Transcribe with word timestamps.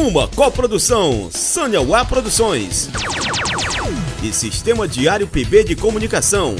Uma 0.00 0.26
coprodução 0.26 1.28
Sânia 1.30 1.78
Produções 2.06 2.88
e 4.22 4.32
Sistema 4.32 4.88
Diário 4.88 5.28
PB 5.28 5.64
de 5.64 5.76
Comunicação. 5.76 6.56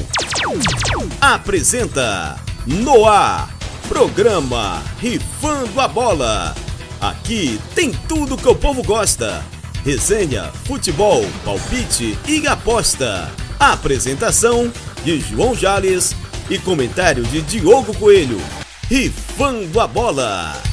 Apresenta 1.19 2.39
Noar, 2.67 3.49
programa 3.89 4.83
Rifando 4.99 5.81
a 5.81 5.89
Bola. 5.89 6.55
Aqui 7.01 7.59
tem 7.75 7.93
tudo 8.07 8.37
que 8.37 8.47
o 8.47 8.55
povo 8.55 8.83
gosta. 8.83 9.43
Resenha, 9.87 10.53
futebol, 10.67 11.25
palpite 11.43 12.19
e 12.29 12.47
aposta. 12.47 13.33
Apresentação 13.59 14.71
de 15.03 15.19
João 15.19 15.55
Jales 15.55 16.15
e 16.51 16.59
comentário 16.59 17.23
de 17.25 17.41
Diogo 17.41 17.97
Coelho. 17.97 18.39
Rifando 18.87 19.81
a 19.81 19.87
Bola. 19.87 20.70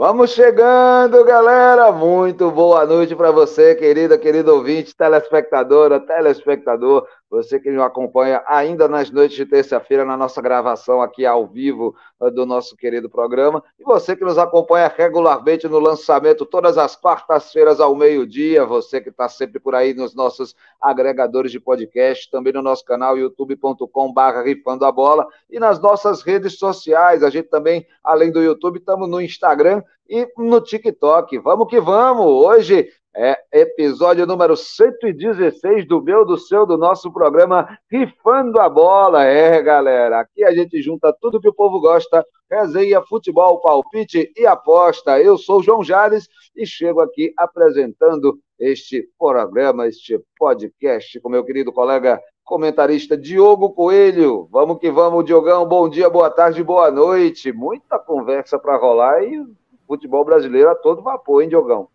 Vamos 0.00 0.30
chegando, 0.30 1.22
galera. 1.26 1.92
Muito 1.92 2.50
boa 2.50 2.86
noite 2.86 3.14
para 3.14 3.30
você, 3.30 3.74
querida, 3.74 4.16
querido 4.16 4.54
ouvinte, 4.54 4.96
telespectadora, 4.96 6.00
telespectador. 6.00 7.06
Você 7.30 7.60
que 7.60 7.70
nos 7.70 7.84
acompanha 7.84 8.42
ainda 8.44 8.88
nas 8.88 9.08
noites 9.08 9.36
de 9.36 9.46
terça-feira 9.46 10.04
na 10.04 10.16
nossa 10.16 10.42
gravação 10.42 11.00
aqui 11.00 11.24
ao 11.24 11.46
vivo 11.46 11.94
eh, 12.20 12.28
do 12.28 12.44
nosso 12.44 12.76
querido 12.76 13.08
programa. 13.08 13.62
E 13.78 13.84
você 13.84 14.16
que 14.16 14.24
nos 14.24 14.36
acompanha 14.36 14.92
regularmente 14.94 15.68
no 15.68 15.78
lançamento 15.78 16.44
todas 16.44 16.76
as 16.76 16.96
quartas-feiras 16.96 17.78
ao 17.78 17.94
meio-dia. 17.94 18.66
Você 18.66 19.00
que 19.00 19.10
está 19.10 19.28
sempre 19.28 19.60
por 19.60 19.76
aí 19.76 19.94
nos 19.94 20.12
nossos 20.12 20.56
agregadores 20.80 21.52
de 21.52 21.60
podcast, 21.60 22.28
também 22.32 22.52
no 22.52 22.62
nosso 22.62 22.84
canal 22.84 23.16
youtube.com/barra 23.16 24.42
rifando 24.42 24.84
a 24.84 24.90
bola 24.90 25.24
e 25.48 25.60
nas 25.60 25.78
nossas 25.80 26.22
redes 26.22 26.58
sociais. 26.58 27.22
A 27.22 27.30
gente 27.30 27.48
também, 27.48 27.86
além 28.02 28.32
do 28.32 28.42
YouTube, 28.42 28.78
estamos 28.78 29.08
no 29.08 29.20
Instagram 29.20 29.84
e 30.08 30.26
no 30.36 30.60
TikTok. 30.60 31.38
Vamos 31.38 31.68
que 31.68 31.80
vamos! 31.80 32.26
Hoje 32.26 32.88
é 33.14 33.36
episódio 33.52 34.26
número 34.26 34.56
116 34.56 35.86
do 35.86 36.00
meu, 36.00 36.24
do 36.24 36.38
seu, 36.38 36.64
do 36.64 36.78
nosso 36.78 37.12
programa 37.12 37.78
Rifando 37.90 38.60
a 38.60 38.68
Bola. 38.68 39.24
É, 39.24 39.60
galera, 39.60 40.20
aqui 40.20 40.44
a 40.44 40.52
gente 40.52 40.80
junta 40.80 41.12
tudo 41.20 41.40
que 41.40 41.48
o 41.48 41.52
povo 41.52 41.80
gosta, 41.80 42.24
resenha, 42.48 43.02
futebol, 43.02 43.60
palpite 43.60 44.32
e 44.36 44.46
aposta. 44.46 45.20
Eu 45.20 45.36
sou 45.36 45.58
o 45.58 45.62
João 45.62 45.82
Jales 45.82 46.28
e 46.54 46.64
chego 46.64 47.00
aqui 47.00 47.32
apresentando 47.36 48.38
este 48.58 49.08
programa, 49.18 49.88
este 49.88 50.20
podcast 50.38 51.18
com 51.20 51.28
meu 51.28 51.44
querido 51.44 51.72
colega 51.72 52.20
comentarista 52.44 53.16
Diogo 53.16 53.70
Coelho. 53.70 54.48
Vamos 54.50 54.78
que 54.78 54.90
vamos, 54.90 55.24
Diogão. 55.24 55.66
Bom 55.66 55.88
dia, 55.88 56.08
boa 56.08 56.30
tarde, 56.30 56.62
boa 56.62 56.90
noite. 56.90 57.52
Muita 57.52 57.98
conversa 57.98 58.58
para 58.58 58.76
rolar 58.76 59.22
e 59.24 59.44
futebol 59.86 60.24
brasileiro 60.24 60.70
a 60.70 60.74
todo 60.74 61.02
vapor, 61.02 61.42
hein, 61.42 61.48
Diogão? 61.48 61.88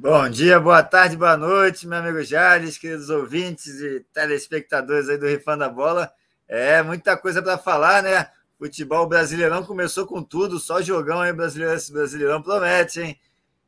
Bom 0.00 0.28
dia, 0.28 0.60
boa 0.60 0.80
tarde, 0.80 1.16
boa 1.16 1.36
noite, 1.36 1.84
meu 1.84 1.98
amigo 1.98 2.22
Jales, 2.22 2.78
queridos 2.78 3.10
ouvintes 3.10 3.80
e 3.80 3.98
telespectadores 4.12 5.08
aí 5.08 5.18
do 5.18 5.26
Rifando 5.26 5.64
a 5.64 5.68
Bola. 5.68 6.08
É, 6.46 6.80
muita 6.84 7.16
coisa 7.16 7.42
para 7.42 7.58
falar, 7.58 8.00
né? 8.04 8.30
Futebol 8.56 9.08
brasileirão 9.08 9.64
começou 9.64 10.06
com 10.06 10.22
tudo, 10.22 10.60
só 10.60 10.80
jogão 10.80 11.20
aí 11.20 11.32
brasileiro, 11.32 11.74
esse 11.74 11.92
brasileirão 11.92 12.40
promete, 12.40 13.00
hein? 13.00 13.20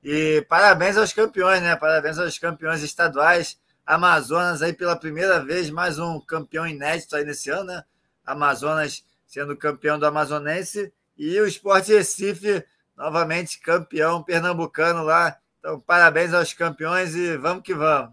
E 0.04 0.46
parabéns 0.48 0.96
aos 0.96 1.12
campeões, 1.12 1.60
né? 1.62 1.74
Parabéns 1.74 2.16
aos 2.16 2.38
campeões 2.38 2.80
estaduais. 2.84 3.58
Amazonas 3.84 4.62
aí 4.62 4.72
pela 4.72 4.94
primeira 4.94 5.44
vez, 5.44 5.68
mais 5.68 5.98
um 5.98 6.20
campeão 6.20 6.64
inédito 6.64 7.16
aí 7.16 7.24
nesse 7.24 7.50
ano, 7.50 7.64
né? 7.64 7.82
Amazonas 8.24 9.04
sendo 9.26 9.56
campeão 9.56 9.98
do 9.98 10.06
Amazonense 10.06 10.92
e 11.18 11.40
o 11.40 11.46
Sport 11.48 11.88
Recife 11.88 12.64
novamente 12.96 13.58
campeão 13.58 14.22
pernambucano 14.22 15.02
lá 15.02 15.36
então, 15.60 15.78
parabéns 15.78 16.32
aos 16.32 16.54
campeões 16.54 17.14
e 17.14 17.36
vamos 17.36 17.62
que 17.62 17.74
vamos. 17.74 18.10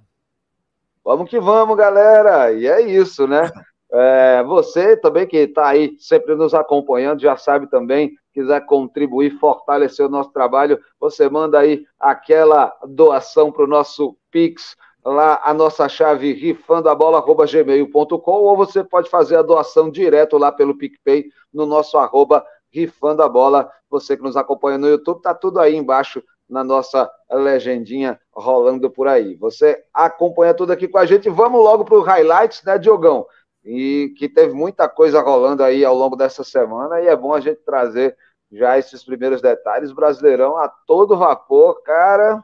Vamos 1.01 1.29
que 1.29 1.39
vamos, 1.39 1.77
galera. 1.77 2.51
E 2.51 2.67
é 2.67 2.81
isso, 2.81 3.25
né? 3.25 3.49
É, 3.89 4.43
você 4.43 4.97
também 4.97 5.25
que 5.25 5.37
está 5.37 5.69
aí 5.69 5.95
sempre 5.97 6.35
nos 6.35 6.53
acompanhando, 6.53 7.21
já 7.21 7.37
sabe 7.37 7.69
também, 7.69 8.11
quiser 8.33 8.65
contribuir, 8.65 9.39
fortalecer 9.39 10.05
o 10.05 10.09
nosso 10.09 10.29
trabalho, 10.31 10.77
você 10.99 11.29
manda 11.29 11.57
aí 11.57 11.85
aquela 11.97 12.77
doação 12.85 13.49
para 13.49 13.63
o 13.63 13.67
nosso 13.67 14.17
Pix, 14.29 14.75
lá 15.05 15.39
a 15.41 15.53
nossa 15.53 15.87
chave 15.87 16.33
rifandoabola.gmail.com 16.33 18.31
ou 18.31 18.57
você 18.57 18.83
pode 18.83 19.09
fazer 19.09 19.37
a 19.37 19.41
doação 19.41 19.89
direto 19.89 20.37
lá 20.37 20.51
pelo 20.51 20.77
PicPay 20.77 21.29
no 21.53 21.65
nosso 21.65 21.97
arroba 21.97 22.45
rifandoabola. 22.69 23.71
Você 23.89 24.17
que 24.17 24.23
nos 24.23 24.35
acompanha 24.35 24.77
no 24.77 24.89
YouTube, 24.89 25.21
tá 25.21 25.33
tudo 25.33 25.61
aí 25.61 25.77
embaixo 25.77 26.21
na 26.49 26.63
nossa 26.63 27.09
legendinha 27.31 28.19
rolando 28.33 28.89
por 28.89 29.07
aí. 29.07 29.35
Você 29.35 29.83
acompanha 29.93 30.53
tudo 30.53 30.71
aqui 30.71 30.87
com 30.87 30.97
a 30.97 31.05
gente. 31.05 31.29
Vamos 31.29 31.61
logo 31.61 31.83
para 31.83 31.97
os 31.97 32.05
highlights, 32.05 32.63
né, 32.63 32.77
Diogão? 32.77 33.25
E 33.63 34.13
que 34.17 34.29
teve 34.29 34.53
muita 34.53 34.87
coisa 34.87 35.21
rolando 35.21 35.63
aí 35.63 35.83
ao 35.83 35.95
longo 35.95 36.15
dessa 36.15 36.43
semana 36.43 37.01
e 37.01 37.07
é 37.07 37.15
bom 37.15 37.33
a 37.33 37.41
gente 37.41 37.59
trazer 37.65 38.15
já 38.51 38.77
esses 38.77 39.03
primeiros 39.03 39.41
detalhes. 39.41 39.91
Brasileirão 39.91 40.57
a 40.57 40.69
todo 40.69 41.17
vapor, 41.17 41.81
cara. 41.83 42.43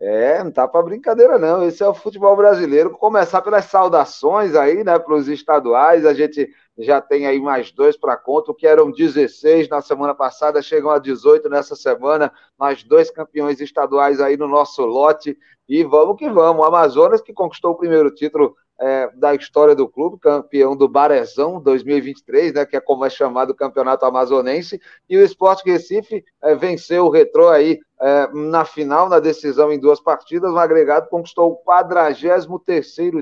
É, 0.00 0.44
não 0.44 0.52
tá 0.52 0.68
para 0.68 0.82
brincadeira, 0.82 1.38
não. 1.38 1.66
Esse 1.66 1.82
é 1.82 1.88
o 1.88 1.94
futebol 1.94 2.36
brasileiro. 2.36 2.90
Começar 2.90 3.42
pelas 3.42 3.64
saudações 3.64 4.54
aí, 4.54 4.84
né, 4.84 4.96
para 4.96 5.14
os 5.14 5.26
estaduais. 5.26 6.06
A 6.06 6.14
gente 6.14 6.48
já 6.78 7.00
tem 7.00 7.26
aí 7.26 7.40
mais 7.40 7.72
dois 7.72 7.96
para 7.96 8.16
conta, 8.16 8.54
que 8.54 8.66
eram 8.66 8.92
16 8.92 9.68
na 9.68 9.80
semana 9.80 10.14
passada, 10.14 10.62
chegam 10.62 10.90
a 10.90 11.00
18 11.00 11.48
nessa 11.48 11.74
semana. 11.74 12.32
Mais 12.56 12.84
dois 12.84 13.10
campeões 13.10 13.60
estaduais 13.60 14.20
aí 14.20 14.36
no 14.36 14.46
nosso 14.46 14.84
lote. 14.84 15.36
E 15.68 15.82
vamos 15.82 16.16
que 16.16 16.30
vamos. 16.30 16.62
O 16.62 16.64
Amazonas, 16.64 17.20
que 17.20 17.32
conquistou 17.32 17.72
o 17.72 17.76
primeiro 17.76 18.14
título 18.14 18.54
é, 18.80 19.10
da 19.16 19.34
história 19.34 19.74
do 19.74 19.88
clube, 19.88 20.20
campeão 20.20 20.76
do 20.76 20.88
Barezão 20.88 21.60
2023, 21.60 22.52
né, 22.52 22.64
que 22.64 22.76
é 22.76 22.80
como 22.80 23.04
é 23.04 23.10
chamado 23.10 23.50
o 23.50 23.54
campeonato 23.54 24.06
amazonense, 24.06 24.80
e 25.08 25.16
o 25.16 25.24
Esporte 25.24 25.68
Recife 25.68 26.24
é, 26.40 26.54
venceu 26.54 27.06
o 27.06 27.10
Retrô 27.10 27.48
aí 27.48 27.80
é, 28.00 28.28
na 28.32 28.64
final, 28.64 29.08
na 29.08 29.18
decisão 29.18 29.72
em 29.72 29.78
duas 29.78 30.00
partidas, 30.00 30.50
no 30.50 30.58
agregado 30.58 31.08
conquistou 31.08 31.52
o 31.52 31.56
43 31.56 32.46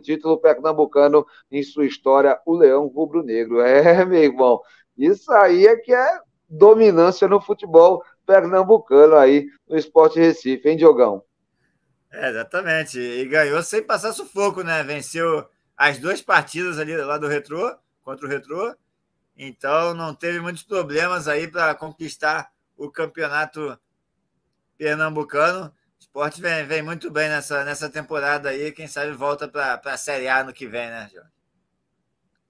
título 0.02 0.38
pernambucano 0.38 1.26
em 1.50 1.62
sua 1.62 1.86
história, 1.86 2.38
o 2.44 2.54
Leão 2.54 2.86
Rubro-Negro. 2.86 3.60
É, 3.60 4.04
meu 4.04 4.22
irmão, 4.22 4.60
isso 4.96 5.32
aí 5.32 5.66
é 5.66 5.76
que 5.76 5.94
é 5.94 6.20
dominância 6.48 7.26
no 7.26 7.40
futebol 7.40 8.02
pernambucano 8.26 9.16
aí, 9.16 9.46
no 9.68 9.76
Esporte 9.76 10.18
Recife, 10.18 10.68
hein, 10.68 10.76
Diogão? 10.76 11.22
É, 12.12 12.30
exatamente. 12.30 12.98
E 12.98 13.24
ganhou 13.26 13.62
sem 13.62 13.82
passar 13.82 14.12
sufoco, 14.12 14.62
né? 14.62 14.82
Venceu 14.82 15.46
as 15.76 15.98
duas 15.98 16.22
partidas 16.22 16.78
ali 16.78 16.96
lá 16.96 17.18
do 17.18 17.28
Retrô, 17.28 17.76
contra 18.02 18.26
o 18.26 18.28
Retrô. 18.28 18.74
Então 19.36 19.94
não 19.94 20.14
teve 20.14 20.40
muitos 20.40 20.62
problemas 20.62 21.28
aí 21.28 21.46
para 21.46 21.74
conquistar 21.74 22.50
o 22.76 22.90
campeonato 22.90 23.78
pernambucano. 24.76 25.66
O 25.66 25.72
esporte 25.98 26.40
vem, 26.40 26.64
vem 26.66 26.82
muito 26.82 27.10
bem 27.10 27.28
nessa, 27.28 27.64
nessa 27.64 27.90
temporada 27.90 28.50
aí. 28.50 28.72
Quem 28.72 28.86
sabe 28.86 29.12
volta 29.12 29.48
para 29.48 29.80
a 29.84 29.96
Série 29.96 30.28
A 30.28 30.44
no 30.44 30.52
que 30.52 30.66
vem, 30.66 30.88
né, 30.88 31.08
Jorge? 31.12 31.36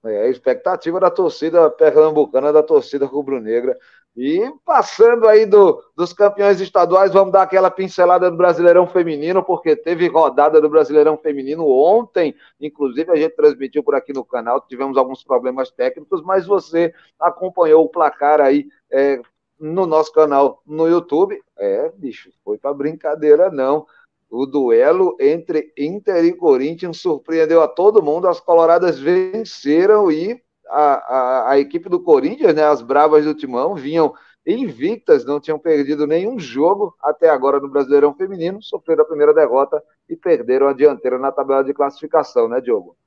É 0.05 0.23
a 0.23 0.29
expectativa 0.29 0.99
da 0.99 1.09
torcida 1.09 1.69
pernambucana, 1.69 2.53
da 2.53 2.63
torcida 2.63 3.05
rubro-negra. 3.05 3.77
E 4.15 4.51
passando 4.65 5.27
aí 5.27 5.45
do, 5.45 5.79
dos 5.95 6.11
campeões 6.11 6.59
estaduais, 6.59 7.13
vamos 7.13 7.31
dar 7.31 7.43
aquela 7.43 7.69
pincelada 7.69 8.31
do 8.31 8.37
Brasileirão 8.37 8.87
Feminino, 8.87 9.43
porque 9.43 9.75
teve 9.75 10.07
rodada 10.07 10.59
do 10.59 10.67
Brasileirão 10.67 11.17
Feminino 11.17 11.67
ontem, 11.67 12.35
inclusive 12.59 13.11
a 13.11 13.15
gente 13.15 13.35
transmitiu 13.35 13.83
por 13.83 13.93
aqui 13.93 14.13
no 14.13 14.25
canal, 14.25 14.59
tivemos 14.61 14.97
alguns 14.97 15.23
problemas 15.23 15.69
técnicos, 15.69 16.23
mas 16.23 16.47
você 16.47 16.91
acompanhou 17.19 17.85
o 17.85 17.89
placar 17.89 18.41
aí 18.41 18.67
é, 18.91 19.21
no 19.59 19.85
nosso 19.85 20.11
canal 20.11 20.61
no 20.65 20.87
YouTube. 20.87 21.41
É, 21.57 21.91
bicho, 21.95 22.31
foi 22.43 22.57
para 22.57 22.73
brincadeira 22.73 23.49
não. 23.49 23.85
O 24.29 24.45
duelo 24.45 25.15
entre 25.19 25.71
Inter 25.77 26.25
e 26.25 26.33
Corinthians 26.33 26.99
surpreendeu 26.99 27.61
a 27.61 27.67
todo 27.67 28.03
mundo, 28.03 28.27
as 28.27 28.39
coloradas 28.39 28.99
venceram 28.99 30.11
e 30.11 30.41
a, 30.67 30.93
a, 30.93 31.51
a, 31.51 31.59
equipe 31.59 31.87
do 31.87 32.01
Corinthians, 32.01 32.53
né, 32.53 32.63
as 32.63 32.81
Bravas 32.81 33.23
do 33.23 33.33
Timão, 33.33 33.73
vinham 33.73 34.13
invictas, 34.45 35.25
não 35.25 35.39
tinham 35.39 35.57
perdido 35.57 36.05
nenhum 36.05 36.37
jogo 36.37 36.95
até 37.01 37.29
agora 37.29 37.59
no 37.59 37.69
Brasileirão 37.69 38.13
Feminino, 38.13 38.61
sofreram 38.61 39.03
a 39.03 39.07
primeira 39.07 39.33
derrota 39.33 39.81
e 40.09 40.15
perderam 40.15 40.67
a 40.67 40.73
dianteira 40.73 41.17
na 41.17 41.31
tabela 41.31 41.63
de 41.63 41.73
classificação, 41.73 42.49
né, 42.49 42.59
Diogo? 42.59 42.97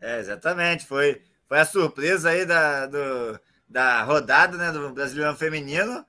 É, 0.00 0.18
exatamente, 0.18 0.86
foi, 0.86 1.22
foi 1.46 1.58
a 1.58 1.64
surpresa 1.64 2.30
aí 2.30 2.46
da, 2.46 2.86
do, 2.86 3.40
da 3.70 4.02
rodada 4.02 4.58
né, 4.58 4.72
do 4.72 4.92
Brasileirão 4.92 5.36
Feminino, 5.36 6.04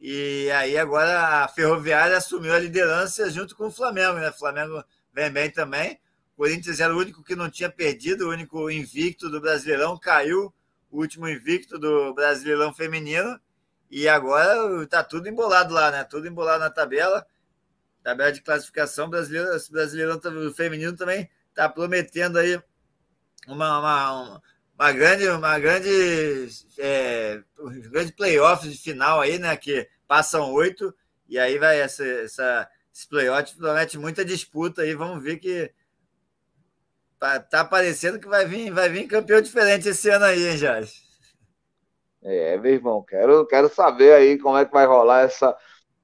e 0.00 0.50
aí 0.50 0.76
agora 0.78 1.44
a 1.44 1.48
Ferroviária 1.48 2.16
assumiu 2.16 2.54
a 2.54 2.58
liderança 2.58 3.28
junto 3.30 3.56
com 3.56 3.66
o 3.66 3.70
Flamengo, 3.70 4.18
né? 4.18 4.28
O 4.28 4.34
Flamengo 4.34 4.84
vem 5.12 5.30
bem 5.30 5.50
também. 5.50 5.98
Corinthians 6.36 6.78
era 6.78 6.94
o 6.94 6.98
único 6.98 7.24
que 7.24 7.34
não 7.34 7.50
tinha 7.50 7.68
perdido, 7.68 8.26
o 8.26 8.30
único 8.30 8.70
invicto 8.70 9.28
do 9.28 9.40
Brasileirão, 9.40 9.98
caiu 9.98 10.54
o 10.90 11.00
último 11.00 11.28
invicto 11.28 11.78
do 11.78 12.14
Brasileirão 12.14 12.72
Feminino. 12.72 13.40
E 13.90 14.06
agora 14.06 14.84
está 14.84 15.02
tudo 15.02 15.28
embolado 15.28 15.74
lá, 15.74 15.90
né? 15.90 16.04
Tudo 16.04 16.28
embolado 16.28 16.60
na 16.60 16.70
tabela. 16.70 17.26
Tabela 18.04 18.30
de 18.30 18.42
classificação 18.42 19.10
brasileira, 19.10 19.50
brasileirão 19.70 20.20
feminino 20.54 20.94
também 20.94 21.28
está 21.48 21.68
prometendo 21.68 22.38
aí 22.38 22.62
uma, 23.48 23.80
uma, 23.80 24.12
uma 24.12 24.42
grande, 24.92 25.28
uma 25.28 25.58
grande, 25.58 26.48
é, 26.78 27.42
um 27.58 27.80
grande 27.90 28.12
playoff 28.12 28.68
de 28.68 28.78
final 28.78 29.20
aí, 29.20 29.38
né? 29.38 29.56
Que 29.56 29.88
passam 30.06 30.52
oito 30.52 30.94
e 31.28 31.38
aí 31.38 31.58
vai 31.58 31.80
essa, 31.80 32.04
essa 32.04 32.68
esse 32.94 33.08
playoff 33.08 33.56
promete 33.56 33.96
muita 33.98 34.24
disputa 34.24 34.82
aí. 34.82 34.94
Vamos 34.94 35.22
ver 35.22 35.38
que 35.38 35.70
tá, 37.18 37.38
tá 37.38 37.64
parecendo 37.64 38.18
que 38.18 38.26
vai 38.26 38.44
vir, 38.44 38.72
vai 38.72 38.88
vir 38.88 39.06
campeão 39.06 39.40
diferente 39.40 39.88
esse 39.88 40.08
ano 40.10 40.24
aí, 40.24 40.48
hein, 40.48 40.56
Jorge? 40.56 40.92
É, 42.22 42.56
meu 42.56 42.72
irmão, 42.72 43.02
quero, 43.02 43.46
quero 43.46 43.68
saber 43.68 44.12
aí 44.14 44.38
como 44.38 44.56
é 44.56 44.64
que 44.64 44.72
vai 44.72 44.84
rolar 44.86 45.22
essa 45.22 45.56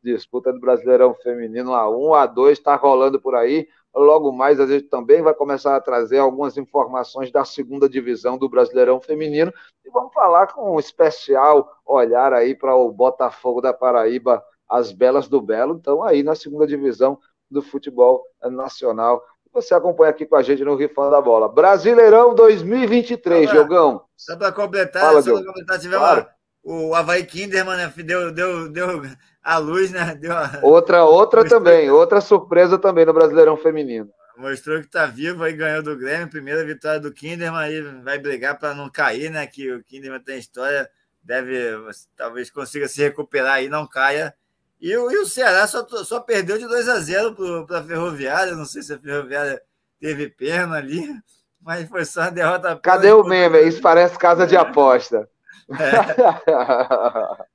disputa 0.02 0.52
do 0.52 0.60
Brasileirão 0.60 1.14
Feminino 1.14 1.72
A1, 1.72 2.28
A2, 2.28 2.52
está 2.52 2.76
rolando 2.76 3.20
por 3.20 3.34
aí. 3.34 3.68
Logo 3.94 4.32
mais, 4.32 4.58
a 4.58 4.66
gente 4.66 4.86
também 4.88 5.22
vai 5.22 5.32
começar 5.32 5.76
a 5.76 5.80
trazer 5.80 6.18
algumas 6.18 6.56
informações 6.56 7.30
da 7.30 7.44
segunda 7.44 7.88
divisão 7.88 8.36
do 8.36 8.48
Brasileirão 8.48 9.00
Feminino 9.00 9.52
e 9.84 9.90
vamos 9.90 10.12
falar 10.12 10.48
com 10.48 10.74
um 10.74 10.80
especial 10.80 11.70
olhar 11.86 12.32
aí 12.32 12.56
para 12.56 12.74
o 12.74 12.90
Botafogo 12.90 13.60
da 13.60 13.72
Paraíba, 13.72 14.42
as 14.68 14.90
Belas 14.90 15.28
do 15.28 15.40
Belo, 15.40 15.76
então 15.76 16.02
aí 16.02 16.24
na 16.24 16.34
segunda 16.34 16.66
divisão 16.66 17.18
do 17.48 17.62
futebol 17.62 18.24
nacional. 18.42 19.22
Você 19.52 19.72
acompanha 19.72 20.10
aqui 20.10 20.26
com 20.26 20.34
a 20.34 20.42
gente 20.42 20.64
no 20.64 20.74
Rifão 20.74 21.08
da 21.12 21.20
Bola. 21.20 21.48
Brasileirão 21.48 22.34
2023, 22.34 23.48
só 23.48 23.54
Jogão. 23.54 24.04
Só 24.16 24.36
para 24.36 24.50
completar, 24.50 25.02
Fala, 25.02 25.22
só 25.22 25.44
completar, 25.44 25.78
tivemos 25.78 26.04
claro. 26.04 26.26
O 26.64 26.94
Havaí 26.94 27.24
Kinderman, 27.24 27.76
né, 27.76 27.92
deu, 27.98 28.32
deu, 28.32 28.68
deu 28.70 29.02
a 29.42 29.58
luz, 29.58 29.90
né? 29.90 30.14
Deu 30.18 30.32
a... 30.32 30.60
Outra, 30.62 31.04
outra 31.04 31.42
Mostrou 31.42 31.60
também, 31.60 31.84
que... 31.84 31.90
outra 31.90 32.20
surpresa 32.22 32.78
também 32.78 33.04
no 33.04 33.12
Brasileirão 33.12 33.56
Feminino. 33.56 34.10
Mostrou 34.36 34.80
que 34.80 34.88
tá 34.88 35.06
vivo 35.06 35.44
aí, 35.44 35.52
ganhou 35.52 35.82
do 35.82 35.96
Grêmio, 35.96 36.28
primeira 36.28 36.64
vitória 36.64 36.98
do 36.98 37.12
Kinderman, 37.12 37.60
aí 37.60 37.82
vai 38.02 38.18
brigar 38.18 38.58
para 38.58 38.74
não 38.74 38.90
cair, 38.90 39.30
né? 39.30 39.46
Que 39.46 39.70
o 39.70 39.84
Kinderman 39.84 40.20
tem 40.20 40.38
história, 40.38 40.90
deve, 41.22 41.54
talvez 42.16 42.50
consiga 42.50 42.88
se 42.88 43.02
recuperar 43.02 43.54
aí, 43.54 43.68
não 43.68 43.86
caia. 43.86 44.34
E, 44.80 44.96
o, 44.96 45.10
e 45.10 45.18
o 45.18 45.26
Ceará 45.26 45.66
só, 45.66 45.86
só 45.86 46.18
perdeu 46.18 46.58
de 46.58 46.66
2 46.66 46.88
a 46.88 46.98
0 46.98 47.66
para 47.66 47.78
a 47.78 47.84
Ferroviária, 47.84 48.56
não 48.56 48.64
sei 48.64 48.82
se 48.82 48.94
a 48.94 48.98
Ferroviária 48.98 49.62
teve 50.00 50.28
perna 50.28 50.78
ali, 50.78 51.08
mas 51.60 51.88
foi 51.88 52.04
só 52.04 52.22
uma 52.22 52.30
derrota. 52.30 52.76
Cadê 52.82 53.12
o 53.12 53.22
meme? 53.22 53.60
Isso 53.60 53.80
parece 53.80 54.18
casa 54.18 54.46
de 54.46 54.56
aposta. 54.56 55.28
É. 55.70 57.54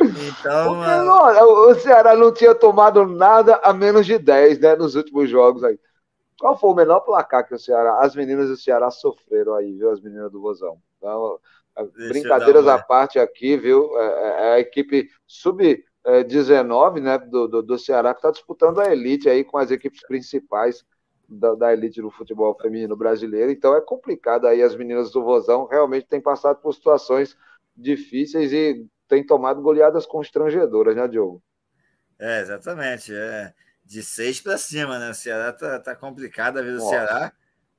Então, 0.00 0.76
Porque, 0.76 0.90
não, 1.02 1.70
o 1.70 1.74
Ceará 1.74 2.16
não 2.16 2.32
tinha 2.32 2.54
tomado 2.54 3.04
nada 3.04 3.56
a 3.64 3.72
menos 3.72 4.06
de 4.06 4.16
10 4.16 4.60
né, 4.60 4.76
nos 4.76 4.94
últimos 4.94 5.28
jogos 5.28 5.64
aí. 5.64 5.78
Qual 6.38 6.56
foi 6.56 6.70
o 6.70 6.74
menor 6.74 7.00
placar 7.00 7.46
que 7.46 7.54
o 7.54 7.58
Ceará, 7.58 7.98
as 8.00 8.14
meninas 8.14 8.48
do 8.48 8.56
Ceará 8.56 8.92
sofreram 8.92 9.54
aí, 9.54 9.72
viu, 9.72 9.90
as 9.90 10.00
meninas 10.00 10.30
do 10.30 10.40
Vozão? 10.40 10.78
Então, 10.96 11.40
brincadeiras 12.08 12.68
à 12.68 12.78
parte 12.78 13.18
aqui, 13.18 13.56
viu? 13.56 13.98
É, 13.98 14.06
é, 14.06 14.48
é 14.50 14.52
a 14.54 14.60
equipe 14.60 15.08
sub-19 15.26 17.00
né, 17.00 17.18
do, 17.18 17.48
do, 17.48 17.62
do, 17.62 17.78
Ceará 17.78 18.14
que 18.14 18.18
está 18.18 18.30
disputando 18.30 18.80
a 18.80 18.92
elite 18.92 19.28
aí 19.28 19.42
com 19.42 19.58
as 19.58 19.72
equipes 19.72 20.00
principais 20.06 20.84
da, 21.28 21.54
da, 21.54 21.72
elite 21.72 22.00
do 22.00 22.10
futebol 22.10 22.56
feminino 22.60 22.96
brasileiro. 22.96 23.50
Então 23.50 23.76
é 23.76 23.80
complicado 23.80 24.46
aí 24.46 24.62
as 24.62 24.74
meninas 24.74 25.10
do 25.10 25.22
Vozão 25.22 25.66
realmente 25.66 26.06
têm 26.06 26.20
passado 26.20 26.60
por 26.60 26.72
situações 26.72 27.36
difíceis 27.76 28.52
e 28.52 28.86
tem 29.06 29.24
tomado 29.24 29.60
goleadas 29.60 30.06
constrangedoras, 30.06 30.96
né, 30.96 31.06
Diogo? 31.06 31.42
É, 32.18 32.40
exatamente. 32.40 33.14
É 33.14 33.52
de 33.88 34.02
seis 34.02 34.38
para 34.38 34.58
cima, 34.58 34.98
né? 34.98 35.10
O 35.10 35.14
Ceará 35.14 35.50
tá, 35.50 35.78
tá 35.80 35.96
complicado 35.96 36.58
a 36.58 36.62
vida 36.62 36.76
do 36.76 36.88
Ceará. 36.88 37.32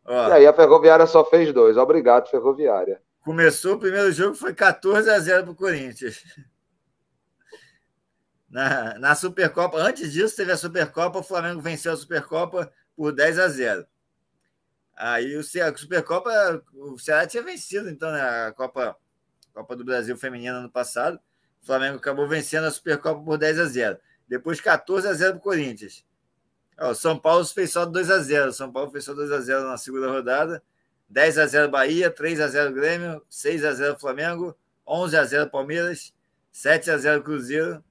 Ó, 0.04 0.30
e 0.30 0.31
aí 0.31 0.48
a 0.48 0.54
Ferroviária 0.54 1.06
só 1.06 1.24
fez 1.24 1.54
dois. 1.54 1.78
Obrigado, 1.78 2.31
Ferroviária. 2.31 3.00
Começou 3.22 3.75
o 3.75 3.80
primeiro 3.80 4.12
jogo, 4.12 4.34
foi 4.34 4.54
14 4.56 5.07
a 5.07 5.19
0 5.19 5.44
para 5.44 5.51
o 5.51 5.56
Corinthians. 5.56 6.24
Na, 8.50 8.98
na 8.98 9.13
Supercopa, 9.13 9.78
antes 9.78 10.12
disso, 10.12 10.36
teve 10.36 10.51
a 10.51 10.57
Supercopa, 10.57 11.19
o 11.19 11.24
Flamengo 11.24 11.62
venceu 11.62 11.94
a 11.94 11.96
Supercopa 11.96 12.74
por 13.00 13.13
10 13.13 13.40
a 13.40 13.48
0. 13.48 13.88
Aí 14.98 15.38
o 15.38 15.40
a 15.40 15.78
Supercopa, 15.78 16.62
o 16.74 17.00
Ceará 17.00 17.25
tinha 17.25 17.42
vencido, 17.42 17.90
então, 17.90 18.12
né, 18.12 18.19
a 18.22 18.51
Copa 18.51 18.98
Copa 19.54 19.74
do 19.74 19.86
Brasil 19.86 20.18
Feminina 20.18 20.57
ano 20.57 20.69
passado. 20.69 21.18
O 21.63 21.66
Flamengo 21.66 21.96
acabou 21.96 22.28
vencendo 22.28 22.66
a 22.66 22.72
Supercopa 22.72 23.24
por 23.24 23.38
10 23.38 23.60
a 23.60 23.66
0. 23.66 23.98
Depois 24.28 24.60
14 24.60 25.07
a 25.07 25.13
0 25.13 25.31
para 25.31 25.40
o 25.40 25.42
Corinthians. 25.42 26.06
O 26.78 26.94
São 26.94 27.18
Paulo 27.18 27.46
fez 27.46 27.72
só 27.72 27.86
2 27.86 28.12
a 28.12 28.19
0. 28.19 28.51
São 28.51 28.69
Paulo 28.69 28.92
fez 28.92 29.06
só 29.06 29.13
2 29.13 29.31
a 29.31 29.40
0 29.40 29.63
na 29.63 29.78
segunda 29.78 30.10
rodada. 30.10 30.62
10 31.07 31.38
a 31.38 31.46
0 31.46 31.69
Bahia, 31.69 32.12
3 32.12 32.42
a 32.42 32.48
0 32.50 32.74
Grêmio, 32.74 33.22
6 33.30 33.63
a 33.63 33.74
0 33.74 33.98
Flamengo, 33.98 34.54
11 34.86 35.18
a 35.18 35.24
0 35.24 35.50
Palmeiras, 35.50 36.13
7 36.51 36.92
a 36.92 36.98
0 36.98 37.24
Cruzeiro 37.24 37.81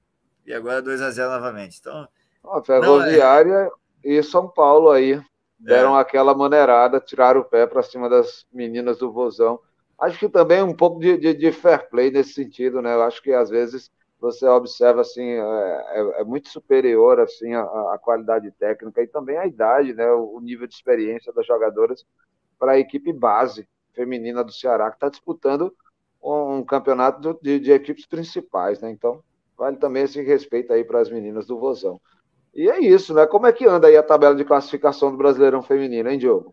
e 0.46 0.52
agora 0.52 0.82
2 0.82 1.00
a 1.00 1.10
0 1.10 1.31
novamente. 1.31 1.78
Então, 1.81 2.06
a 2.44 2.62
Ferroviária 2.62 3.55
é... 3.55 3.70
e 4.10 4.22
São 4.22 4.49
Paulo 4.49 4.90
aí 4.90 5.20
deram 5.58 5.96
é. 5.96 6.00
aquela 6.00 6.34
maneirada, 6.34 7.00
tiraram 7.00 7.40
o 7.40 7.44
pé 7.44 7.66
para 7.66 7.82
cima 7.82 8.08
das 8.08 8.46
meninas 8.52 8.99
do 8.99 9.12
Vozão 9.12 9.60
acho 9.99 10.19
que 10.19 10.28
também 10.28 10.62
um 10.62 10.75
pouco 10.75 11.00
de, 11.00 11.19
de, 11.19 11.34
de, 11.34 11.52
fair 11.52 11.88
play 11.90 12.10
nesse 12.10 12.32
sentido, 12.32 12.81
né? 12.81 12.94
Eu 12.94 13.02
acho 13.02 13.20
que 13.22 13.32
às 13.32 13.50
vezes 13.50 13.90
você 14.20 14.46
observa 14.46 15.00
assim 15.00 15.25
é, 15.25 15.40
é, 15.40 16.20
é 16.20 16.25
muito 16.25 16.49
superior 16.49 17.20
assim 17.20 17.52
a, 17.55 17.62
a, 17.62 17.99
qualidade 18.00 18.50
técnica 18.52 19.02
e 19.02 19.06
também 19.06 19.37
a 19.37 19.46
idade, 19.46 19.93
né? 19.93 20.08
O, 20.12 20.37
o 20.37 20.40
nível 20.40 20.66
de 20.66 20.75
experiência 20.75 21.32
das 21.32 21.46
jogadoras 21.46 22.05
para 22.58 22.72
a 22.72 22.78
equipe 22.78 23.12
base 23.12 23.69
feminina 23.93 24.44
do 24.44 24.52
Ceará 24.52 24.90
que 24.90 24.96
está 24.96 25.08
disputando 25.08 25.75
um, 26.22 26.58
um 26.58 26.64
campeonato 26.64 27.38
de, 27.43 27.58
de, 27.58 27.72
equipes 27.72 28.06
principais, 28.06 28.81
né? 28.81 28.90
Então 28.90 29.22
vale 29.56 29.76
também 29.76 30.05
esse 30.05 30.22
respeito 30.22 30.72
aí 30.72 30.84
para 30.84 31.00
as 31.00 31.10
meninas 31.10 31.46
do 31.46 31.58
Vozão. 31.58 32.00
E 32.58 32.69
é 32.69 32.81
isso, 32.81 33.14
né? 33.14 33.25
Como 33.25 33.46
é 33.46 33.52
que 33.52 33.64
anda 33.64 33.87
aí 33.87 33.96
a 33.96 34.02
tabela 34.02 34.34
de 34.34 34.44
classificação 34.44 35.12
do 35.12 35.16
Brasileirão 35.16 35.62
Feminino, 35.62 36.10
hein, 36.10 36.19
Diogo? 36.19 36.52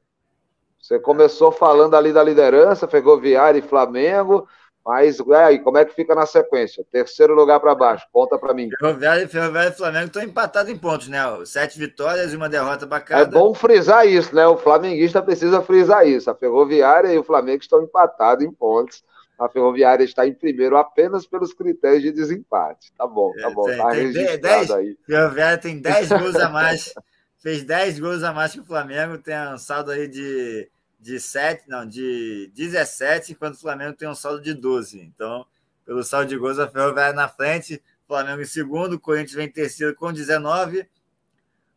Você 0.80 1.00
começou 1.00 1.52
falando 1.52 1.96
ali 1.96 2.14
da 2.14 2.22
liderança, 2.22 2.88
Ferroviária 2.88 3.58
e 3.58 3.64
Flamengo, 3.64 4.48
mas 4.86 5.20
aí, 5.32 5.58
como 5.58 5.80
é 5.80 5.84
que 5.84 5.96
fica 5.96 6.14
na 6.14 6.28
sequência? 6.28 6.86
Terceiro 6.92 7.34
lugar 7.34 7.60
para 7.60 7.74
baixo, 7.74 8.06
conta 8.14 8.38
para 8.38 8.54
mim. 8.54 8.70
Ferroviária, 8.80 9.28
Ferroviária 9.28 9.70
e 9.70 9.74
Flamengo 9.74 10.06
estão 10.06 10.22
empatados 10.22 10.72
em 10.72 10.78
pontos, 10.78 11.08
né? 11.08 11.24
Sete 11.44 11.80
vitórias 11.80 12.32
e 12.32 12.36
uma 12.36 12.48
derrota 12.48 12.86
bacana. 12.86 13.22
É 13.22 13.26
bom 13.26 13.52
frisar 13.56 14.08
isso, 14.08 14.36
né? 14.36 14.46
O 14.46 14.58
flamenguista 14.58 15.24
precisa 15.24 15.64
frisar 15.64 16.08
isso. 16.08 16.30
A 16.30 16.36
Ferroviária 16.36 17.12
e 17.12 17.18
o 17.18 17.24
Flamengo 17.24 17.64
estão 17.64 17.82
empatados 17.82 18.46
em 18.46 18.52
pontos. 18.52 19.04
A 19.38 19.50
Ferroviária 19.50 20.04
está 20.04 20.26
em 20.28 20.34
primeiro 20.34 20.78
apenas 20.78 21.28
pelos 21.28 21.54
critérios 21.54 22.04
de 22.04 22.12
desempate. 22.12 22.94
Tá 22.94 23.06
bom, 23.06 23.34
tá 23.34 23.50
bom. 23.50 23.66
Tem, 23.66 23.78
tá 23.78 23.90
tem 23.90 24.12
registrado 24.12 24.42
dez, 24.42 24.72
aí. 24.72 24.98
Ferroviária 25.06 25.58
tem 25.58 25.80
10 25.80 26.10
gols 26.20 26.36
a 26.36 26.50
mais. 26.50 26.94
fez 27.38 27.64
10 27.64 28.00
gols 28.00 28.24
a 28.24 28.34
mais 28.34 28.54
que 28.54 28.60
o 28.60 28.66
Flamengo, 28.66 29.18
tem 29.18 29.36
um 29.54 29.58
saldo 29.58 29.92
aí 29.92 30.08
de 30.08 30.70
de 31.06 31.20
7, 31.20 31.66
não, 31.68 31.88
de 31.88 32.52
17, 32.56 33.34
enquanto 33.34 33.54
o 33.54 33.60
Flamengo 33.60 33.96
tem 33.96 34.10
um 34.10 34.16
saldo 34.16 34.42
de 34.42 34.56
12. 34.56 35.00
Então, 35.00 35.46
pelo 35.86 36.04
saldo 36.04 36.28
de 36.28 36.36
gols, 36.36 36.58
a 36.58 36.68
Ferroviária 36.68 37.14
na 37.14 37.28
frente, 37.28 37.80
Flamengo 38.08 38.42
em 38.42 38.46
segundo, 38.46 39.00
Corinthians 39.00 39.36
vem 39.36 39.46
em 39.46 39.52
terceiro 39.52 39.94
com 39.94 40.12
19. 40.12 40.90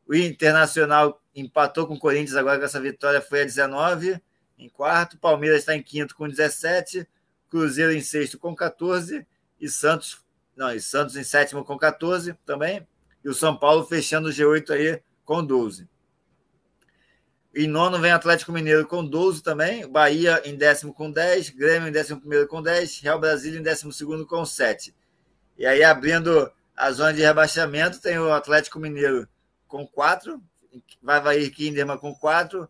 O 0.06 0.14
Internacional 0.14 1.22
empatou 1.36 1.86
com 1.86 1.92
o 1.92 1.98
Corinthians 1.98 2.36
agora 2.36 2.58
com 2.58 2.64
essa 2.64 2.80
vitória, 2.80 3.20
foi 3.20 3.42
a 3.42 3.44
19. 3.44 4.18
Em 4.58 4.70
quarto, 4.70 5.18
Palmeiras 5.18 5.58
está 5.58 5.76
em 5.76 5.82
quinto 5.82 6.16
com 6.16 6.26
17, 6.26 7.06
Cruzeiro 7.50 7.93
em 7.93 8.00
sexto 8.00 8.38
com 8.38 8.55
14 8.55 9.26
e 9.61 9.69
Santos, 9.69 10.23
não, 10.57 10.73
e 10.73 10.81
Santos 10.81 11.17
em 11.17 11.25
sétimo 11.25 11.64
com 11.64 11.76
14 11.76 12.35
também. 12.45 12.87
E 13.25 13.28
o 13.28 13.35
São 13.35 13.57
Paulo 13.57 13.85
fechando 13.85 14.28
o 14.28 14.33
G8 14.33 14.71
aí 14.71 15.02
com 15.25 15.45
12. 15.45 15.88
Em 17.55 17.67
nono 17.67 17.99
vem 17.99 18.12
Atlético 18.12 18.52
Mineiro 18.52 18.87
com 18.87 19.05
12 19.05 19.43
também, 19.43 19.88
Bahia 19.88 20.40
em 20.45 20.55
décimo 20.55 20.95
com 20.95 21.11
10, 21.11 21.50
Grêmio 21.50 21.88
em 21.88 21.93
décimo 21.93 22.21
primeiro 22.21 22.47
com 22.47 22.62
10, 22.62 23.00
Real 23.00 23.19
Brasília 23.19 23.59
em 23.59 23.62
décimo 23.62 23.93
segundo 23.93 24.26
com 24.26 24.45
7. 24.45 24.95
E 25.57 25.67
aí, 25.67 25.83
abrindo 25.83 26.52
a 26.76 26.93
zona 26.93 27.12
de 27.12 27.21
rebaixamento, 27.21 28.00
tem 28.00 28.19
o 28.19 28.33
Atlético 28.33 28.78
Mineiro 28.78 29.28
com 29.67 29.87
4, 29.87 30.40
vai 31.02 31.21
vai 31.21 31.50
Kinderman 31.50 31.99
com 31.99 32.14
4, 32.14 32.69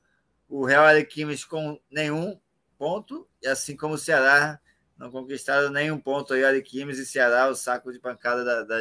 o 0.48 0.64
Real 0.64 0.84
Arequimes 0.84 1.44
com 1.44 1.78
nenhum 1.90 2.40
ponto, 2.78 3.28
e 3.42 3.48
assim 3.48 3.76
como 3.76 3.94
o 3.94 3.98
Ceará 3.98 4.58
não 4.98 5.10
conquistaram 5.10 5.70
nenhum 5.70 5.98
ponto 5.98 6.34
aí, 6.34 6.44
Arequimes 6.44 6.98
e 6.98 7.06
Ceará, 7.06 7.48
o 7.48 7.54
saco 7.54 7.92
de 7.92 7.98
pancada 7.98 8.44
da, 8.44 8.64
da, 8.64 8.76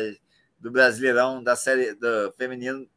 do 0.59 0.71
Brasileirão, 0.71 1.43
da 1.43 1.55
série 1.55 1.93
do 1.93 2.31
feminino 2.37 2.87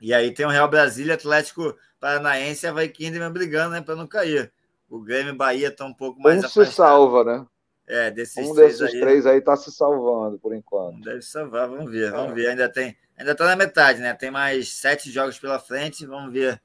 e 0.00 0.14
aí 0.14 0.32
tem 0.32 0.46
o 0.46 0.50
Real 0.50 0.68
Brasília, 0.68 1.14
Atlético 1.14 1.76
Paranaense 1.98 2.64
e 2.64 2.68
Havaí 2.68 2.88
Kinderman 2.88 3.32
brigando 3.32 3.72
né, 3.72 3.80
para 3.80 3.96
não 3.96 4.06
cair. 4.06 4.52
o 4.88 5.00
Grêmio 5.00 5.32
e 5.32 5.36
Bahia 5.36 5.68
estão 5.68 5.88
um 5.88 5.94
pouco 5.94 6.20
mais 6.20 6.44
um 6.44 6.48
se 6.48 6.66
salva, 6.66 7.24
né? 7.24 7.46
É, 7.86 8.10
desses 8.10 8.46
um 8.46 8.54
três 8.54 8.78
desses 8.78 8.94
aí, 8.94 9.00
três 9.00 9.26
aí 9.26 9.38
está 9.38 9.56
se 9.56 9.72
salvando 9.72 10.38
por 10.38 10.54
enquanto. 10.54 11.00
Deve 11.00 11.22
salvar, 11.22 11.68
vamos 11.68 11.90
ver, 11.90 12.10
vamos 12.10 12.32
é. 12.32 12.34
ver. 12.34 12.48
Ainda 12.48 12.68
tem, 12.68 12.96
ainda 13.16 13.32
está 13.32 13.46
na 13.46 13.56
metade, 13.56 14.00
né? 14.00 14.14
Tem 14.14 14.30
mais 14.30 14.74
sete 14.74 15.10
jogos 15.10 15.38
pela 15.38 15.58
frente, 15.58 16.06
vamos 16.06 16.32
ver. 16.32 16.60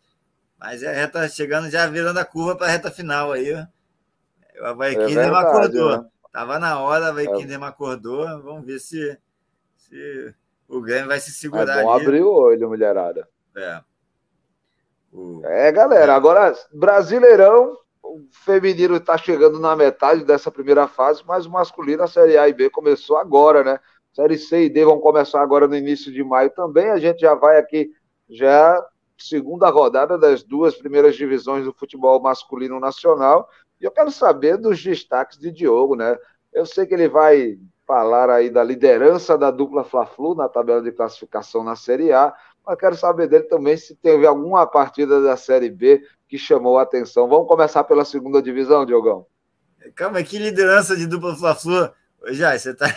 Mas 0.60 0.84
é 0.84 0.90
a 0.90 0.94
reta 0.94 1.28
chegando 1.30 1.70
já 1.70 1.88
virando 1.88 2.20
a 2.20 2.26
curva 2.26 2.56
para 2.56 2.68
a 2.68 2.70
reta 2.70 2.92
final 2.92 3.32
aí. 3.32 3.54
O 4.64 4.66
Havaí 4.66 4.96
é 4.96 5.26
acordou. 5.26 5.98
Né? 5.98 6.06
Tava 6.32 6.58
na 6.58 6.80
hora, 6.80 7.06
o 7.06 7.08
Havaí 7.10 7.28
é. 7.28 7.56
Acordou. 7.66 8.26
Vamos 8.42 8.66
ver 8.66 8.80
se, 8.80 9.20
se 9.76 10.34
o 10.70 10.80
Grêmio 10.80 11.10
vai 11.10 11.20
se 11.20 11.32
segurar. 11.32 11.80
É 11.80 11.84
bom 11.84 11.92
ali. 11.92 12.06
abrir 12.06 12.22
o 12.24 12.32
olho, 12.32 12.70
mulherada. 12.70 13.28
É. 13.58 13.82
O... 15.12 15.42
É, 15.44 15.70
galera. 15.70 16.16
Agora, 16.16 16.56
Brasileirão, 16.74 17.78
o 18.02 18.22
feminino 18.32 18.96
está 18.96 19.18
chegando 19.18 19.60
na 19.60 19.76
metade 19.76 20.24
dessa 20.24 20.50
primeira 20.50 20.88
fase, 20.88 21.22
mas 21.28 21.46
o 21.46 21.52
masculino, 21.52 22.04
a 22.04 22.08
Série 22.08 22.38
A 22.38 22.48
e 22.48 22.54
B, 22.54 22.70
começou 22.70 23.18
agora, 23.18 23.66
né? 23.66 23.80
Série 24.14 24.38
C 24.38 24.64
e 24.64 24.70
D 24.70 24.86
vão 24.86 25.00
começar 25.00 25.42
agora 25.42 25.68
no 25.68 25.76
início 25.76 26.10
de 26.10 26.24
maio 26.24 26.52
também. 26.52 26.90
A 26.90 27.00
gente 27.00 27.20
já 27.20 27.36
vai 27.36 27.58
aqui, 27.58 27.92
já 28.30 28.82
segunda 29.18 29.70
rodada 29.70 30.18
das 30.18 30.42
duas 30.44 30.76
primeiras 30.76 31.16
divisões 31.16 31.66
do 31.66 31.74
futebol 31.74 32.22
masculino 32.22 32.80
nacional. 32.80 33.50
E 33.84 33.86
eu 33.86 33.92
quero 33.92 34.10
saber 34.10 34.58
dos 34.58 34.82
destaques 34.82 35.38
de 35.38 35.52
Diogo, 35.52 35.94
né? 35.94 36.18
Eu 36.54 36.66
sei 36.66 36.86
que 36.86 36.94
ele 36.94 37.10
vai 37.10 37.60
falar 37.86 38.30
aí 38.30 38.50
da 38.50 38.64
liderança 38.64 39.38
da 39.38 39.52
dupla 39.52 39.84
Fla-Flu 39.84 40.34
na 40.36 40.48
tabela 40.48 40.82
de 40.82 40.90
classificação 40.90 41.66
na 41.66 41.76
Série 41.76 42.14
A, 42.14 42.34
mas 42.66 42.80
quero 42.80 42.96
saber 42.96 43.28
dele 43.28 43.44
também 43.44 43.76
se 43.76 43.94
teve 43.94 44.26
alguma 44.26 44.66
partida 44.66 45.22
da 45.22 45.36
Série 45.36 45.70
B 45.70 46.02
que 46.30 46.38
chamou 46.38 46.80
a 46.80 46.84
atenção. 46.84 47.28
Vamos 47.28 47.46
começar 47.46 47.84
pela 47.84 48.06
segunda 48.06 48.42
divisão, 48.42 48.86
Diogão. 48.86 49.26
Calma, 49.96 50.24
que 50.24 50.38
liderança 50.38 50.96
de 50.96 51.06
dupla 51.06 51.36
Fla-Flu. 51.36 51.92
Já, 52.28 52.58
você 52.58 52.74
tá. 52.74 52.88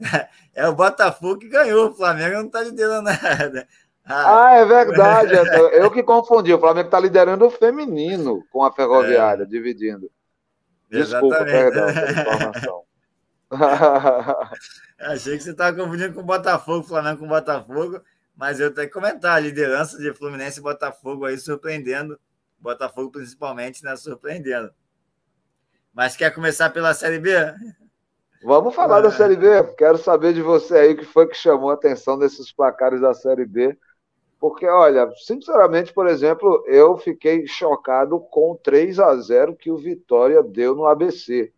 É 0.54 0.68
o 0.68 0.74
Botafogo 0.74 1.38
que 1.38 1.48
ganhou, 1.48 1.90
o 1.90 1.94
Flamengo 1.94 2.42
não 2.42 2.48
tá 2.50 2.60
liderando 2.62 3.04
nada. 3.04 3.68
Ah, 4.04 4.48
ah 4.48 4.54
é 4.56 4.64
verdade. 4.64 5.32
Eu 5.72 5.88
que 5.88 6.02
confundi. 6.02 6.52
O 6.52 6.58
Flamengo 6.58 6.88
está 6.88 6.98
liderando 6.98 7.46
o 7.46 7.50
feminino 7.50 8.44
com 8.50 8.64
a 8.64 8.72
Ferroviária, 8.72 9.44
é. 9.44 9.46
dividindo. 9.46 10.10
Desculpa, 10.92 11.36
Exatamente. 11.36 11.52
perdão 11.52 11.94
pela 11.94 12.12
informação. 12.12 12.84
Achei 15.00 15.36
que 15.38 15.42
você 15.42 15.50
estava 15.50 15.76
confundindo 15.76 16.12
com 16.12 16.20
o 16.20 16.24
Botafogo, 16.24 16.86
Flamengo 16.86 17.20
com 17.20 17.24
o 17.24 17.28
Botafogo, 17.28 18.02
mas 18.36 18.60
eu 18.60 18.72
tenho 18.72 18.86
que 18.86 18.92
comentar 18.92 19.36
a 19.36 19.40
liderança 19.40 19.96
de 19.98 20.12
Fluminense 20.12 20.60
e 20.60 20.62
Botafogo 20.62 21.24
aí 21.24 21.38
surpreendendo. 21.38 22.18
Botafogo 22.60 23.10
principalmente, 23.10 23.82
né? 23.82 23.96
Surpreendendo. 23.96 24.70
Mas 25.94 26.14
quer 26.14 26.30
começar 26.30 26.70
pela 26.70 26.94
Série 26.94 27.18
B? 27.18 27.32
Vamos 28.44 28.74
falar 28.74 28.98
é. 28.98 29.02
da 29.02 29.10
Série 29.10 29.36
B. 29.36 29.48
Quero 29.78 29.96
saber 29.96 30.34
de 30.34 30.42
você 30.42 30.76
aí 30.76 30.92
o 30.92 30.96
que 30.96 31.04
foi 31.04 31.26
que 31.26 31.34
chamou 31.34 31.70
a 31.70 31.74
atenção 31.74 32.18
desses 32.18 32.52
placares 32.52 33.00
da 33.00 33.14
Série 33.14 33.46
B. 33.46 33.76
Porque, 34.42 34.66
olha, 34.66 35.08
sinceramente, 35.18 35.92
por 35.92 36.08
exemplo, 36.08 36.64
eu 36.66 36.98
fiquei 36.98 37.46
chocado 37.46 38.18
com 38.18 38.56
3 38.56 38.98
a 38.98 39.14
0 39.14 39.54
que 39.54 39.70
o 39.70 39.76
Vitória 39.76 40.42
deu 40.42 40.74
no 40.74 40.84
ABC. 40.84 41.52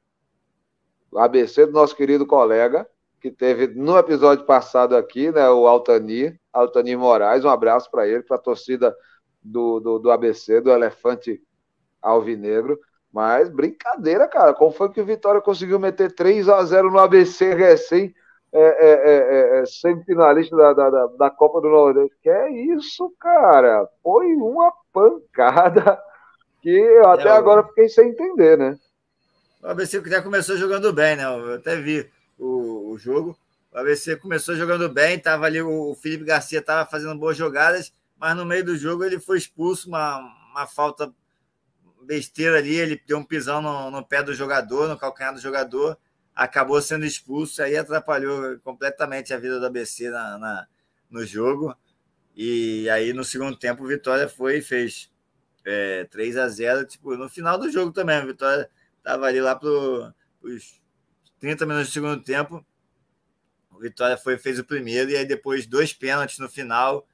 O 1.11 1.19
ABC 1.19 1.65
do 1.65 1.73
nosso 1.73 1.97
querido 1.97 2.27
colega, 2.27 2.87
que 3.23 3.31
teve 3.31 3.69
no 3.69 3.97
episódio 3.97 4.45
passado 4.45 4.95
aqui, 4.95 5.33
né, 5.33 5.49
o 5.49 5.67
Altani, 5.67 6.39
Altani 6.53 6.95
Moraes. 6.95 7.43
Um 7.43 7.49
abraço 7.49 7.91
para 7.91 8.07
ele, 8.07 8.23
para 8.23 8.37
a 8.37 8.39
torcida 8.39 8.95
do, 9.43 9.81
do, 9.81 9.99
do 9.99 10.11
ABC, 10.11 10.61
do 10.61 10.71
Elefante 10.71 11.43
Alvinegro. 12.03 12.79
Mas 13.11 13.49
brincadeira, 13.49 14.29
cara. 14.29 14.53
Como 14.53 14.71
foi 14.71 14.91
que 14.91 15.01
o 15.01 15.07
Vitória 15.07 15.41
conseguiu 15.41 15.79
meter 15.79 16.15
3 16.15 16.51
a 16.51 16.63
0 16.63 16.91
no 16.91 16.99
ABC 16.99 17.55
recém 17.55 18.15
é, 18.55 18.61
é, 18.61 19.59
é, 19.59 19.61
é, 19.61 19.67
semifinalista 19.67 20.57
da, 20.57 20.73
da, 20.73 21.07
da, 21.19 21.31
Copa 21.31 21.61
do 21.61 21.69
Nordeste? 21.69 22.17
Que 22.23 22.31
é 22.31 22.53
isso, 22.53 23.13
cara? 23.19 23.89
Foi 24.01 24.27
uma 24.35 24.73
pancada 24.93 26.01
que 26.63 26.71
eu 26.71 27.09
até 27.09 27.31
agora 27.31 27.67
fiquei 27.67 27.89
sem 27.89 28.11
entender, 28.11 28.57
né? 28.57 28.79
O 29.61 29.67
ABC 29.67 30.01
já 30.07 30.23
começou 30.23 30.57
jogando 30.57 30.93
bem, 30.93 31.17
né? 31.17 31.25
Eu 31.25 31.55
até 31.55 31.75
vi 31.75 32.09
o, 32.39 32.93
o 32.93 32.97
jogo. 32.99 33.37
O 33.73 33.79
ABC 33.79 34.17
começou 34.17 34.55
jogando 34.55 34.89
bem, 34.89 35.19
tava 35.19 35.47
ali 35.47 35.61
o 35.61 35.93
Felipe 35.97 36.25
Garcia 36.25 36.61
estava 36.61 36.89
fazendo 36.89 37.19
boas 37.19 37.37
jogadas, 37.37 37.93
mas 38.17 38.37
no 38.37 38.45
meio 38.45 38.65
do 38.65 38.77
jogo 38.77 39.03
ele 39.03 39.19
foi 39.19 39.37
expulso, 39.37 39.89
uma, 39.89 40.21
uma 40.53 40.65
falta 40.65 41.13
besteira 42.03 42.59
ali, 42.59 42.77
ele 42.77 43.03
deu 43.05 43.19
um 43.19 43.25
pisão 43.25 43.61
no, 43.61 43.91
no 43.91 44.07
pé 44.07 44.23
do 44.23 44.33
jogador, 44.33 44.87
no 44.87 44.97
calcanhar 44.97 45.35
do 45.35 45.41
jogador, 45.41 45.99
acabou 46.35 46.81
sendo 46.83 47.05
expulso, 47.05 47.63
aí 47.63 47.77
atrapalhou 47.77 48.59
completamente 48.61 49.33
a 49.33 49.39
vida 49.39 49.61
do 49.61 49.67
ABC 49.67 50.11
na, 50.11 50.39
na 50.39 50.67
no 51.11 51.25
jogo. 51.25 51.77
E 52.35 52.89
aí 52.91 53.13
no 53.13 53.25
segundo 53.25 53.57
tempo 53.57 53.87
Vitória 53.87 54.29
foi 54.29 54.59
e 54.59 54.63
fez 54.63 55.11
é, 55.65 56.05
3 56.05 56.37
a 56.37 56.49
0 56.49 56.87
tipo, 56.87 57.17
no 57.17 57.29
final 57.29 57.57
do 57.59 57.71
jogo 57.71 57.93
também, 57.93 58.23
o 58.23 58.27
Vitória 58.27 58.69
estava 58.99 59.27
ali 59.27 59.41
lá 59.41 59.55
para 59.55 59.69
os 59.69 60.83
30 61.39 61.67
minutos 61.67 61.89
do 61.89 61.93
segundo 61.93 62.23
tempo. 62.23 62.65
O 63.71 63.79
Vitória 63.79 64.17
foi, 64.17 64.39
fez 64.39 64.59
o 64.59 64.65
primeiro, 64.65 65.11
e 65.11 65.17
aí 65.17 65.27
depois 65.27 65.67
dois 65.67 65.93
pênaltis 65.93 66.39
no 66.39 66.49
final. 66.49 67.07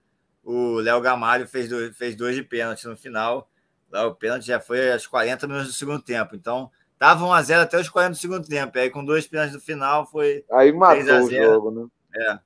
O 0.43 0.77
Léo 0.77 1.01
Gamalho 1.01 1.47
fez 1.47 1.69
dois, 1.69 1.97
fez 1.97 2.17
dois 2.17 2.35
de 2.35 2.43
pênalti 2.43 2.87
no 2.87 2.97
final. 2.97 3.51
Lá 3.91 4.07
o 4.07 4.15
pênalti 4.15 4.47
já 4.47 4.61
foi 4.61 4.93
aos 4.93 5.07
40 5.07 5.47
minutos 5.47 5.69
do 5.69 5.75
segundo 5.75 6.03
tempo. 6.03 6.37
Então, 6.37 6.71
estava 7.01 7.25
1 7.25 7.33
a 7.33 7.43
0 7.43 7.63
até 7.63 7.81
os 7.81 7.89
40 7.89 8.11
do 8.11 8.17
segundo 8.19 8.47
tempo. 8.47 8.79
Aí, 8.79 8.91
com 8.91 9.03
dois 9.03 9.27
pênaltis 9.27 9.55
no 9.55 9.61
final, 9.61 10.07
foi. 10.07 10.45
Aí 10.53 10.71
matou 10.71 11.25
o 11.25 11.31
jogo, 11.31 11.71
né? 11.71 11.87
É. 12.15 12.39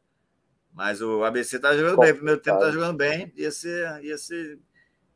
Mas 0.72 1.02
o 1.02 1.24
ABC 1.24 1.58
tá 1.58 1.76
jogando 1.76 1.98
bem. 1.98 2.12
O 2.12 2.16
primeiro 2.16 2.40
tempo 2.40 2.60
tá 2.60 2.70
jogando 2.70 2.96
bem. 2.96 3.32
Ia 3.36 3.50
ser, 3.50 4.04
ia 4.04 4.16
ser 4.16 4.58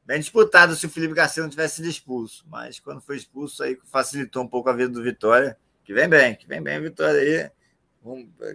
bem 0.05 0.19
disputado 0.19 0.75
se 0.75 0.87
o 0.87 0.91
Felipe 0.91 1.15
Garcia 1.15 1.43
não 1.43 1.51
tivesse 1.51 1.77
sido 1.77 1.89
expulso. 1.89 2.45
Mas 2.49 2.81
quando 2.81 3.01
foi 3.01 3.17
expulso, 3.17 3.63
aí 3.63 3.79
facilitou 3.85 4.43
um 4.43 4.49
pouco 4.49 4.69
a 4.69 4.73
vida 4.73 4.89
do 4.89 5.03
Vitória. 5.03 5.57
Que 5.85 5.95
vem 5.95 6.09
bem, 6.09 6.35
que 6.35 6.47
vem 6.47 6.61
bem, 6.61 6.81
Vitória 6.81 7.21
aí. 7.21 7.51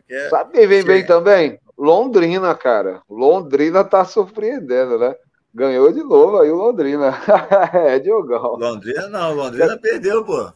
É... 0.10 0.30
Sabe 0.30 0.54
quem 0.54 0.68
vem 0.68 0.84
bem 0.84 1.06
também? 1.06 1.60
Londrina, 1.78 2.54
cara. 2.56 3.02
Londrina 3.10 3.84
tá 3.84 4.04
surpreendendo, 4.06 4.98
né? 4.98 5.16
Ganhou 5.54 5.92
de 5.92 6.04
novo 6.04 6.40
aí 6.40 6.50
o 6.50 6.56
Londrina. 6.56 7.14
é, 7.74 8.00
Diogão. 8.00 8.58
Londrina 8.58 9.08
não, 9.08 9.34
Londrina 9.34 9.78
perdeu, 9.78 10.24
pô. 10.26 10.52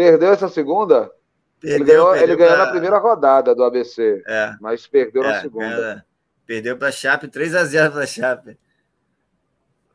Perdeu 0.00 0.32
essa 0.32 0.48
segunda? 0.48 1.12
Perdeu, 1.60 1.76
ele 1.76 1.84
ganhou, 1.84 2.10
perdeu 2.12 2.26
ele 2.26 2.36
ganhou 2.36 2.54
pra... 2.54 2.64
na 2.64 2.70
primeira 2.70 2.96
rodada 2.96 3.54
do 3.54 3.62
ABC. 3.62 4.22
É. 4.26 4.54
Mas 4.58 4.86
perdeu 4.86 5.22
é, 5.22 5.28
na 5.28 5.40
segunda. 5.42 6.06
Perdeu 6.46 6.78
para 6.78 6.88
a 6.88 6.92
Chape, 6.92 7.28
3 7.28 7.54
a 7.54 7.64
0 7.66 7.92
para 7.92 8.02
a 8.04 8.06
Chape. 8.06 8.58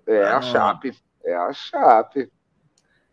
É 0.06 0.22
ah, 0.22 0.38
a 0.38 0.42
Chape. 0.44 0.96
É 1.24 1.36
a 1.36 1.52
Chape. 1.52 2.32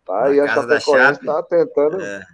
Tá 0.04 0.24
aí, 0.26 0.38
a 0.38 0.48
Chapecoense 0.48 1.20
está 1.20 1.42
tentando. 1.44 1.98
É. 1.98 2.26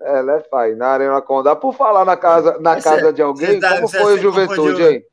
É, 0.00 0.22
né, 0.24 0.40
pai? 0.50 0.74
Na 0.74 0.88
Arena 0.88 1.22
Condá. 1.22 1.54
Por 1.54 1.72
falar 1.72 2.04
na 2.04 2.16
casa, 2.16 2.58
na 2.58 2.82
casa 2.82 3.12
de 3.12 3.22
alguém, 3.22 3.60
tá, 3.60 3.76
como 3.76 3.86
foi 3.86 4.14
o 4.14 4.18
Juventude, 4.18 4.82
hein? 4.82 5.06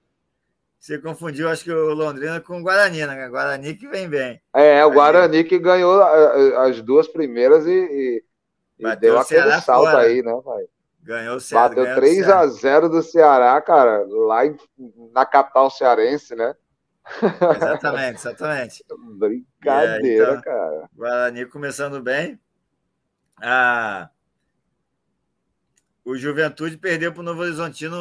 Você 0.79 0.97
confundiu, 0.97 1.49
acho 1.49 1.63
que 1.63 1.71
o 1.71 1.93
Londrina 1.93 2.41
com 2.41 2.59
o 2.59 2.63
Guarani, 2.63 3.05
né? 3.05 3.29
Guarani 3.29 3.75
que 3.75 3.87
vem 3.87 4.09
bem. 4.09 4.41
É, 4.55 4.83
o 4.83 4.89
Guarani 4.89 5.43
que 5.43 5.59
ganhou 5.59 6.01
as 6.01 6.81
duas 6.81 7.07
primeiras 7.07 7.67
e, 7.67 8.23
e 8.81 8.95
deu 8.97 9.19
aquele 9.19 9.61
salto 9.61 9.91
fora. 9.91 9.99
aí, 9.99 10.21
né, 10.21 10.41
pai? 10.43 10.65
Ganhou 11.03 11.37
o 11.37 11.39
Ceará. 11.39 11.69
Bateu 11.69 11.95
3 11.95 12.29
a 12.29 12.47
0 12.47 12.89
do 12.89 13.01
Ceará, 13.01 13.59
cara, 13.61 14.05
lá 14.07 14.45
em, 14.45 14.55
na 15.13 15.25
capital 15.25 15.69
cearense, 15.69 16.35
né? 16.35 16.55
Exatamente, 17.55 18.15
exatamente. 18.21 18.85
Brincadeira, 19.17 20.31
então, 20.31 20.41
cara. 20.41 20.89
Guarani 20.93 21.45
começando 21.45 22.01
bem. 22.01 22.39
Ah, 23.41 24.09
o 26.05 26.15
Juventude 26.15 26.77
perdeu 26.77 27.11
para 27.11 27.21
o 27.21 27.23
Novo 27.23 27.41
Horizontino 27.41 27.97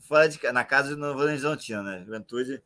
fora 0.00 0.28
de, 0.28 0.40
na 0.52 0.64
casa 0.64 0.90
do 0.90 0.96
Novo 0.96 1.20
Horizontino, 1.20 1.82
né? 1.82 2.02
Juventude 2.04 2.62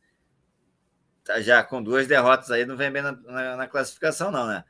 tá 1.23 1.41
já 1.41 1.63
com 1.63 1.81
duas 1.81 2.07
derrotas 2.07 2.51
aí, 2.51 2.65
não 2.65 2.77
vem 2.77 2.91
bem 2.91 3.01
na, 3.01 3.11
na, 3.11 3.55
na, 3.55 3.67
classificação, 3.67 4.31
não, 4.31 4.47
né? 4.47 4.63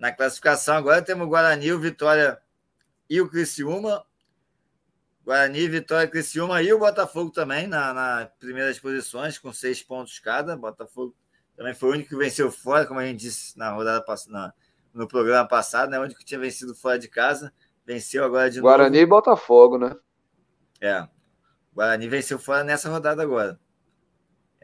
Na 0.00 0.10
classificação 0.10 0.76
agora 0.76 1.02
temos 1.02 1.26
o 1.26 1.28
Guarani, 1.28 1.72
o 1.72 1.78
Vitória 1.78 2.40
e 3.08 3.20
o 3.20 3.28
Criciúma. 3.28 4.02
Guarani, 5.22 5.68
Vitória, 5.68 6.08
Criciúma 6.08 6.62
e 6.62 6.72
o 6.72 6.78
Botafogo 6.78 7.30
também 7.30 7.66
na, 7.66 7.92
na 7.92 8.30
primeiras 8.38 8.78
posições, 8.78 9.38
com 9.38 9.52
seis 9.52 9.82
pontos 9.82 10.18
cada. 10.18 10.56
Botafogo 10.56 11.14
também 11.54 11.74
foi 11.74 11.90
o 11.90 11.92
único 11.92 12.08
que 12.08 12.16
venceu 12.16 12.50
fora, 12.50 12.86
como 12.86 12.98
a 12.98 13.04
gente 13.04 13.20
disse 13.20 13.58
na 13.58 13.72
rodada 13.72 14.02
no 14.94 15.06
programa 15.06 15.46
passado, 15.46 15.90
né? 15.90 15.98
O 15.98 16.02
único 16.02 16.18
que 16.18 16.24
tinha 16.24 16.40
vencido 16.40 16.74
fora 16.74 16.98
de 16.98 17.06
casa. 17.06 17.52
Venceu 17.84 18.24
agora 18.24 18.50
de 18.50 18.58
Guarani 18.58 18.96
novo. 18.96 19.02
e 19.02 19.06
Botafogo, 19.06 19.76
né? 19.76 19.94
É. 20.80 21.06
Guarani 21.74 22.08
venceu 22.08 22.38
fora 22.38 22.64
nessa 22.64 22.88
rodada 22.88 23.22
agora. 23.22 23.60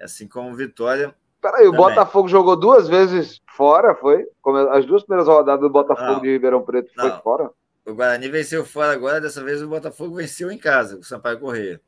Assim 0.01 0.27
como 0.27 0.57
Vitória. 0.57 1.15
Peraí, 1.47 1.69
o 1.69 1.73
Botafogo 1.73 2.27
jogou 2.27 2.57
duas 2.57 2.89
vezes 2.89 3.41
fora, 3.47 3.95
foi? 3.95 4.27
As 4.73 4.85
duas 4.85 5.05
primeiras 5.05 5.29
rodadas 5.29 5.61
do 5.61 5.71
Botafogo 5.71 6.15
não, 6.15 6.21
de 6.21 6.33
Ribeirão 6.33 6.65
Preto 6.65 6.93
foi 6.93 7.09
não. 7.09 7.21
fora? 7.21 7.51
O 7.87 7.95
Guarani 7.95 8.29
venceu 8.29 8.65
fora 8.65 8.93
agora, 8.93 9.21
dessa 9.21 9.45
vez 9.45 9.63
o 9.63 9.69
Botafogo 9.69 10.17
venceu 10.17 10.51
em 10.51 10.59
casa, 10.59 10.99
o 10.99 11.05
Sampaio 11.05 11.39
Correia. 11.39 11.81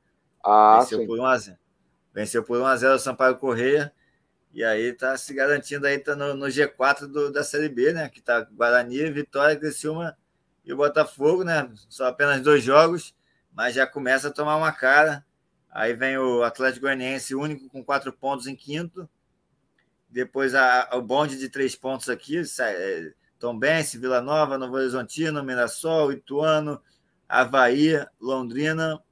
Ah, 0.44 0.78
venceu 0.78 1.00
sim. 1.00 1.06
por 1.08 1.18
1x0. 1.18 1.56
Venceu 2.14 2.44
por 2.44 2.56
1x0 2.56 2.94
o 2.94 2.98
Sampaio 3.00 3.36
Correia. 3.36 3.92
E 4.54 4.62
aí 4.62 4.92
tá 4.92 5.16
se 5.16 5.34
garantindo 5.34 5.88
aí, 5.88 5.98
tá 5.98 6.14
no, 6.14 6.34
no 6.34 6.46
G4 6.46 7.08
do, 7.08 7.32
da 7.32 7.42
Série 7.42 7.68
B, 7.68 7.92
né? 7.92 8.08
Que 8.08 8.22
tá 8.22 8.46
Guarani, 8.52 9.10
Vitória, 9.10 9.56
Criciúma 9.56 10.16
e 10.64 10.72
o 10.72 10.76
Botafogo, 10.76 11.42
né? 11.42 11.68
Só 11.88 12.06
apenas 12.06 12.40
dois 12.42 12.62
jogos, 12.62 13.12
mas 13.52 13.74
já 13.74 13.88
começa 13.88 14.28
a 14.28 14.32
tomar 14.32 14.56
uma 14.56 14.70
cara. 14.70 15.24
Aí 15.68 15.94
vem 15.94 16.16
o 16.16 16.44
Atlético 16.44 16.82
Goianiense, 16.82 17.34
único 17.34 17.68
com 17.68 17.84
quatro 17.84 18.12
pontos 18.12 18.46
em 18.46 18.54
quinto. 18.54 19.08
Depois 20.08 20.54
a, 20.54 20.88
o 20.94 21.02
bonde 21.02 21.38
de 21.38 21.48
três 21.48 21.76
pontos 21.76 22.08
aqui, 22.08 22.42
é, 22.60 23.12
Tombense, 23.38 23.98
Vila 23.98 24.20
Nova, 24.20 24.58
Novo 24.58 24.76
Horizontino, 24.76 25.44
Mirassol, 25.44 26.12
Ituano, 26.12 26.80
Havaí, 27.28 28.04
Londrina. 28.20 29.02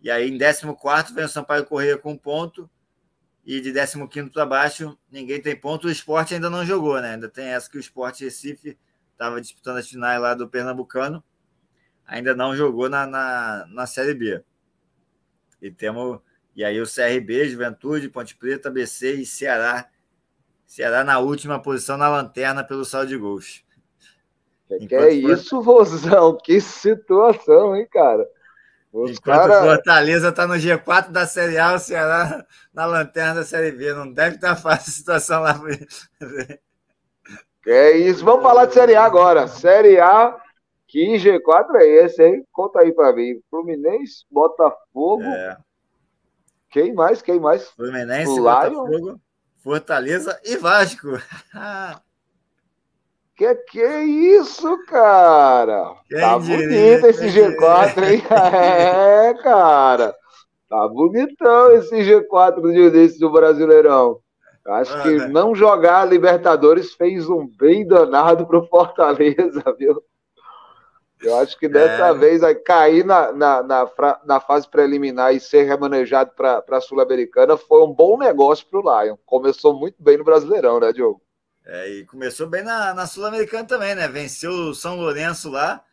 E 0.00 0.10
aí 0.10 0.30
em 0.30 0.38
14 0.38 1.14
vem 1.14 1.24
o 1.24 1.28
Sampaio 1.28 1.66
Correia 1.66 1.96
com 1.98 2.12
um 2.12 2.18
ponto. 2.18 2.70
E 3.44 3.60
de 3.60 3.72
15 3.72 4.30
para 4.30 4.46
baixo, 4.46 4.98
ninguém 5.10 5.40
tem 5.40 5.56
ponto. 5.56 5.88
O 5.88 5.90
esporte 5.90 6.34
ainda 6.34 6.50
não 6.50 6.64
jogou, 6.64 7.00
né? 7.00 7.14
Ainda 7.14 7.28
tem 7.28 7.46
essa 7.46 7.68
que 7.68 7.78
o 7.78 7.80
esporte 7.80 8.22
Recife 8.22 8.78
estava 9.12 9.40
disputando 9.40 9.78
as 9.78 9.88
finais 9.88 10.20
lá 10.20 10.34
do 10.34 10.48
Pernambucano. 10.48 11.24
Ainda 12.06 12.34
não 12.34 12.54
jogou 12.54 12.88
na, 12.88 13.06
na, 13.06 13.66
na 13.68 13.86
Série 13.86 14.14
B. 14.14 14.42
E 15.60 15.70
temos. 15.70 16.20
E 16.54 16.64
aí 16.64 16.80
o 16.80 16.86
CRB, 16.86 17.48
Juventude, 17.48 18.08
Ponte 18.08 18.36
Preta, 18.36 18.70
BC 18.70 19.14
e 19.14 19.26
Ceará. 19.26 19.88
Ceará 20.70 21.02
na 21.02 21.18
última 21.18 21.60
posição 21.60 21.96
na 21.96 22.08
lanterna 22.08 22.62
pelo 22.62 22.84
saldo 22.84 23.08
de 23.08 23.16
gols. 23.16 23.64
Que, 24.68 24.86
que 24.86 24.94
é 24.94 25.12
isso, 25.12 25.60
Vozão? 25.60 26.38
Que 26.40 26.60
situação, 26.60 27.74
hein, 27.74 27.88
cara? 27.90 28.24
Os 28.92 29.10
Enquanto 29.10 29.48
cara... 29.48 29.64
Fortaleza 29.64 30.28
está 30.28 30.46
no 30.46 30.54
G4 30.54 31.10
da 31.10 31.26
Série 31.26 31.58
A, 31.58 31.74
o 31.74 31.78
Ceará 31.80 32.46
na 32.72 32.86
lanterna 32.86 33.34
da 33.34 33.44
Série 33.44 33.72
B. 33.72 33.92
Não 33.94 34.12
deve 34.12 34.36
estar 34.36 34.54
fácil 34.54 34.90
a 34.90 34.94
situação 34.94 35.42
lá. 35.42 35.60
É 37.66 37.90
isso. 37.96 38.24
Vamos 38.24 38.44
falar 38.44 38.66
de 38.66 38.74
Série 38.74 38.94
A 38.94 39.04
agora. 39.04 39.48
Série 39.48 39.98
A, 39.98 40.40
que 40.86 41.16
G4 41.16 41.74
é 41.80 42.04
esse, 42.04 42.24
hein? 42.24 42.46
Conta 42.52 42.78
aí 42.78 42.92
para 42.92 43.12
mim. 43.12 43.40
Fluminense, 43.50 44.24
Botafogo. 44.30 45.24
É. 45.24 45.56
Quem 46.70 46.94
mais? 46.94 47.20
Quem 47.20 47.40
mais? 47.40 47.68
Fluminense, 47.70 48.40
Botafogo, 48.40 49.20
Fortaleza 49.62 50.38
e 50.44 50.56
Vasco. 50.56 51.08
Que 53.36 53.54
que 53.54 53.80
é 53.80 54.04
isso, 54.04 54.84
cara? 54.84 55.94
Quem 56.06 56.20
tá 56.20 56.38
bonito 56.38 57.06
esse 57.06 57.26
G4, 57.28 58.02
hein? 58.04 58.22
É, 58.28 59.32
cara. 59.42 60.14
Tá 60.68 60.86
bonitão 60.88 61.72
esse 61.72 61.96
G4 61.96 62.60
do 62.60 62.70
início 62.70 63.18
do 63.18 63.32
Brasileirão. 63.32 64.20
Acho 64.66 64.94
ah, 64.94 65.00
que 65.00 65.16
né? 65.16 65.28
não 65.28 65.54
jogar 65.54 66.02
a 66.02 66.04
Libertadores 66.04 66.92
fez 66.92 67.30
um 67.30 67.46
bem 67.46 67.86
danado 67.86 68.46
pro 68.46 68.66
Fortaleza, 68.66 69.64
viu? 69.78 70.02
Eu 71.22 71.36
acho 71.36 71.58
que 71.58 71.68
dessa 71.68 72.08
é. 72.08 72.14
vez 72.14 72.40
vai 72.40 72.54
cair 72.54 73.04
na, 73.04 73.30
na, 73.32 73.62
na, 73.62 74.20
na, 74.24 74.40
fase 74.40 74.66
preliminar 74.66 75.34
e 75.34 75.40
ser 75.40 75.64
remanejado 75.64 76.30
para 76.32 76.64
a 76.66 76.80
Sul-Americana 76.80 77.58
foi 77.58 77.82
um 77.82 77.92
bom 77.92 78.18
negócio 78.18 78.66
para 78.66 78.80
o 78.80 79.02
Lion. 79.02 79.16
Começou 79.26 79.78
muito 79.78 80.02
bem 80.02 80.16
no 80.16 80.24
Brasileirão, 80.24 80.80
né, 80.80 80.92
Diogo? 80.92 81.20
É, 81.66 81.90
e 81.90 82.06
começou 82.06 82.46
bem 82.46 82.62
na, 82.62 82.94
na 82.94 83.06
Sul-Americana 83.06 83.66
também, 83.66 83.94
né? 83.94 84.08
Venceu 84.08 84.50
o 84.50 84.74
São 84.74 84.96
Lourenço 84.96 85.50
lá, 85.50 85.84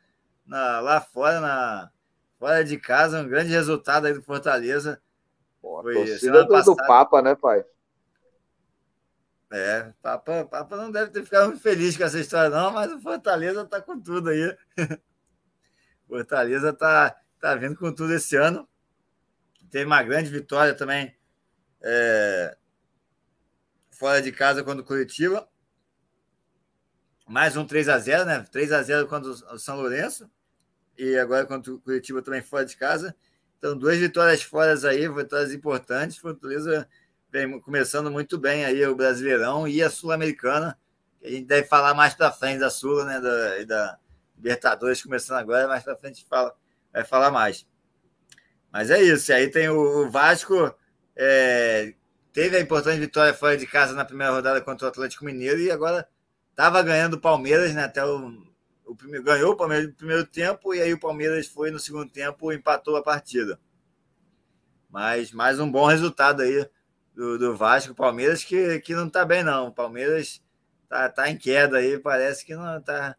na, 0.46 0.80
lá 0.80 1.02
fora, 1.02 1.42
na, 1.42 1.92
fora 2.40 2.63
de 2.63 2.78
casa, 2.78 3.22
um 3.22 3.28
grande 3.28 3.50
resultado 3.50 4.08
aí 4.08 4.13
do 4.13 4.22
Fortaleza. 4.22 5.02
Pô, 5.62 5.82
Foi 5.82 5.94
torcida 5.94 6.46
do, 6.46 6.63
do 6.63 6.76
Papa, 6.76 7.22
né, 7.22 7.36
pai? 7.36 7.66
É, 9.52 9.92
Papa, 10.02 10.46
Papa 10.46 10.76
não 10.78 10.90
deve 10.90 11.12
ter 11.12 11.24
ficado 11.24 11.48
muito 11.48 11.62
feliz 11.62 11.98
com 11.98 12.04
essa 12.04 12.20
história, 12.20 12.50
não, 12.50 12.72
mas 12.72 12.92
o 12.94 13.00
Fortaleza 13.02 13.66
tá 13.66 13.82
com 13.82 14.00
tudo 14.00 14.30
aí. 14.30 14.58
Fortaleza 16.08 16.72
tá, 16.74 17.15
tá 17.39 17.56
vindo 17.56 17.76
com 17.76 17.91
tudo 17.93 18.13
esse 18.13 18.36
ano. 18.36 18.67
Teve 19.70 19.86
uma 19.86 20.02
grande 20.02 20.30
vitória 20.30 20.74
também 20.74 21.15
é, 21.82 22.58
fora 23.91 24.22
de 24.22 24.32
casa 24.32 24.63
contra 24.63 24.82
o 24.82 24.86
Curitiba. 24.86 25.48
Mais 27.28 27.58
um 27.58 27.65
3 27.65 27.89
a 27.89 28.00
0 28.00 28.26
né? 28.26 28.46
3 28.52 28.72
a 28.72 28.82
0 28.82 29.08
contra 29.08 29.30
o 29.30 29.60
São 29.60 29.76
Lourenço. 29.76 30.30
E 30.98 31.17
agora 31.17 31.46
contra 31.46 31.74
o 31.74 31.80
Curitiba 31.80 32.22
também 32.22 32.41
fora 32.41 32.65
de 32.65 32.78
casa. 32.78 33.15
Então, 33.58 33.78
duas 33.78 33.98
vitórias 33.98 34.41
fora 34.41 34.74
aí, 34.88 35.08
vitórias 35.10 35.52
importantes. 35.52 36.17
Fortaleza 36.17 36.88
vem 37.32 37.60
começando 37.60 38.10
muito 38.10 38.38
bem 38.38 38.63
aí 38.63 38.86
o 38.86 38.96
Brasileirão 38.96 39.67
e 39.67 39.84
a 39.84 39.89
Sul-Americana. 39.89 40.78
A 41.24 41.28
gente 41.28 41.46
deve 41.46 41.67
falar 41.67 41.93
mais 41.93 42.13
para 42.13 42.32
frente 42.32 42.60
da 42.60 42.70
Sul, 42.70 43.04
né? 43.04 43.20
Da, 43.20 43.63
da 43.65 44.00
Libertadores 44.38 45.02
começando 45.02 45.38
agora, 45.38 45.67
mais 45.67 45.84
para 45.84 45.97
frente 45.97 46.26
fala, 46.30 46.56
vai 46.93 47.04
falar 47.04 47.32
mais. 47.32 47.67
Mas 48.71 48.91
é 48.91 49.02
isso. 49.02 49.32
E 49.32 49.34
aí 49.34 49.50
tem 49.50 49.69
o 49.69 50.10
Vasco, 50.10 50.73
é, 51.15 51.93
teve 52.32 52.56
a 52.58 52.62
importante 52.62 53.00
vitória 53.00 53.34
fora 53.34 53.58
de 53.58 53.65
casa 53.65 53.93
na 53.93 54.06
primeira 54.06 54.32
rodada 54.32 54.62
contra 54.62 54.86
o 54.86 54.89
Atlético 54.89 55.26
Mineiro 55.26 55.60
e 55.60 55.71
agora 55.71 56.08
Estava 56.58 56.82
ganhando 56.82 57.13
o 57.13 57.21
Palmeiras, 57.21 57.71
né? 57.76 57.84
Até 57.84 58.04
o, 58.04 58.36
o 58.84 58.95
primeiro, 58.95 59.23
ganhou 59.23 59.52
o 59.52 59.56
Palmeiras 59.56 59.89
no 59.89 59.93
primeiro 59.93 60.26
tempo 60.26 60.73
e 60.73 60.82
aí 60.82 60.91
o 60.91 61.00
Palmeiras 61.00 61.45
foi 61.45 61.69
no 61.69 61.78
segundo 61.78 62.10
tempo 62.10 62.52
empatou 62.52 62.95
a 62.95 63.04
partida. 63.04 63.60
Mas 64.89 65.32
mais 65.32 65.60
um 65.60 65.71
bom 65.71 65.86
resultado 65.86 66.41
aí 66.41 66.67
do, 67.13 67.38
do 67.38 67.56
Vasco, 67.56 67.93
Palmeiras 67.93 68.43
que, 68.43 68.80
que 68.80 68.95
não 68.95 69.06
está 69.06 69.23
bem 69.23 69.43
não. 69.43 69.67
O 69.67 69.71
Palmeiras 69.71 70.43
tá, 70.89 71.08
tá 71.10 71.30
em 71.30 71.38
queda 71.38 71.78
aí, 71.78 72.00
parece 72.00 72.43
que 72.43 72.56
não 72.56 72.80
está 72.80 73.15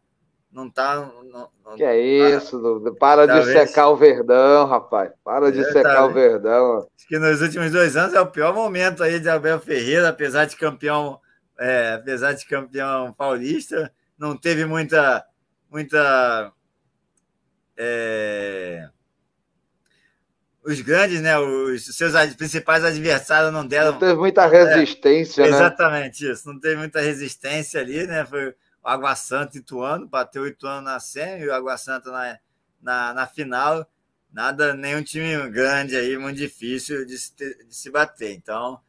não 0.51 0.69
tá. 0.69 1.11
Não, 1.31 1.49
não, 1.63 1.75
que 1.75 1.83
é 1.83 1.99
isso, 1.99 2.81
tá, 2.83 2.91
para 2.99 3.27
talvez, 3.27 3.47
de 3.47 3.67
secar 3.67 3.89
o 3.89 3.95
Verdão, 3.95 4.65
rapaz. 4.65 5.11
Para 5.23 5.51
de 5.51 5.61
é, 5.61 5.71
secar 5.71 5.95
tá, 5.95 6.05
o 6.05 6.13
Verdão. 6.13 6.87
Acho 6.95 7.07
que 7.07 7.19
nos 7.19 7.41
últimos 7.41 7.71
dois 7.71 7.95
anos 7.95 8.13
é 8.13 8.21
o 8.21 8.27
pior 8.27 8.53
momento 8.53 9.03
aí 9.03 9.19
de 9.19 9.29
Abel 9.29 9.59
Ferreira, 9.59 10.09
apesar 10.09 10.45
de 10.45 10.55
campeão 10.55 11.19
é, 11.59 11.93
apesar 11.95 12.31
de 12.33 12.45
campeão 12.45 13.11
paulista, 13.13 13.91
não 14.17 14.35
teve 14.35 14.65
muita. 14.65 15.25
muita 15.69 16.51
é... 17.77 18.89
Os 20.63 20.81
grandes, 20.81 21.21
né? 21.21 21.37
Os 21.37 21.85
seus 21.95 22.13
principais 22.35 22.83
adversários 22.83 23.51
não 23.51 23.65
deram. 23.65 23.93
Não 23.93 23.99
teve 23.99 24.15
muita 24.15 24.45
resistência, 24.45 25.43
é, 25.43 25.49
né? 25.49 25.57
Exatamente 25.57 26.29
isso. 26.29 26.47
Não 26.47 26.59
teve 26.59 26.75
muita 26.77 27.01
resistência 27.01 27.81
ali, 27.81 28.05
né? 28.05 28.25
Foi 28.25 28.53
Água 28.83 29.15
Santa 29.15 29.57
e 29.57 29.61
Ituano, 29.61 30.07
bateu 30.07 30.43
o 30.43 30.47
Ituano 30.47 30.81
na 30.81 30.99
semi 30.99 31.43
e 31.43 31.47
o 31.47 31.53
Água 31.53 31.77
Santa 31.77 32.11
na, 32.11 32.39
na, 32.81 33.13
na 33.13 33.27
final. 33.27 33.87
Nada, 34.31 34.73
nenhum 34.73 35.03
time 35.03 35.49
grande 35.49 35.95
aí, 35.95 36.17
muito 36.17 36.37
difícil 36.37 37.05
de 37.05 37.17
se, 37.17 37.33
de 37.35 37.75
se 37.75 37.89
bater. 37.89 38.33
Então, 38.33 38.79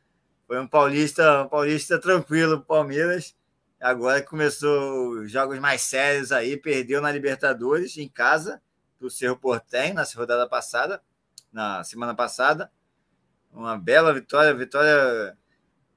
foi 0.47 0.61
um 0.61 0.67
paulista, 0.67 1.45
um 1.45 1.49
paulista 1.49 1.99
tranquilo, 1.99 2.61
Palmeiras. 2.61 3.35
Agora 3.81 4.23
começou 4.23 5.21
os 5.21 5.31
jogos 5.31 5.59
mais 5.59 5.81
sérios 5.81 6.33
aí, 6.33 6.57
perdeu 6.57 7.01
na 7.01 7.11
Libertadores 7.11 7.97
em 7.97 8.09
casa 8.09 8.61
do 9.01 9.09
Cerro 9.09 9.37
Portem 9.37 9.95
na 9.95 10.05
rodada 10.15 10.47
passada, 10.47 11.03
na 11.51 11.83
semana 11.83 12.15
passada. 12.15 12.71
Uma 13.51 13.79
bela 13.79 14.13
vitória, 14.13 14.55
vitória 14.55 15.37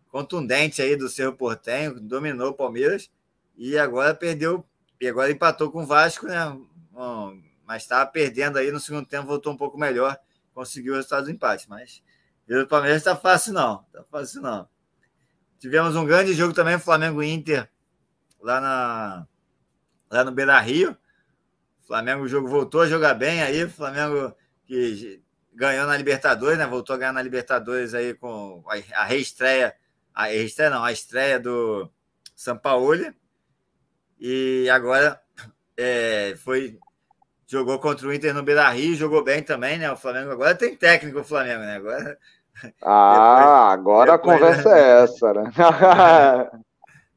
contundente 0.08 0.82
aí 0.82 0.96
do 0.96 1.10
Cerro 1.10 1.34
Portem, 1.34 1.94
dominou 1.94 2.52
o 2.52 2.54
Palmeiras 2.54 3.12
e 3.56 3.78
agora 3.78 4.14
perdeu 4.14 4.66
e 5.00 5.08
agora 5.08 5.32
empatou 5.32 5.72
com 5.72 5.84
o 5.84 5.86
Vasco, 5.86 6.28
né? 6.28 6.58
Bom, 6.92 7.38
mas 7.66 7.84
estava 7.84 8.10
perdendo 8.10 8.58
aí 8.58 8.72
no 8.72 8.80
segundo 8.80 9.08
tempo, 9.08 9.28
voltou 9.28 9.54
um 9.54 9.58
pouco 9.58 9.78
melhor, 9.78 10.18
conseguiu 10.54 10.94
o 10.94 10.96
resultado 10.96 11.26
do 11.26 11.32
empate, 11.32 11.70
mas 11.70 12.02
o 12.50 12.68
Palmeiras 12.68 12.98
está 12.98 13.16
fácil, 13.16 13.54
não. 13.54 13.86
Está 13.88 14.04
fácil, 14.04 14.42
não. 14.42 14.68
Tivemos 15.60 15.96
um 15.96 16.06
grande 16.06 16.34
jogo 16.34 16.54
também, 16.54 16.78
Flamengo 16.78 17.24
Inter, 17.24 17.70
lá, 18.42 18.60
na, 18.60 19.28
lá 20.10 20.24
no 20.24 20.32
Beira 20.32 20.60
Rio. 20.60 20.98
O 21.82 21.88
Flamengo 21.88 22.24
o 22.24 22.28
jogo 22.28 22.48
voltou 22.48 22.82
a 22.82 22.88
jogar 22.88 23.14
bem 23.14 23.42
aí. 23.42 23.64
O 23.64 23.70
Flamengo 23.70 24.36
que 24.66 25.22
ganhou 25.54 25.88
na 25.88 25.96
Libertadores, 25.96 26.58
né? 26.58 26.68
Voltou 26.68 26.96
a 26.96 27.00
ganhar 27.00 27.14
na 27.14 27.22
Libertadores 27.22 27.94
aí 27.94 28.14
com 28.14 28.64
a 28.94 29.04
reestreia. 29.06 29.76
A 30.14 30.26
reestreia 30.26 30.70
não, 30.70 30.84
a 30.84 30.92
estreia 30.92 31.40
do 31.40 31.90
São 32.36 32.58
Paulo. 32.58 33.14
E 34.26 34.70
agora 34.70 35.20
é, 35.76 36.34
foi 36.38 36.80
jogou 37.46 37.78
contra 37.78 38.08
o 38.08 38.14
Inter 38.14 38.34
no 38.34 38.42
Beira 38.42 38.70
Rio, 38.70 38.96
jogou 38.96 39.22
bem 39.22 39.44
também, 39.44 39.78
né? 39.78 39.92
O 39.92 39.98
Flamengo 39.98 40.32
agora 40.32 40.56
tem 40.56 40.78
técnico, 40.78 41.20
o 41.20 41.24
Flamengo, 41.26 41.60
né? 41.60 41.76
Agora. 41.76 42.18
Ah, 42.84 43.76
depois, 43.76 43.80
agora 43.80 44.12
depois, 44.12 44.36
a 44.36 44.40
conversa 44.40 44.70
né? 44.70 44.80
é 44.80 45.04
essa, 45.04 45.34
né? 45.34 45.52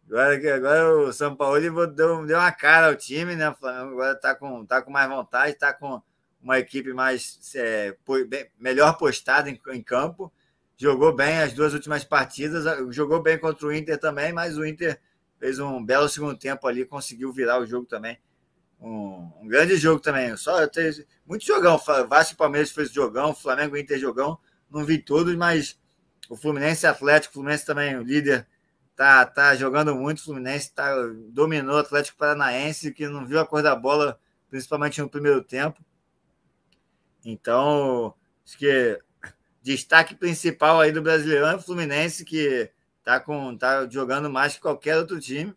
Agora, 0.08 0.54
agora 0.54 0.98
o 1.00 1.12
São 1.12 1.36
Paulo 1.36 1.60
deu, 1.90 2.24
deu 2.24 2.38
uma 2.38 2.52
cara 2.52 2.86
ao 2.86 2.96
time, 2.96 3.36
né? 3.36 3.50
O 3.50 3.54
Flamengo 3.54 3.92
agora 3.92 4.12
está 4.12 4.34
com, 4.34 4.64
tá 4.64 4.80
com 4.80 4.90
mais 4.90 5.08
vontade, 5.08 5.52
está 5.52 5.74
com 5.74 6.00
uma 6.40 6.58
equipe 6.58 6.94
mais 6.94 7.38
é, 7.54 7.94
bem, 8.26 8.48
melhor 8.58 8.96
postada 8.96 9.50
em, 9.50 9.60
em, 9.72 9.82
campo. 9.82 10.32
Jogou 10.76 11.14
bem 11.14 11.42
as 11.42 11.52
duas 11.52 11.74
últimas 11.74 12.02
partidas, 12.02 12.64
jogou 12.94 13.20
bem 13.20 13.36
contra 13.36 13.66
o 13.66 13.72
Inter 13.72 13.98
também, 13.98 14.32
mas 14.32 14.56
o 14.56 14.64
Inter 14.64 14.98
fez 15.46 15.60
um 15.60 15.84
belo 15.84 16.08
segundo 16.08 16.36
tempo 16.36 16.66
ali, 16.66 16.84
conseguiu 16.84 17.32
virar 17.32 17.60
o 17.60 17.66
jogo 17.66 17.86
também. 17.86 18.18
Um, 18.80 19.30
um 19.40 19.46
grande 19.46 19.76
jogo 19.76 20.00
também. 20.00 20.36
Só 20.36 20.66
teve 20.66 21.06
muito 21.24 21.46
jogão. 21.46 21.78
Vasco 22.08 22.34
e 22.34 22.36
Palmeiras 22.36 22.72
fez 22.72 22.90
jogão, 22.90 23.32
Flamengo 23.32 23.76
e 23.76 23.80
Inter 23.80 23.96
jogão. 23.96 24.40
Não 24.68 24.84
vi 24.84 24.98
todos, 24.98 25.36
mas 25.36 25.78
o 26.28 26.36
Fluminense 26.36 26.84
Atlético, 26.84 27.30
o 27.30 27.34
Fluminense 27.34 27.64
também, 27.64 27.96
o 27.96 28.02
líder 28.02 28.44
tá, 28.96 29.24
tá 29.24 29.54
jogando 29.54 29.94
muito. 29.94 30.18
O 30.18 30.24
Fluminense 30.24 30.74
tá, 30.74 30.92
dominou 31.28 31.76
o 31.76 31.78
Atlético 31.78 32.18
Paranaense, 32.18 32.92
que 32.92 33.06
não 33.06 33.24
viu 33.24 33.38
a 33.38 33.46
cor 33.46 33.62
da 33.62 33.76
bola, 33.76 34.18
principalmente 34.50 35.00
no 35.00 35.08
primeiro 35.08 35.44
tempo. 35.44 35.80
Então, 37.24 38.12
acho 38.44 38.58
que 38.58 38.98
destaque 39.62 40.16
principal 40.16 40.80
aí 40.80 40.90
do 40.90 41.02
Brasileirão 41.02 41.50
é 41.50 41.54
o 41.54 41.62
Fluminense, 41.62 42.24
que 42.24 42.68
tá, 43.06 43.20
com, 43.20 43.56
tá 43.56 43.86
jogando 43.88 44.28
mais 44.28 44.56
que 44.56 44.60
qualquer 44.60 44.98
outro 44.98 45.20
time. 45.20 45.54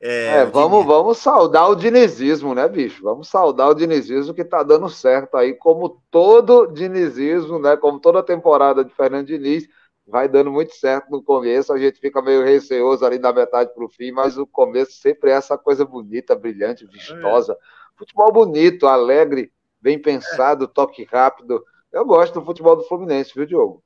É, 0.00 0.38
é 0.38 0.46
vamos, 0.46 0.86
vamos 0.86 1.18
saudar 1.18 1.68
o 1.68 1.74
dinizismo, 1.74 2.54
né, 2.54 2.66
bicho? 2.66 3.02
Vamos 3.02 3.28
saudar 3.28 3.68
o 3.68 3.74
dinizismo 3.74 4.32
que 4.32 4.42
tá 4.42 4.62
dando 4.62 4.88
certo 4.88 5.36
aí, 5.36 5.52
como 5.52 6.02
todo 6.10 6.66
dinizismo, 6.66 7.58
né? 7.58 7.76
Como 7.76 8.00
toda 8.00 8.22
temporada 8.22 8.82
de 8.82 8.94
Fernando 8.94 9.26
Diniz 9.26 9.68
vai 10.06 10.28
dando 10.28 10.50
muito 10.50 10.74
certo 10.74 11.10
no 11.10 11.22
começo, 11.22 11.72
a 11.72 11.78
gente 11.78 12.00
fica 12.00 12.22
meio 12.22 12.42
receoso 12.42 13.04
ali 13.04 13.18
da 13.18 13.32
metade 13.32 13.74
para 13.74 13.84
o 13.84 13.88
fim, 13.88 14.12
mas 14.12 14.38
o 14.38 14.46
começo 14.46 14.92
sempre 14.92 15.30
é 15.30 15.34
essa 15.34 15.58
coisa 15.58 15.84
bonita, 15.84 16.34
brilhante, 16.34 16.86
vistosa. 16.86 17.52
É. 17.52 17.56
Futebol 17.98 18.32
bonito, 18.32 18.86
alegre, 18.86 19.52
bem 19.80 20.00
pensado, 20.00 20.64
é. 20.64 20.68
toque 20.68 21.04
rápido. 21.04 21.62
Eu 21.92 22.06
gosto 22.06 22.34
do 22.34 22.46
futebol 22.46 22.76
do 22.76 22.84
Fluminense, 22.84 23.32
viu, 23.34 23.44
Diogo? 23.44 23.85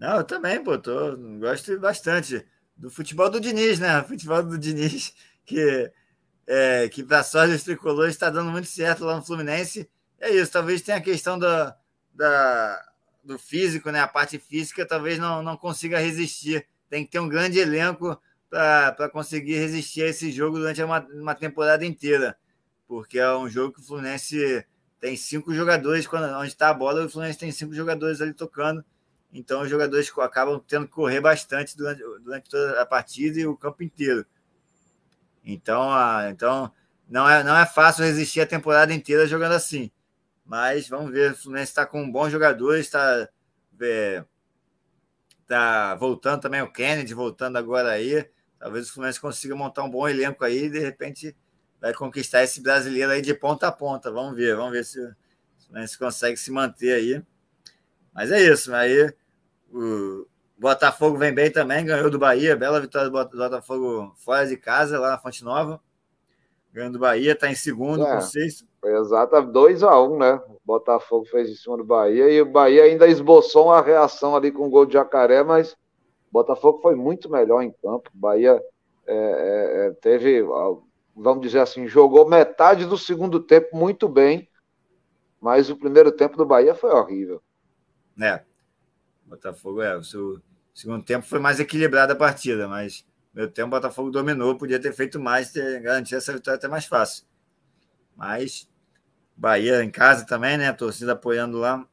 Não, 0.00 0.16
eu 0.16 0.24
também, 0.24 0.64
pô, 0.64 0.78
tô, 0.78 1.14
gosto 1.38 1.78
bastante 1.78 2.42
do 2.74 2.90
futebol 2.90 3.28
do 3.28 3.38
Diniz, 3.38 3.78
né? 3.78 4.00
O 4.00 4.04
futebol 4.04 4.42
do 4.42 4.56
Diniz, 4.58 5.14
que, 5.44 5.92
é, 6.46 6.88
que 6.88 7.04
para 7.04 7.22
sorte 7.22 7.52
dos 7.52 7.62
tricolores 7.62 8.14
está 8.14 8.30
dando 8.30 8.50
muito 8.50 8.66
certo 8.66 9.04
lá 9.04 9.16
no 9.16 9.22
Fluminense. 9.22 9.86
É 10.18 10.30
isso, 10.30 10.50
talvez 10.50 10.80
tenha 10.80 10.96
a 10.96 11.02
questão 11.02 11.38
da, 11.38 11.76
da 12.14 12.82
do 13.22 13.38
físico, 13.38 13.90
né? 13.90 14.00
A 14.00 14.08
parte 14.08 14.38
física 14.38 14.86
talvez 14.86 15.18
não, 15.18 15.42
não 15.42 15.54
consiga 15.54 15.98
resistir. 15.98 16.66
Tem 16.88 17.04
que 17.04 17.10
ter 17.10 17.20
um 17.20 17.28
grande 17.28 17.58
elenco 17.58 18.18
para 18.48 19.10
conseguir 19.10 19.58
resistir 19.58 20.02
a 20.02 20.08
esse 20.08 20.32
jogo 20.32 20.58
durante 20.58 20.82
uma, 20.82 21.06
uma 21.12 21.34
temporada 21.34 21.84
inteira. 21.84 22.38
Porque 22.88 23.18
é 23.18 23.36
um 23.36 23.50
jogo 23.50 23.74
que 23.74 23.80
o 23.80 23.84
Fluminense 23.84 24.66
tem 24.98 25.14
cinco 25.14 25.52
jogadores, 25.52 26.06
quando, 26.06 26.24
onde 26.38 26.48
está 26.48 26.70
a 26.70 26.74
bola, 26.74 27.04
o 27.04 27.10
Fluminense 27.10 27.38
tem 27.38 27.52
cinco 27.52 27.74
jogadores 27.74 28.22
ali 28.22 28.32
tocando. 28.32 28.82
Então 29.32 29.62
os 29.62 29.70
jogadores 29.70 30.10
acabam 30.18 30.60
tendo 30.66 30.86
que 30.86 30.92
correr 30.92 31.20
bastante 31.20 31.76
durante, 31.76 32.02
durante 32.20 32.50
toda 32.50 32.80
a 32.80 32.86
partida 32.86 33.38
e 33.38 33.46
o 33.46 33.56
campo 33.56 33.82
inteiro. 33.82 34.26
Então, 35.44 35.92
a, 35.92 36.28
então 36.30 36.72
não, 37.08 37.28
é, 37.28 37.42
não 37.42 37.56
é 37.56 37.64
fácil 37.64 38.04
resistir 38.04 38.40
a 38.40 38.46
temporada 38.46 38.92
inteira 38.92 39.26
jogando 39.26 39.52
assim. 39.52 39.90
Mas 40.44 40.88
vamos 40.88 41.12
ver, 41.12 41.32
o 41.32 41.36
Fluminense 41.36 41.70
está 41.70 41.86
com 41.86 42.10
bons 42.10 42.30
jogadores, 42.30 42.86
está 42.86 43.28
é, 43.80 44.24
tá 45.46 45.94
voltando 45.94 46.40
também 46.40 46.60
o 46.60 46.72
Kennedy, 46.72 47.14
voltando 47.14 47.56
agora 47.56 47.90
aí. 47.90 48.28
Talvez 48.58 48.88
o 48.88 48.92
Fluminense 48.92 49.20
consiga 49.20 49.54
montar 49.54 49.84
um 49.84 49.90
bom 49.90 50.08
elenco 50.08 50.44
aí 50.44 50.64
e 50.64 50.70
de 50.70 50.80
repente 50.80 51.36
vai 51.80 51.94
conquistar 51.94 52.42
esse 52.42 52.60
brasileiro 52.60 53.12
aí 53.12 53.22
de 53.22 53.32
ponta 53.32 53.68
a 53.68 53.72
ponta. 53.72 54.10
Vamos 54.10 54.36
ver, 54.36 54.56
vamos 54.56 54.72
ver 54.72 54.84
se 54.84 55.00
o 55.00 55.14
Fluminense 55.66 55.96
consegue 55.96 56.36
se 56.36 56.50
manter 56.50 56.94
aí. 56.94 57.22
Mas 58.12 58.32
é 58.32 58.42
isso, 58.42 58.74
aí 58.74 59.14
o 59.72 60.26
Botafogo 60.58 61.16
vem 61.16 61.32
bem 61.32 61.50
também, 61.50 61.84
ganhou 61.84 62.10
do 62.10 62.18
Bahia, 62.18 62.56
bela 62.56 62.80
vitória 62.80 63.08
do 63.08 63.38
Botafogo 63.38 64.12
fora 64.16 64.46
de 64.46 64.56
casa, 64.56 64.98
lá 64.98 65.10
na 65.10 65.18
Fonte 65.18 65.44
Nova. 65.44 65.80
Ganhando 66.72 66.94
do 66.94 66.98
Bahia, 66.98 67.32
está 67.32 67.50
em 67.50 67.54
segundo, 67.54 68.04
é. 68.06 68.14
com 68.14 68.20
sexto. 68.20 68.64
Foi 68.80 68.96
exato, 68.96 69.34
2x1, 69.36 70.10
um, 70.10 70.18
né? 70.18 70.40
O 70.48 70.60
Botafogo 70.64 71.24
fez 71.26 71.50
em 71.50 71.54
cima 71.54 71.76
do 71.76 71.84
Bahia 71.84 72.30
e 72.30 72.40
o 72.40 72.46
Bahia 72.46 72.84
ainda 72.84 73.06
esboçou 73.06 73.66
uma 73.66 73.82
reação 73.82 74.36
ali 74.36 74.52
com 74.52 74.66
o 74.66 74.70
gol 74.70 74.86
de 74.86 74.94
Jacaré, 74.94 75.42
mas 75.42 75.72
o 75.72 75.76
Botafogo 76.32 76.80
foi 76.80 76.94
muito 76.94 77.30
melhor 77.30 77.62
em 77.62 77.70
campo. 77.70 78.10
O 78.14 78.18
Bahia 78.18 78.62
é, 79.06 79.14
é, 79.14 79.86
é 79.86 79.90
teve, 80.00 80.42
vamos 81.14 81.42
dizer 81.42 81.58
assim, 81.58 81.86
jogou 81.88 82.28
metade 82.28 82.86
do 82.86 82.96
segundo 82.96 83.40
tempo 83.40 83.76
muito 83.76 84.08
bem, 84.08 84.48
mas 85.40 85.70
o 85.70 85.76
primeiro 85.76 86.12
tempo 86.12 86.36
do 86.36 86.46
Bahia 86.46 86.74
foi 86.74 86.90
horrível. 86.90 87.42
É, 88.20 88.42
Botafogo 89.30 89.80
é. 89.80 89.96
O 89.96 90.02
seu 90.02 90.40
segundo 90.74 91.04
tempo 91.04 91.26
foi 91.26 91.38
mais 91.38 91.60
equilibrada 91.60 92.12
a 92.12 92.16
partida, 92.16 92.68
mas 92.68 93.06
meu 93.32 93.50
tempo 93.50 93.68
o 93.68 93.70
Botafogo 93.70 94.10
dominou, 94.10 94.56
podia 94.56 94.80
ter 94.80 94.92
feito 94.92 95.20
mais, 95.20 95.52
ter 95.52 95.80
garantido 95.80 96.18
essa 96.18 96.32
vitória 96.32 96.58
até 96.58 96.68
mais 96.68 96.84
fácil. 96.84 97.24
Mas 98.16 98.68
Bahia 99.36 99.82
em 99.82 99.90
casa 99.90 100.26
também, 100.26 100.58
né? 100.58 100.68
A 100.68 100.74
torcida 100.74 101.12
apoiando 101.12 101.58
lá. 101.58 101.86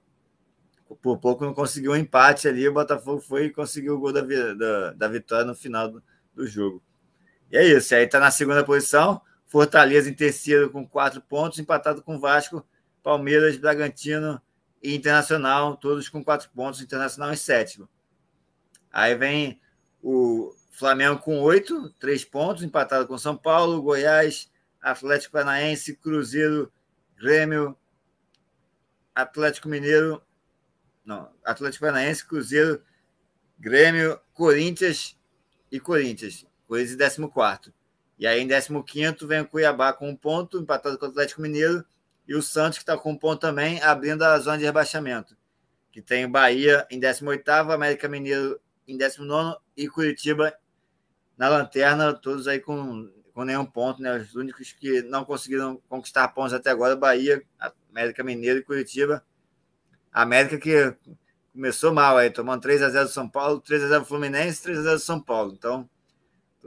Por 1.02 1.18
pouco 1.18 1.46
não 1.46 1.54
conseguiu 1.54 1.92
um 1.92 1.96
empate 1.96 2.48
ali. 2.48 2.68
O 2.68 2.74
Botafogo 2.74 3.22
foi 3.22 3.46
e 3.46 3.50
conseguiu 3.52 3.96
o 3.96 4.00
gol 4.00 4.12
da, 4.12 4.22
da, 4.22 4.92
da 4.92 5.08
vitória 5.08 5.46
no 5.46 5.56
final 5.56 5.88
do, 5.90 6.04
do 6.34 6.46
jogo. 6.46 6.84
E 7.50 7.58
é 7.58 7.66
isso. 7.66 7.96
Aí 7.96 8.06
tá 8.08 8.20
na 8.20 8.32
segunda 8.32 8.66
posição. 8.66 9.22
Fortaleza 9.46 10.10
em 10.10 10.14
terceiro 10.14 10.70
com 10.70 10.86
quatro 10.86 11.22
pontos, 11.22 11.58
empatado 11.58 12.02
com 12.04 12.20
Vasco, 12.20 12.68
Palmeiras, 13.02 13.56
Bragantino 13.56 14.42
e 14.82 14.96
Internacional, 14.96 15.78
todos 15.78 16.10
com 16.10 16.24
quatro 16.24 16.50
pontos, 16.50 16.82
Internacional 16.82 17.34
em 17.34 17.38
sétimo. 17.38 17.90
Aí 18.92 19.16
vem 19.16 19.60
o 20.02 20.54
Flamengo 20.72 21.20
com 21.20 21.40
oito, 21.42 21.90
três 22.00 22.24
pontos, 22.24 22.64
empatado 22.64 23.08
com 23.08 23.18
São 23.18 23.36
Paulo, 23.36 23.82
Goiás, 23.82 24.52
Atlético 24.82 25.34
Paranaense, 25.34 25.96
Cruzeiro, 25.96 26.72
Grêmio, 27.18 27.76
Atlético 29.14 29.68
Mineiro, 29.68 30.22
não, 31.04 31.32
Atlético 31.44 31.86
Paranaense, 31.86 32.26
Cruzeiro, 32.26 32.84
Grêmio, 33.58 34.20
Corinthians 34.34 35.18
e 35.72 35.80
Corinthians. 35.80 36.46
Corinthians 36.68 37.18
em 37.18 37.30
14. 37.30 37.74
E 38.20 38.28
aí 38.28 38.42
em 38.42 38.48
15 38.48 39.26
vem 39.26 39.42
o 39.42 39.48
Cuiabá 39.48 39.94
com 39.94 40.10
um 40.10 40.16
ponto, 40.16 40.60
empatado 40.60 40.98
com 40.98 41.06
o 41.06 41.10
Atlético 41.10 41.42
Mineiro, 41.42 41.84
e 42.28 42.36
o 42.36 42.42
Santos, 42.42 42.78
que 42.78 42.84
está 42.84 42.98
com 42.98 43.12
um 43.12 43.18
ponto 43.18 43.40
também, 43.40 43.82
abrindo 43.82 44.24
a 44.24 44.38
zona 44.40 44.58
de 44.58 44.66
rebaixamento. 44.66 45.36
Que 45.92 46.02
tem 46.02 46.26
o 46.26 46.30
Bahia 46.30 46.86
em 46.92 47.00
18, 47.00 47.50
América 47.50 48.08
Mineiro 48.08 48.60
em 48.88 48.98
19 48.98 49.58
e 49.76 49.88
Curitiba 49.88 50.54
na 51.38 51.50
lanterna, 51.50 52.14
todos 52.14 52.48
aí 52.48 52.60
com 52.60 53.10
com 53.38 53.44
nenhum 53.44 53.68
ponto, 53.68 54.02
né? 54.02 54.18
Os 54.18 54.34
únicos 54.34 54.72
que 54.72 55.04
não 55.04 55.24
conseguiram 55.24 55.80
conquistar 55.88 56.28
pontos 56.30 56.54
até 56.54 56.72
agora, 56.72 56.96
Bahia, 56.96 57.44
América 57.92 58.24
Mineiro 58.24 58.58
e 58.58 58.64
Curitiba. 58.64 59.24
A 60.12 60.24
América 60.24 60.58
que 60.58 60.96
começou 61.54 61.94
mal 61.94 62.18
aí, 62.18 62.32
tomando 62.32 62.64
3 62.64 62.82
a 62.82 62.90
0 62.90 63.06
do 63.06 63.12
São 63.12 63.30
Paulo, 63.30 63.62
3 63.62 63.84
a 63.84 63.88
0 63.90 64.00
do 64.00 64.08
Fluminense, 64.08 64.64
3 64.64 64.80
a 64.80 64.82
0 64.82 64.96
do 64.96 65.02
São 65.02 65.22
Paulo. 65.22 65.54
Então, 65.56 65.88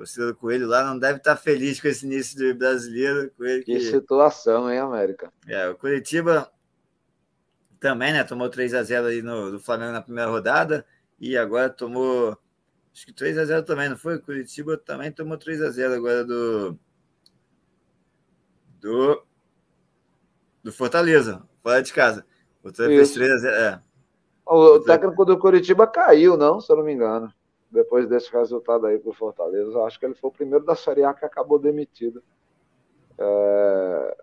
torcida 0.01 0.27
do 0.27 0.35
Coelho 0.35 0.67
lá 0.67 0.83
não 0.83 0.99
deve 0.99 1.19
estar 1.19 1.37
feliz 1.37 1.81
com 1.81 1.89
esse 1.89 2.07
início 2.07 2.37
de 2.37 2.55
brasileiro. 2.55 3.31
Coelho 3.37 3.65
que... 3.65 3.79
que 3.79 3.81
situação, 3.81 4.71
hein, 4.71 4.79
América? 4.79 5.33
É, 5.47 5.69
o 5.69 5.77
Curitiba 5.77 6.51
também, 7.79 8.13
né? 8.13 8.25
Tomou 8.25 8.49
3 8.49 8.75
a 8.75 8.83
0 8.83 9.07
aí 9.07 9.23
no, 9.23 9.53
do 9.53 9.61
Flamengo 9.61 9.93
na 9.93 10.03
primeira 10.03 10.31
rodada 10.31 10.87
e 11.19 11.37
agora 11.37 11.69
tomou 11.69 12.37
Acho 12.93 13.07
que 13.07 13.13
3x0 13.13 13.65
também, 13.65 13.89
não 13.89 13.97
foi? 13.97 14.19
Curitiba 14.19 14.77
também 14.77 15.13
tomou 15.13 15.39
3x0 15.39 15.95
agora 15.95 16.25
do. 16.25 16.77
Do. 18.81 19.23
Do 20.63 20.73
Fortaleza, 20.73 21.43
fora 21.63 21.83
de 21.83 21.93
casa. 21.93 22.27
Fortaleza 22.63 23.15
fez 23.15 23.17
3x0. 23.17 23.47
É. 23.47 23.81
O 24.45 24.81
técnico 24.81 25.25
do 25.25 25.39
Curitiba 25.39 25.87
caiu, 25.87 26.37
não, 26.37 26.61
se 26.61 26.71
eu 26.73 26.77
não 26.77 26.85
me 26.85 26.93
engano. 26.93 27.33
Depois 27.71 28.09
desse 28.09 28.33
resultado 28.33 28.87
aí 28.87 28.99
pro 28.99 29.13
Fortaleza. 29.13 29.71
Eu 29.71 29.87
acho 29.87 29.99
que 29.99 30.07
ele 30.07 30.15
foi 30.15 30.29
o 30.29 30.33
primeiro 30.33 30.65
da 30.65 30.75
Série 30.75 31.05
A 31.05 31.15
que 31.15 31.25
acabou 31.25 31.59
demitido. 31.59 32.23
É... 33.19 34.17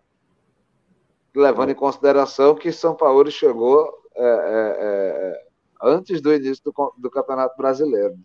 Levando 1.35 1.69
em 1.69 1.75
consideração 1.75 2.55
que 2.55 2.71
São 2.71 2.95
Paulo 2.95 3.29
chegou 3.29 3.93
é, 4.15 4.23
é, 4.23 4.75
é 4.79 5.47
antes 5.81 6.21
do 6.21 6.33
início 6.33 6.63
do, 6.63 6.93
do 6.97 7.09
Campeonato 7.09 7.55
Brasileiro. 7.55 8.17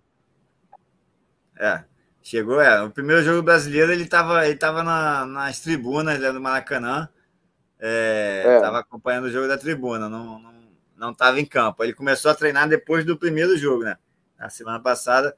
É, 1.59 1.85
chegou, 2.23 2.61
é. 2.61 2.83
O 2.83 2.91
primeiro 2.91 3.23
jogo 3.23 3.43
brasileiro 3.43 3.93
ele 3.93 4.05
estava 4.05 4.47
ele 4.47 4.57
tava 4.57 4.83
na, 4.83 5.27
nas 5.27 5.61
tribunas 5.61 6.19
né, 6.19 6.33
do 6.33 6.41
Maracanã. 6.41 7.09
Estava 7.79 8.77
é, 8.77 8.79
é. 8.79 8.81
acompanhando 8.81 9.25
o 9.25 9.31
jogo 9.31 9.49
da 9.49 9.59
tribuna, 9.59 10.09
não 10.09 10.39
estava 11.11 11.33
não, 11.33 11.37
não 11.37 11.39
em 11.39 11.45
campo. 11.45 11.83
Ele 11.83 11.93
começou 11.93 12.31
a 12.31 12.35
treinar 12.35 12.69
depois 12.69 13.05
do 13.05 13.19
primeiro 13.19 13.57
jogo, 13.57 13.83
né? 13.83 13.97
Na 14.43 14.51
semana 14.51 14.81
passada. 14.81 15.37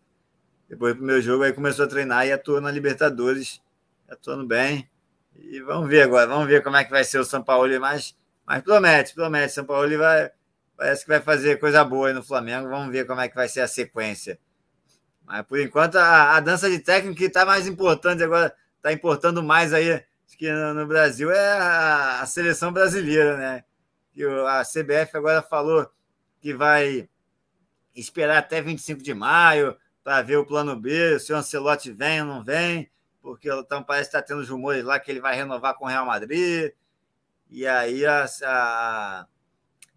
Depois 0.67 0.95
do 0.95 0.97
primeiro 0.97 1.21
jogo, 1.21 1.45
aí 1.45 1.53
começou 1.53 1.85
a 1.85 1.89
treinar 1.89 2.27
e 2.27 2.33
atuou 2.33 2.59
na 2.59 2.71
Libertadores, 2.71 3.61
atuando 4.09 4.47
bem. 4.47 4.89
E 5.37 5.61
vamos 5.61 5.91
ver 5.91 6.01
agora, 6.01 6.27
vamos 6.27 6.47
ver 6.47 6.63
como 6.63 6.79
é 6.79 6.85
que 6.85 6.91
vai 6.91 7.05
ser 7.05 7.19
o 7.19 7.25
São 7.25 7.43
Paulo, 7.43 7.79
mas, 7.79 8.17
mas 8.47 8.63
promete, 8.63 9.15
promete. 9.15 9.53
São 9.53 9.67
Paulo 9.67 9.99
vai, 9.99 10.31
parece 10.75 11.03
que 11.03 11.09
vai 11.09 11.21
fazer 11.21 11.61
coisa 11.61 11.85
boa 11.85 12.09
aí 12.09 12.15
no 12.15 12.23
Flamengo. 12.23 12.71
Vamos 12.71 12.91
ver 12.91 13.07
como 13.07 13.21
é 13.21 13.29
que 13.29 13.35
vai 13.35 13.47
ser 13.47 13.61
a 13.61 13.69
sequência. 13.69 14.39
Mas 15.27 15.43
por 15.43 15.61
enquanto 15.61 15.97
a, 15.97 16.37
a 16.37 16.41
dança 16.41 16.71
de 16.71 16.79
técnico 16.79 17.19
que 17.19 17.25
está 17.25 17.45
mais 17.45 17.67
importante 17.67 18.23
agora, 18.23 18.57
está 18.79 18.91
importando 18.91 19.43
mais 19.43 19.75
aí 19.75 20.03
que 20.39 20.51
no, 20.51 20.73
no 20.73 20.87
Brasil 20.87 21.31
é 21.31 21.53
a, 21.59 22.23
a, 22.23 22.27
seleção 22.27 22.73
brasileira, 22.73 23.37
né? 23.37 23.65
Que 24.15 24.25
a 24.25 24.63
CBF 24.63 25.15
agora 25.15 25.43
falou 25.43 25.87
que 26.41 26.55
vai 26.55 27.07
esperar 27.95 28.39
até 28.39 28.61
25 28.61 29.03
de 29.03 29.15
maio 29.15 29.77
para 30.03 30.23
ver 30.23 30.37
o 30.37 30.47
plano 30.47 30.77
B, 30.77 31.19
se 31.19 31.33
o 31.33 31.37
Ancelotti 31.37 31.91
vem 31.91 32.21
ou 32.21 32.27
não 32.27 32.45
vem, 32.45 32.91
porque 33.23 33.51
então 33.51 33.83
parece 33.83 34.11
que 34.11 34.17
está 34.17 34.23
tendo 34.27 34.45
rumores 34.45 34.85
lá 34.85 35.01
que 35.01 35.11
ele 35.11 35.21
vai 35.21 35.35
renovar 35.35 35.75
com 35.75 35.87
o 35.87 35.89
Real 35.89 36.05
Madrid. 36.05 36.73
E 37.49 37.67
aí 37.67 38.05
a, 38.05 38.27
a, 38.43 39.27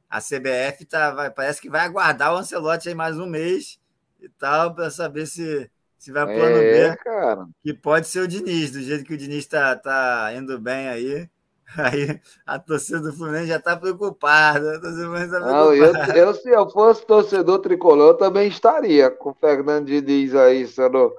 a 0.09 0.21
CBF 0.21 0.85
tá, 0.85 1.11
vai, 1.11 1.29
parece 1.29 1.61
que 1.61 1.69
vai 1.69 1.81
aguardar 1.81 2.33
o 2.33 2.37
Ancelotti 2.37 2.87
aí 2.87 2.95
mais 2.95 3.19
um 3.19 3.25
mês 3.25 3.79
e 4.21 4.29
tal, 4.29 4.73
para 4.73 4.89
saber 4.89 5.25
se, 5.25 5.69
se 5.97 6.11
vai 6.11 6.25
plano 6.25 6.57
é, 6.57 6.89
B. 6.89 6.97
Cara. 6.97 7.47
Que 7.61 7.73
pode 7.73 8.07
ser 8.07 8.21
o 8.21 8.27
Diniz, 8.27 8.71
do 8.71 8.81
jeito 8.81 9.03
que 9.03 9.13
o 9.13 9.17
Diniz 9.17 9.39
está 9.39 9.75
tá 9.75 10.31
indo 10.33 10.57
bem 10.59 10.87
aí. 10.87 11.29
Aí 11.75 12.19
a 12.45 12.57
torcida 12.57 13.01
do 13.01 13.13
Fluminense 13.13 13.47
já 13.47 13.57
está 13.57 13.75
preocupada. 13.75 14.79
Tá 14.79 15.39
Não, 15.39 15.73
eu, 15.73 15.93
eu, 16.15 16.33
se 16.33 16.49
eu 16.49 16.69
fosse 16.69 17.05
torcedor 17.05 17.59
tricolor, 17.59 18.09
eu 18.09 18.17
também 18.17 18.47
estaria 18.47 19.09
com 19.09 19.31
o 19.31 19.33
Fernando 19.33 19.85
Diniz 19.87 20.33
aí 20.33 20.65
sendo 20.65 21.13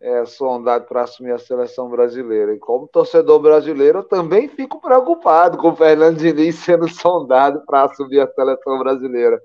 é, 0.00 0.24
sondado 0.24 0.86
para 0.86 1.02
assumir 1.02 1.32
a 1.32 1.38
seleção 1.38 1.88
brasileira. 1.88 2.52
E 2.54 2.58
como 2.58 2.88
torcedor 2.88 3.38
brasileiro, 3.40 4.00
eu 4.00 4.04
também 4.04 4.48
fico 4.48 4.80
preocupado 4.80 5.56
com 5.56 5.68
o 5.68 5.76
Fernando 5.76 6.18
Diniz 6.18 6.56
sendo 6.56 6.88
sondado 6.88 7.64
para 7.64 7.84
assumir 7.84 8.20
a 8.20 8.30
seleção 8.32 8.78
brasileira. 8.78 9.40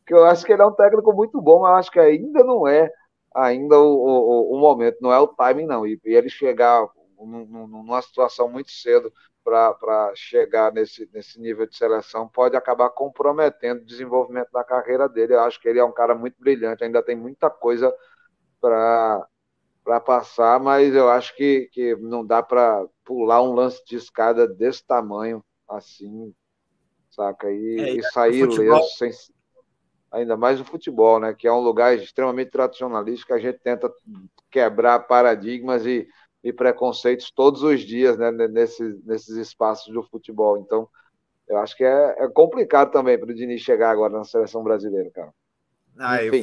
Porque 0.00 0.12
eu 0.12 0.24
acho 0.26 0.44
que 0.44 0.52
ele 0.52 0.62
é 0.62 0.66
um 0.66 0.72
técnico 0.72 1.12
muito 1.12 1.40
bom, 1.40 1.60
mas 1.60 1.78
acho 1.78 1.90
que 1.90 2.00
ainda 2.00 2.44
não 2.44 2.66
é 2.66 2.90
ainda 3.34 3.78
o, 3.78 3.94
o, 3.94 4.56
o 4.56 4.60
momento, 4.60 4.98
não 5.00 5.10
é 5.10 5.18
o 5.18 5.28
timing, 5.28 5.64
não. 5.64 5.86
E, 5.86 5.98
e 6.04 6.14
ele 6.14 6.28
chegar 6.28 6.86
numa 7.18 8.02
situação 8.02 8.48
muito 8.48 8.70
cedo 8.70 9.10
para 9.44 10.12
chegar 10.14 10.72
nesse, 10.72 11.08
nesse 11.12 11.40
nível 11.40 11.66
de 11.66 11.76
seleção 11.76 12.28
pode 12.28 12.56
acabar 12.56 12.90
comprometendo 12.90 13.80
o 13.80 13.84
desenvolvimento 13.84 14.50
da 14.52 14.64
carreira 14.64 15.08
dele. 15.08 15.34
Eu 15.34 15.40
acho 15.40 15.60
que 15.60 15.68
ele 15.68 15.78
é 15.78 15.84
um 15.84 15.92
cara 15.92 16.14
muito 16.14 16.36
brilhante, 16.38 16.84
ainda 16.84 17.02
tem 17.02 17.16
muita 17.16 17.50
coisa 17.50 17.92
para 18.60 19.26
passar, 20.04 20.60
mas 20.60 20.94
eu 20.94 21.08
acho 21.10 21.34
que, 21.36 21.68
que 21.72 21.96
não 21.96 22.24
dá 22.24 22.42
para 22.42 22.86
pular 23.04 23.42
um 23.42 23.52
lance 23.52 23.84
de 23.84 23.96
escada 23.96 24.46
desse 24.46 24.86
tamanho 24.86 25.44
assim, 25.68 26.32
saca? 27.10 27.50
E, 27.50 27.80
é, 27.80 27.94
e 27.96 28.02
sair 28.04 28.46
leso, 28.46 28.96
sem, 28.96 29.10
ainda 30.10 30.36
mais 30.36 30.60
o 30.60 30.64
futebol, 30.64 31.18
né? 31.18 31.34
Que 31.34 31.48
é 31.48 31.52
um 31.52 31.60
lugar 31.60 31.96
extremamente 31.96 32.50
tradicionalista 32.50 33.26
que 33.26 33.32
a 33.32 33.38
gente 33.38 33.58
tenta 33.58 33.92
quebrar 34.50 35.00
paradigmas 35.00 35.86
e, 35.86 36.06
e 36.42 36.52
preconceitos 36.52 37.30
todos 37.30 37.62
os 37.62 37.80
dias, 37.80 38.16
né? 38.18 38.30
Nesses, 38.30 39.02
nesses 39.04 39.36
espaços 39.36 39.92
do 39.92 40.02
futebol. 40.02 40.58
Então, 40.58 40.88
eu 41.48 41.58
acho 41.58 41.76
que 41.76 41.84
é, 41.84 42.16
é 42.18 42.28
complicado 42.28 42.90
também 42.90 43.18
para 43.18 43.30
o 43.30 43.34
Diniz 43.34 43.60
chegar 43.60 43.90
agora 43.90 44.12
na 44.12 44.24
seleção 44.24 44.62
brasileira, 44.62 45.10
cara. 45.10 45.32
Ah, 45.98 46.24
Enfim. 46.24 46.42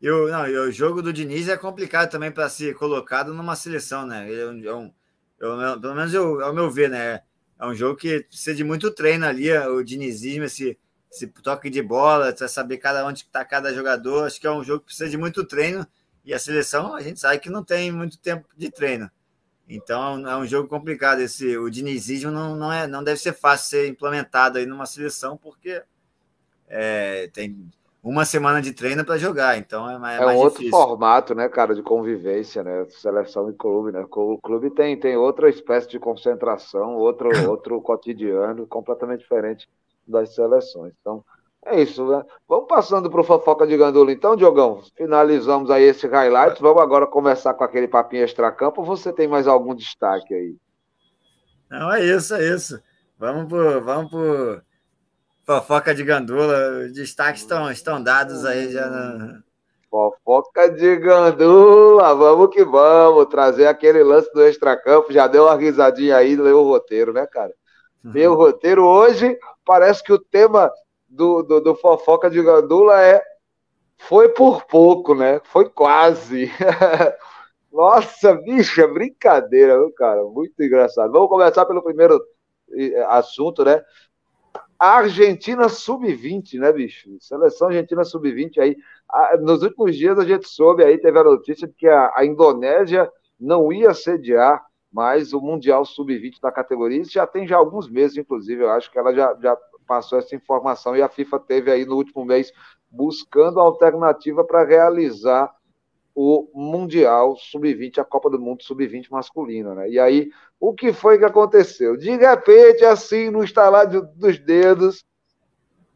eu, 0.00 0.28
eu, 0.28 0.32
não, 0.32 0.44
o 0.44 0.70
jogo 0.70 1.02
do 1.02 1.12
Diniz 1.12 1.48
é 1.48 1.56
complicado 1.56 2.10
também 2.10 2.30
para 2.30 2.48
ser 2.48 2.74
colocado 2.74 3.34
numa 3.34 3.56
seleção, 3.56 4.06
né? 4.06 4.30
Ele 4.30 4.40
é 4.40 4.46
um, 4.46 4.64
é 4.64 4.74
um 4.74 4.92
eu, 5.38 5.80
pelo 5.80 5.94
menos 5.94 6.14
eu, 6.14 6.42
ao 6.42 6.54
meu 6.54 6.70
ver, 6.70 6.88
né? 6.88 7.20
É 7.58 7.66
um 7.66 7.74
jogo 7.74 7.96
que 7.96 8.20
precisa 8.20 8.54
de 8.54 8.64
muito 8.64 8.90
treino 8.90 9.26
ali, 9.26 9.50
o 9.52 9.82
dinizismo, 9.82 10.44
esse, 10.44 10.78
esse 11.10 11.26
toque 11.26 11.70
de 11.70 11.82
bola, 11.82 12.34
saber 12.48 12.78
cada 12.78 13.06
onde 13.06 13.20
está 13.20 13.44
cada 13.44 13.72
jogador. 13.72 14.24
Acho 14.24 14.40
que 14.40 14.46
é 14.46 14.50
um 14.50 14.64
jogo 14.64 14.80
que 14.80 14.86
precisa 14.86 15.08
de 15.08 15.16
muito 15.16 15.44
treino 15.44 15.86
e 16.24 16.32
a 16.32 16.38
seleção 16.38 16.94
a 16.94 17.02
gente 17.02 17.20
sabe 17.20 17.38
que 17.38 17.50
não 17.50 17.62
tem 17.62 17.92
muito 17.92 18.18
tempo 18.18 18.48
de 18.56 18.70
treino. 18.70 19.10
Então 19.68 20.28
é 20.28 20.36
um 20.36 20.46
jogo 20.46 20.68
complicado. 20.68 21.20
Esse, 21.20 21.56
o 21.56 21.70
dinizismo 21.70 22.30
não, 22.30 22.54
não, 22.54 22.72
é, 22.72 22.86
não 22.86 23.02
deve 23.02 23.18
ser 23.18 23.32
fácil 23.32 23.68
ser 23.70 23.88
implementado 23.88 24.58
aí 24.58 24.66
numa 24.66 24.86
seleção, 24.86 25.36
porque 25.36 25.82
é, 26.68 27.28
tem 27.32 27.70
uma 28.04 28.26
semana 28.26 28.60
de 28.60 28.72
treino 28.74 29.02
para 29.02 29.16
jogar, 29.16 29.56
então 29.56 29.88
é 29.88 29.98
mais, 29.98 30.20
é 30.20 30.24
mais 30.24 30.38
um 30.38 30.42
outro 30.42 30.68
formato, 30.68 31.34
né, 31.34 31.48
cara, 31.48 31.74
de 31.74 31.82
convivência, 31.82 32.62
né, 32.62 32.84
seleção 32.90 33.48
e 33.48 33.54
clube, 33.54 33.92
né, 33.92 34.04
o 34.10 34.38
clube 34.38 34.70
tem, 34.70 34.94
tem 35.00 35.16
outra 35.16 35.48
espécie 35.48 35.88
de 35.88 35.98
concentração, 35.98 36.96
outro, 36.96 37.30
outro 37.48 37.80
cotidiano 37.80 38.66
completamente 38.66 39.20
diferente 39.20 39.66
das 40.06 40.34
seleções, 40.34 40.92
então 41.00 41.24
é 41.64 41.80
isso, 41.80 42.06
né? 42.06 42.22
Vamos 42.48 42.66
passando 42.68 43.10
para 43.10 43.20
o 43.20 43.24
Fofoca 43.24 43.66
de 43.66 43.76
Gandula, 43.76 44.12
então, 44.12 44.36
Diogão, 44.36 44.82
finalizamos 44.96 45.70
aí 45.70 45.84
esse 45.84 46.06
highlight, 46.06 46.60
vamos 46.60 46.82
agora 46.82 47.06
começar 47.06 47.54
com 47.54 47.64
aquele 47.64 47.88
papinho 47.88 48.24
extra-campo, 48.24 48.84
você 48.84 49.12
tem 49.12 49.26
mais 49.26 49.46
algum 49.46 49.74
destaque 49.74 50.34
aí? 50.34 50.56
Não, 51.70 51.92
é 51.92 52.04
isso, 52.04 52.34
é 52.34 52.54
isso, 52.54 52.80
vamos 53.18 53.48
por, 53.48 53.80
vamos 53.80 54.10
por 54.10 54.62
Fofoca 55.46 55.94
de 55.94 56.02
gandula, 56.02 56.86
os 56.86 56.92
destaques 56.92 57.42
estão, 57.42 57.70
estão 57.70 58.02
dados 58.02 58.46
aí 58.46 58.72
já. 58.72 58.88
Na... 58.88 59.42
Fofoca 59.90 60.70
de 60.70 60.96
gandula, 60.96 62.14
vamos 62.14 62.48
que 62.48 62.64
vamos, 62.64 63.26
trazer 63.26 63.66
aquele 63.66 64.02
lance 64.02 64.32
do 64.32 64.42
extracampo, 64.42 65.12
já 65.12 65.26
deu 65.26 65.44
uma 65.44 65.54
risadinha 65.54 66.16
aí, 66.16 66.34
leu 66.34 66.60
o 66.60 66.68
roteiro, 66.68 67.12
né, 67.12 67.26
cara? 67.26 67.52
Leu 68.04 68.32
o 68.32 68.34
roteiro 68.34 68.84
hoje, 68.84 69.38
parece 69.64 70.02
que 70.02 70.12
o 70.12 70.18
tema 70.18 70.70
do, 71.14 71.42
do, 71.42 71.60
do 71.60 71.74
Fofoca 71.74 72.28
de 72.28 72.42
Gandula 72.42 73.00
é 73.00 73.22
foi 73.96 74.28
por 74.28 74.64
pouco, 74.66 75.14
né? 75.14 75.40
Foi 75.44 75.68
quase. 75.68 76.50
Nossa, 77.72 78.34
bicha, 78.34 78.86
brincadeira, 78.86 79.78
viu, 79.78 79.92
cara? 79.92 80.22
Muito 80.24 80.60
engraçado. 80.62 81.12
Vamos 81.12 81.28
começar 81.28 81.64
pelo 81.64 81.82
primeiro 81.82 82.22
eh, 82.72 83.04
assunto, 83.08 83.64
né? 83.64 83.82
a 84.78 84.96
Argentina 84.96 85.68
sub-20, 85.68 86.58
né, 86.58 86.72
bicho? 86.72 87.08
Seleção 87.20 87.68
Argentina 87.68 88.04
sub-20 88.04 88.58
aí. 88.58 88.76
Nos 89.40 89.62
últimos 89.62 89.96
dias 89.96 90.18
a 90.18 90.24
gente 90.24 90.48
soube 90.48 90.84
aí, 90.84 90.98
teve 90.98 91.18
a 91.18 91.24
notícia 91.24 91.66
de 91.66 91.72
que 91.72 91.86
a, 91.86 92.12
a 92.14 92.24
Indonésia 92.24 93.10
não 93.38 93.72
ia 93.72 93.94
sediar 93.94 94.62
mais 94.92 95.32
o 95.32 95.40
Mundial 95.40 95.84
sub-20 95.84 96.40
da 96.40 96.52
categoria. 96.52 97.00
Isso 97.00 97.12
já 97.12 97.26
tem 97.26 97.46
já 97.46 97.56
alguns 97.56 97.88
meses, 97.88 98.16
inclusive, 98.16 98.62
eu 98.62 98.70
acho 98.70 98.90
que 98.90 98.98
ela 98.98 99.14
já, 99.14 99.34
já 99.40 99.56
passou 99.86 100.18
essa 100.18 100.34
informação 100.34 100.96
e 100.96 101.02
a 101.02 101.08
FIFA 101.08 101.38
teve 101.40 101.70
aí 101.70 101.84
no 101.84 101.96
último 101.96 102.24
mês 102.24 102.52
buscando 102.90 103.60
alternativa 103.60 104.44
para 104.44 104.64
realizar 104.64 105.52
o 106.14 106.48
Mundial 106.54 107.36
Sub-20, 107.36 107.98
a 107.98 108.04
Copa 108.04 108.30
do 108.30 108.38
Mundo 108.38 108.62
Sub-20 108.62 109.10
masculina, 109.10 109.74
né? 109.74 109.90
E 109.90 109.98
aí, 109.98 110.30
o 110.60 110.72
que 110.72 110.92
foi 110.92 111.18
que 111.18 111.24
aconteceu? 111.24 111.96
De 111.96 112.14
repente, 112.16 112.84
assim, 112.84 113.30
no 113.30 113.42
instalar 113.42 113.86
dos 113.88 114.38
dedos, 114.38 115.04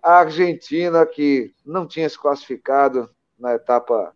a 0.03 0.18
Argentina, 0.18 1.07
que 1.07 1.55
não 1.64 1.87
tinha 1.87 2.09
se 2.09 2.18
classificado 2.18 3.09
na 3.38 3.55
etapa 3.55 4.12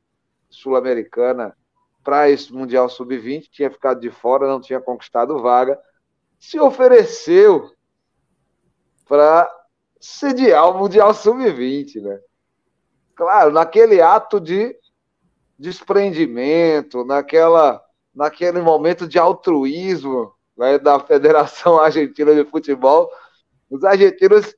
sul-americana 0.51 1.57
para 2.03 2.29
esse 2.29 2.53
Mundial 2.53 2.89
Sub-20, 2.89 3.49
tinha 3.51 3.71
ficado 3.71 4.01
de 4.01 4.11
fora, 4.11 4.49
não 4.49 4.61
tinha 4.61 4.81
conquistado 4.81 5.41
vaga, 5.41 5.79
se 6.39 6.59
ofereceu 6.59 7.71
para 9.07 9.49
sediar 10.03 10.69
o 10.69 10.79
Mundial 10.79 11.15
Sub-20, 11.15 12.03
né? 12.03 12.21
Claro, 13.15 13.53
naquele 13.53 14.03
ato 14.03 14.41
de 14.41 14.77
desprendimento, 15.57 17.05
naquela, 17.05 17.81
naquele 18.13 18.61
momento 18.61 19.07
de 19.07 19.17
altruísmo 19.17 20.35
né, 20.57 20.77
da 20.77 20.99
Federação 20.99 21.79
Argentina 21.81 22.35
de 22.35 22.45
Futebol, 22.45 23.09
os 23.71 23.85
argentinos 23.85 24.55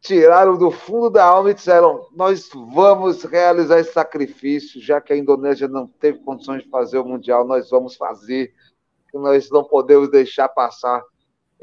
tiraram 0.00 0.56
do 0.56 0.70
fundo 0.70 1.10
da 1.10 1.24
alma 1.24 1.50
e 1.50 1.54
disseram: 1.54 2.06
Nós 2.12 2.48
vamos 2.54 3.24
realizar 3.24 3.80
esse 3.80 3.92
sacrifício, 3.92 4.80
já 4.80 5.00
que 5.00 5.12
a 5.12 5.16
Indonésia 5.16 5.66
não 5.66 5.88
teve 5.88 6.20
condições 6.20 6.62
de 6.62 6.70
fazer 6.70 6.98
o 6.98 7.04
Mundial, 7.04 7.44
nós 7.44 7.70
vamos 7.70 7.96
fazer. 7.96 8.54
Nós 9.12 9.50
não 9.50 9.64
podemos 9.64 10.08
deixar 10.08 10.48
passar 10.48 11.02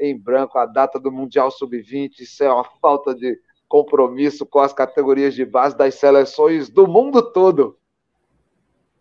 em 0.00 0.16
branco 0.16 0.58
a 0.58 0.66
data 0.66 0.98
do 0.98 1.10
Mundial 1.10 1.50
Sub-20. 1.50 2.20
Isso 2.20 2.42
é 2.44 2.52
uma 2.52 2.64
falta 2.80 3.14
de 3.14 3.38
compromisso 3.68 4.46
com 4.46 4.60
as 4.60 4.72
categorias 4.72 5.34
de 5.34 5.44
base 5.44 5.76
das 5.76 5.94
seleções 5.96 6.68
do 6.68 6.86
mundo 6.86 7.22
todo. 7.22 7.76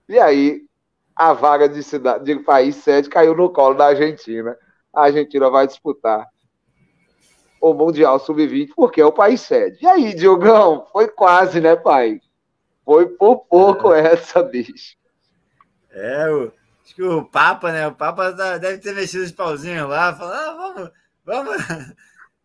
E 0.09 0.19
aí, 0.19 0.65
a 1.15 1.33
vaga 1.33 1.67
de, 1.67 1.81
cidade, 1.81 2.23
de 2.23 2.43
país 2.43 2.75
sede 2.75 3.09
caiu 3.09 3.35
no 3.35 3.49
colo 3.49 3.75
da 3.75 3.87
Argentina. 3.87 4.57
A 4.93 5.05
Argentina 5.05 5.49
vai 5.49 5.65
disputar 5.67 6.27
o 7.59 7.73
Mundial 7.73 8.19
Sub-20, 8.19 8.71
porque 8.75 9.01
é 9.01 9.05
o 9.05 9.11
país 9.11 9.41
sede. 9.41 9.79
E 9.81 9.87
aí, 9.87 10.13
Diogão? 10.13 10.85
Foi 10.91 11.07
quase, 11.07 11.59
né, 11.59 11.75
pai? 11.75 12.21
Foi 12.85 13.07
por 13.07 13.39
pouco 13.45 13.93
é. 13.93 14.13
essa, 14.13 14.43
bicho. 14.43 14.95
É, 15.91 16.29
o, 16.29 16.51
acho 16.87 16.95
que 16.95 17.03
o 17.03 17.25
Papa, 17.25 17.71
né? 17.71 17.85
O 17.85 17.93
Papa 17.93 18.31
tá, 18.31 18.57
deve 18.57 18.77
ter 18.77 18.95
mexido 18.95 19.23
os 19.23 19.31
pauzinhos 19.31 19.89
lá, 19.89 20.15
falando, 20.15 20.33
ah, 20.33 20.55
vamos, 20.55 20.91
vamos, 21.25 21.57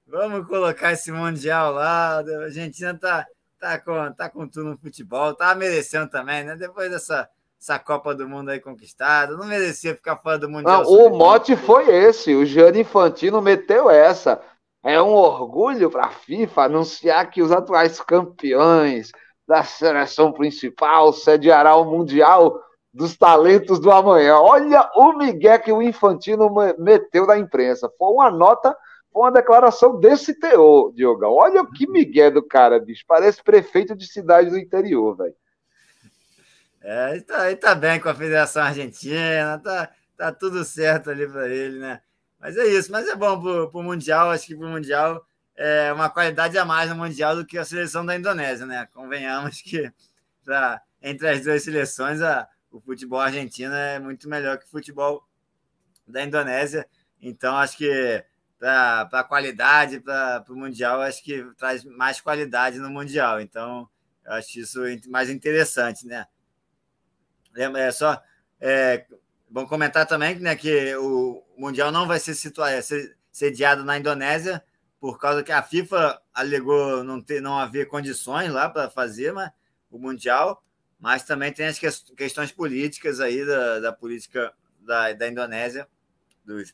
vamos 0.07 0.49
colocar 0.49 0.93
esse 0.93 1.13
Mundial 1.13 1.73
lá. 1.73 2.19
A 2.19 2.43
Argentina 2.43 2.93
tá, 2.99 3.25
tá, 3.61 3.79
com, 3.79 4.13
tá 4.13 4.29
com 4.29 4.49
tudo 4.49 4.71
no 4.71 4.79
futebol, 4.79 5.35
tá 5.35 5.55
merecendo 5.55 6.11
também, 6.11 6.43
né? 6.43 6.57
Depois 6.57 6.91
dessa 6.91 7.29
essa 7.61 7.79
Copa 7.79 8.13
do 8.13 8.29
Mundo 8.29 8.49
aí 8.49 8.59
conquistada, 8.59 9.37
não 9.37 9.47
merecia 9.47 9.95
ficar 9.95 10.17
fora 10.17 10.37
do 10.37 10.51
Mundial. 10.51 10.83
Não, 10.83 10.91
o 10.91 11.17
mote 11.17 11.55
foi 11.55 11.87
esse, 11.95 12.35
o 12.35 12.45
Gianni 12.45 12.81
Infantino 12.81 13.41
meteu 13.41 13.89
essa. 13.89 14.43
É 14.83 15.01
um 15.01 15.13
orgulho 15.13 15.89
para 15.89 16.07
a 16.07 16.11
FIFA 16.11 16.63
anunciar 16.65 17.31
que 17.31 17.41
os 17.41 17.53
atuais 17.53 18.01
campeões 18.01 19.13
da 19.47 19.63
seleção 19.63 20.33
principal 20.33 21.13
sediará 21.13 21.77
o 21.77 21.85
Mundial 21.85 22.61
dos 22.93 23.17
Talentos 23.17 23.81
do 23.81 23.91
Amanhã. 23.91 24.37
Olha 24.37 24.91
o 24.95 25.17
migué 25.17 25.59
que 25.59 25.73
o 25.73 25.81
Infantino 25.81 26.51
meteu 26.79 27.27
na 27.27 27.39
imprensa. 27.39 27.91
Foi 27.99 28.13
uma 28.13 28.31
nota, 28.31 28.77
foi 29.13 29.23
uma 29.23 29.33
declaração 29.33 29.99
desse 29.99 30.39
teor, 30.39 30.93
Diogão. 30.93 31.33
Olha 31.33 31.65
que 31.67 31.89
migué 31.89 32.31
do 32.31 32.43
cara, 32.43 32.79
bicho. 32.79 33.05
Parece 33.07 33.43
prefeito 33.43 33.97
de 33.97 34.07
cidade 34.07 34.51
do 34.51 34.59
interior, 34.59 35.17
velho. 35.17 35.35
É, 36.83 37.13
ele 37.13 37.23
tá, 37.23 37.47
ele 37.47 37.57
tá 37.57 37.75
bem 37.75 38.01
com 38.01 38.09
a 38.09 38.15
Federação 38.15 38.63
Argentina, 38.63 39.59
tá, 39.63 39.89
tá 40.17 40.33
tudo 40.33 40.65
certo 40.65 41.11
ali 41.11 41.29
para 41.29 41.49
ele, 41.49 41.79
né? 41.79 42.01
Mas 42.41 42.57
é 42.57 42.67
isso, 42.67 42.91
mas 42.91 43.07
é 43.07 43.15
bom 43.15 43.41
para 43.71 43.79
o 43.79 43.83
Mundial, 43.85 44.31
acho 44.31 44.47
que 44.49 44.57
para 44.57 44.67
o 44.67 44.71
Mundial 44.71 45.25
é 45.57 45.93
uma 45.93 46.11
qualidade 46.11 46.59
a 46.59 46.65
mais 46.65 46.91
no 46.91 46.97
Mundial 46.97 47.37
do 47.37 47.47
que 47.47 47.57
a 47.57 47.65
seleção 47.65 48.05
da 48.05 48.17
Indonésia, 48.17 48.67
né? 48.67 48.89
Convenhamos 48.93 49.63
que 49.63 49.93
pra, 50.45 50.83
entre 51.01 51.29
as 51.29 51.45
duas 51.45 51.63
seleções 51.63 52.21
a, 52.21 52.49
o 52.73 52.81
futebol 52.81 53.21
argentino 53.21 53.75
é 53.75 53.99
muito 53.99 54.29
melhor 54.29 54.59
que 54.59 54.65
o 54.65 54.71
futebol 54.71 55.29
da 56.07 56.25
Indonésia. 56.25 56.89
Então, 57.21 57.57
acho 57.57 57.77
que 57.77 58.25
para 58.59 59.09
a 59.13 59.25
qualidade, 59.25 60.01
para 60.01 60.45
o 60.49 60.57
Mundial, 60.57 61.01
acho 61.03 61.23
que 61.23 61.45
traz 61.57 61.85
mais 61.85 62.21
qualidade 62.21 62.79
no 62.79 62.91
Mundial. 62.91 63.41
Então, 63.41 63.89
eu 64.25 64.33
acho 64.33 64.59
isso 64.59 64.81
mais 65.09 65.29
interessante, 65.29 66.07
né? 66.07 66.27
É 67.55 67.91
só 67.91 68.21
é, 68.61 69.05
bom 69.51 69.67
comentar 69.67 70.07
também 70.07 70.39
né, 70.39 70.57
que 70.57 70.97
o 70.97 71.45
Mundial 71.59 71.93
não 71.93 72.07
vai 72.07 72.19
ser, 72.19 72.35
situado, 72.35 72.83
ser 72.83 73.17
sediado 73.31 73.85
na 73.85 73.99
Indonésia, 73.99 74.65
por 74.99 75.19
causa 75.19 75.43
que 75.43 75.53
a 75.53 75.63
FIFA 75.63 76.23
alegou 76.33 77.05
não, 77.05 77.21
ter, 77.21 77.43
não 77.43 77.59
haver 77.59 77.89
condições 77.89 78.51
lá 78.51 78.71
para 78.71 78.89
fazer 78.89 79.33
mas, 79.33 79.51
o 79.91 79.99
Mundial, 79.99 80.65
mas 81.03 81.25
também 81.25 81.53
tem 81.53 81.67
as 81.67 81.81
questões 82.17 82.53
políticas 82.53 83.19
aí 83.19 83.45
da, 83.45 83.81
da 83.81 83.93
política 83.93 84.55
da, 84.79 85.13
da 85.13 85.29
Indonésia, 85.29 85.89
dos, 86.45 86.73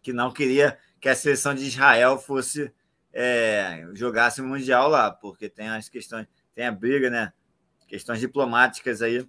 que 0.00 0.12
não 0.12 0.32
queria 0.32 0.78
que 1.00 1.08
a 1.08 1.16
seleção 1.16 1.52
de 1.52 1.66
Israel 1.66 2.16
fosse 2.16 2.72
é, 3.12 3.88
jogasse 3.92 4.40
o 4.40 4.46
Mundial 4.46 4.88
lá, 4.88 5.10
porque 5.10 5.48
tem 5.48 5.68
as 5.68 5.88
questões, 5.88 6.28
tem 6.54 6.64
a 6.64 6.70
briga, 6.70 7.10
né? 7.10 7.32
Questões 7.88 8.20
diplomáticas 8.20 9.02
aí 9.02 9.28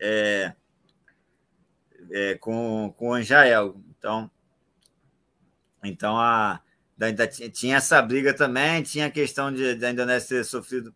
é, 0.00 0.52
é, 2.10 2.34
com, 2.34 2.92
com 2.96 3.16
Israel. 3.16 3.80
Então, 3.96 4.28
então 5.84 6.18
a, 6.18 6.60
ainda 7.00 7.28
tinha 7.28 7.76
essa 7.76 8.02
briga 8.02 8.34
também, 8.34 8.82
tinha 8.82 9.06
a 9.06 9.10
questão 9.10 9.52
de, 9.52 9.76
da 9.76 9.92
Indonésia 9.92 10.38
ter 10.38 10.44
sofrido 10.44 10.92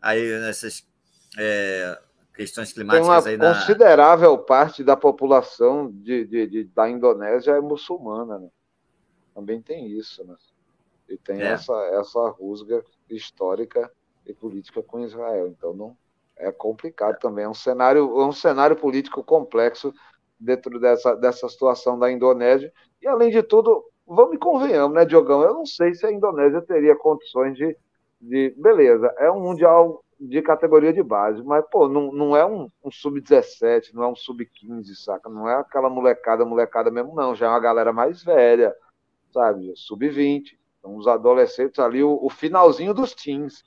aí 0.00 0.40
nessas 0.40 0.88
é, 1.38 1.98
questões 2.34 2.72
climáticas. 2.72 3.24
Tem 3.24 3.36
uma 3.36 3.48
aí 3.48 3.54
considerável 3.54 4.38
parte 4.38 4.82
da 4.82 4.96
população 4.96 5.90
de, 5.90 6.24
de, 6.24 6.46
de, 6.46 6.64
da 6.64 6.88
Indonésia 6.88 7.52
é 7.52 7.60
muçulmana, 7.60 8.38
né? 8.38 8.48
Também 9.34 9.60
tem 9.60 9.86
isso, 9.86 10.24
né? 10.24 10.34
E 11.08 11.16
tem 11.16 11.40
é. 11.40 11.46
essa, 11.46 11.74
essa 11.92 12.28
rusga 12.30 12.84
histórica 13.08 13.90
e 14.26 14.32
política 14.32 14.82
com 14.82 15.00
Israel. 15.00 15.48
Então 15.48 15.74
não, 15.74 15.96
é 16.36 16.50
complicado 16.50 17.18
também. 17.18 17.44
É 17.44 17.48
um 17.48 17.54
cenário, 17.54 18.20
é 18.20 18.26
um 18.26 18.32
cenário 18.32 18.76
político 18.76 19.22
complexo 19.22 19.92
dentro 20.38 20.80
dessa, 20.80 21.14
dessa 21.14 21.48
situação 21.48 21.98
da 21.98 22.10
Indonésia. 22.10 22.72
E, 23.02 23.06
além 23.06 23.30
de 23.30 23.42
tudo, 23.42 23.84
vamos 24.06 24.34
e 24.34 24.38
convenhamos, 24.38 24.94
né, 24.94 25.04
Diogão? 25.04 25.42
Eu 25.42 25.54
não 25.54 25.66
sei 25.66 25.94
se 25.94 26.06
a 26.06 26.12
Indonésia 26.12 26.62
teria 26.62 26.96
condições 26.96 27.56
de. 27.56 27.76
de 28.20 28.54
beleza, 28.56 29.14
é 29.18 29.30
um 29.30 29.40
Mundial 29.40 30.02
de 30.20 30.42
categoria 30.42 30.92
de 30.92 31.02
base, 31.02 31.42
mas, 31.42 31.64
pô, 31.70 31.88
não, 31.88 32.12
não 32.12 32.36
é 32.36 32.44
um, 32.44 32.70
um 32.84 32.90
sub-17, 32.90 33.94
não 33.94 34.04
é 34.04 34.08
um 34.08 34.14
sub-15, 34.14 34.94
saca? 34.94 35.28
Não 35.30 35.48
é 35.48 35.54
aquela 35.54 35.88
molecada, 35.88 36.44
molecada 36.44 36.90
mesmo, 36.90 37.14
não. 37.14 37.34
Já 37.34 37.46
é 37.46 37.48
uma 37.48 37.60
galera 37.60 37.92
mais 37.92 38.22
velha, 38.22 38.74
sabe? 39.32 39.72
Sub-20. 39.74 40.58
Então, 40.78 40.96
os 40.96 41.06
adolescentes 41.06 41.78
ali, 41.78 42.02
o, 42.02 42.18
o 42.22 42.28
finalzinho 42.28 42.92
dos 42.92 43.14
teens 43.14 43.64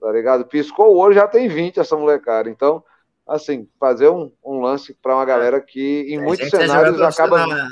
tá 0.00 0.12
ligado? 0.12 0.46
Piscou 0.46 0.94
o 0.94 0.98
olho, 0.98 1.14
já 1.14 1.26
tem 1.26 1.48
20 1.48 1.80
essa 1.80 1.96
molecada. 1.96 2.48
Então, 2.48 2.82
assim, 3.26 3.68
fazer 3.78 4.08
um, 4.08 4.32
um 4.44 4.60
lance 4.60 4.94
para 4.94 5.14
uma 5.14 5.24
galera 5.24 5.60
que 5.60 6.06
em 6.08 6.20
muitos 6.20 6.52
é 6.52 6.60
cenários 6.60 7.00
é 7.00 7.04
acaba. 7.04 7.46
Né? 7.46 7.68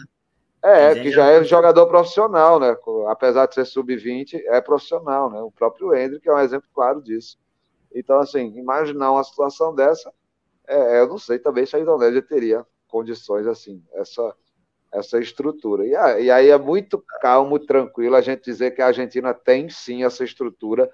É, 0.62 0.94
que 0.94 1.10
já 1.10 1.26
é 1.26 1.44
jogador 1.44 1.86
profissional, 1.86 2.58
né? 2.58 2.74
Apesar 3.08 3.46
de 3.46 3.54
ser 3.54 3.66
sub-20, 3.66 4.40
é 4.46 4.60
profissional, 4.62 5.30
né? 5.30 5.40
O 5.40 5.50
próprio 5.50 5.94
Hendrick 5.94 6.26
é 6.26 6.32
um 6.32 6.38
exemplo 6.38 6.66
claro 6.74 7.02
disso. 7.02 7.36
Então, 7.94 8.18
assim, 8.18 8.52
imaginar 8.58 9.12
uma 9.12 9.24
situação 9.24 9.74
dessa, 9.74 10.12
é, 10.66 11.00
eu 11.00 11.08
não 11.08 11.18
sei 11.18 11.38
também 11.38 11.64
se 11.64 11.76
a 11.76 11.80
Indonésia 11.80 12.20
teria 12.20 12.66
condições 12.88 13.46
assim, 13.46 13.82
essa, 13.92 14.34
essa 14.92 15.18
estrutura. 15.18 15.84
E, 15.84 16.24
e 16.24 16.30
aí 16.30 16.48
é 16.48 16.58
muito 16.58 17.02
calmo, 17.20 17.58
tranquilo 17.58 18.16
a 18.16 18.20
gente 18.20 18.44
dizer 18.44 18.72
que 18.72 18.82
a 18.82 18.86
Argentina 18.86 19.32
tem 19.32 19.68
sim 19.68 20.04
essa 20.04 20.24
estrutura 20.24 20.90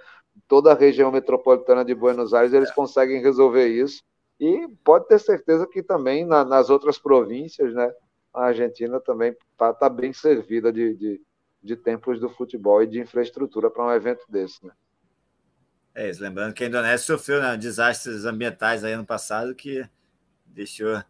toda 0.46 0.72
a 0.72 0.74
região 0.74 1.10
metropolitana 1.10 1.84
de 1.84 1.94
Buenos 1.94 2.32
Aires, 2.32 2.52
eles 2.52 2.70
conseguem 2.70 3.20
resolver 3.20 3.66
isso. 3.68 4.02
E 4.38 4.68
pode 4.84 5.06
ter 5.06 5.18
certeza 5.18 5.66
que 5.66 5.82
também 5.82 6.24
na, 6.24 6.44
nas 6.44 6.70
outras 6.70 6.98
províncias, 6.98 7.74
né, 7.74 7.92
a 8.32 8.46
Argentina 8.46 8.98
também 9.00 9.36
está 9.52 9.72
tá 9.74 9.88
bem 9.88 10.12
servida 10.12 10.72
de, 10.72 10.94
de, 10.94 11.20
de 11.62 11.76
templos 11.76 12.18
do 12.18 12.28
futebol 12.28 12.82
e 12.82 12.86
de 12.86 13.00
infraestrutura 13.00 13.70
para 13.70 13.84
um 13.84 13.92
evento 13.92 14.24
desse. 14.28 14.64
Né? 14.64 14.72
É 16.00 16.08
isso, 16.08 16.22
lembrando 16.22 16.54
que 16.54 16.64
a 16.64 16.66
Indonésia 16.66 16.96
sofreu 16.96 17.42
né, 17.42 17.54
desastres 17.58 18.24
ambientais 18.24 18.82
aí 18.82 18.94
ano 18.94 19.04
passado 19.04 19.54
que 19.54 19.84
deixou 20.46 21.02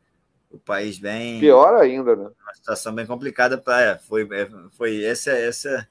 o 0.50 0.58
país 0.58 0.98
bem. 0.98 1.38
Pior 1.38 1.80
ainda, 1.80 2.16
né? 2.16 2.24
Uma 2.24 2.54
situação 2.54 2.92
bem 2.92 3.06
complicada 3.06 3.56
para. 3.56 3.80
É, 3.80 3.98
foi, 3.98 4.28
é, 4.32 4.48
foi 4.76 5.04
essa, 5.04 5.30
essa 5.30 5.86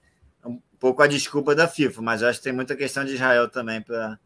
pouco 0.78 1.02
a 1.02 1.08
desculpa 1.08 1.56
da 1.56 1.66
FIFA, 1.66 2.02
mas 2.02 2.22
acho 2.22 2.40
que 2.40 2.44
tem 2.44 2.52
muita 2.52 2.76
questão 2.76 3.06
de 3.06 3.14
Israel 3.14 3.48
também 3.48 3.82
para 3.82 4.20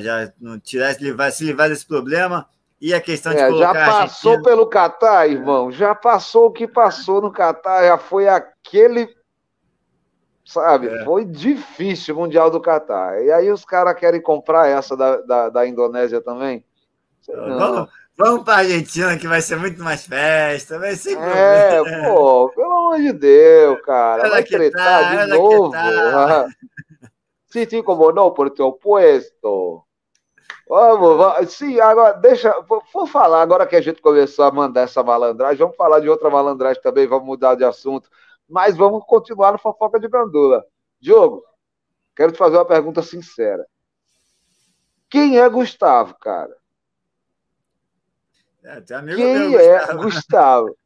já 0.00 0.32
não 0.40 0.58
tirar, 0.58 0.94
se 0.94 1.04
livrar, 1.04 1.30
se 1.30 1.44
livrar 1.44 1.68
desse 1.68 1.84
problema. 1.84 2.48
E 2.80 2.94
a 2.94 3.00
questão 3.02 3.34
de 3.34 3.40
é, 3.40 3.48
colocar. 3.48 3.74
Já 3.74 3.86
passou 3.86 4.30
Argentina... 4.30 4.42
pelo 4.42 4.66
Catar, 4.66 5.28
irmão. 5.28 5.70
Já 5.70 5.94
passou 5.94 6.46
o 6.46 6.52
que 6.52 6.66
passou 6.66 7.20
no 7.20 7.30
Catar. 7.30 7.84
Já 7.86 7.98
foi 7.98 8.28
aquele. 8.28 9.14
Sabe? 10.46 10.86
É. 10.86 11.04
Foi 11.04 11.24
difícil 11.24 12.14
o 12.14 12.20
Mundial 12.20 12.50
do 12.50 12.60
Catar. 12.60 13.20
E 13.22 13.32
aí 13.32 13.50
os 13.50 13.64
caras 13.64 13.98
querem 13.98 14.22
comprar 14.22 14.68
essa 14.68 14.96
da, 14.96 15.16
da, 15.18 15.48
da 15.50 15.66
Indonésia 15.66 16.20
também. 16.20 16.64
Vamos, 17.26 17.90
Vamos 18.18 18.44
para 18.44 18.54
a 18.54 18.58
Argentina, 18.58 19.18
que 19.18 19.28
vai 19.28 19.42
ser 19.42 19.56
muito 19.56 19.82
mais 19.82 20.06
festa, 20.06 20.78
vai 20.78 20.94
ser. 20.94 21.18
É, 21.18 21.82
pô, 22.08 22.48
pelo 22.54 22.72
amor 22.72 22.98
de 22.98 23.12
Deus, 23.12 23.78
cara. 23.82 24.30
vai 24.30 24.42
tretar 24.42 25.02
tá, 25.02 25.24
de 25.24 25.30
novo. 25.32 25.70
Tá. 25.70 26.46
Sim, 27.48 27.66
sim, 27.68 27.82
como 27.82 28.12
não, 28.12 28.32
por 28.32 28.50
teu 28.50 28.72
puesto. 28.72 29.82
Vamos, 30.68 31.16
vamos, 31.16 31.52
sim, 31.52 31.78
agora 31.80 32.12
deixa. 32.14 32.54
Vou 32.92 33.06
falar, 33.06 33.40
agora 33.40 33.66
que 33.66 33.76
a 33.76 33.80
gente 33.80 34.02
começou 34.02 34.44
a 34.44 34.50
mandar 34.50 34.82
essa 34.82 35.02
malandragem, 35.02 35.58
vamos 35.58 35.76
falar 35.76 36.00
de 36.00 36.08
outra 36.08 36.28
malandragem 36.28 36.82
também, 36.82 37.06
vamos 37.06 37.24
mudar 37.24 37.54
de 37.54 37.64
assunto. 37.64 38.10
Mas 38.48 38.76
vamos 38.76 39.04
continuar 39.06 39.52
no 39.52 39.58
fofoca 39.58 39.98
de 39.98 40.08
gandula. 40.08 40.64
Diogo, 41.00 41.42
quero 42.14 42.32
te 42.32 42.38
fazer 42.38 42.56
uma 42.56 42.64
pergunta 42.64 43.02
sincera. 43.02 43.66
Quem 45.08 45.38
é 45.38 45.48
Gustavo, 45.48 46.16
cara? 46.20 46.56
É, 48.64 48.80
quem 48.80 49.50
meu, 49.50 49.60
é 49.60 49.78
Gustavo. 49.78 50.02
Gustavo? 50.02 50.78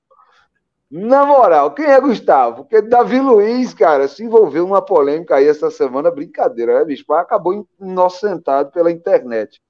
Na 0.91 1.25
moral, 1.25 1.73
quem 1.73 1.87
é 1.87 2.01
Gustavo? 2.01 2.65
Porque 2.65 2.83
Davi 2.83 3.21
Luiz, 3.21 3.73
cara, 3.73 4.09
se 4.09 4.25
envolveu 4.25 4.67
numa 4.67 4.83
polêmica 4.85 5.37
aí 5.37 5.47
essa 5.47 5.71
semana, 5.71 6.11
brincadeira, 6.11 6.81
né, 6.81 6.85
bicho? 6.85 7.05
Mas 7.09 7.21
acabou 7.21 7.67
inocentado 7.81 8.73
pela 8.73 8.91
internet. 8.91 9.63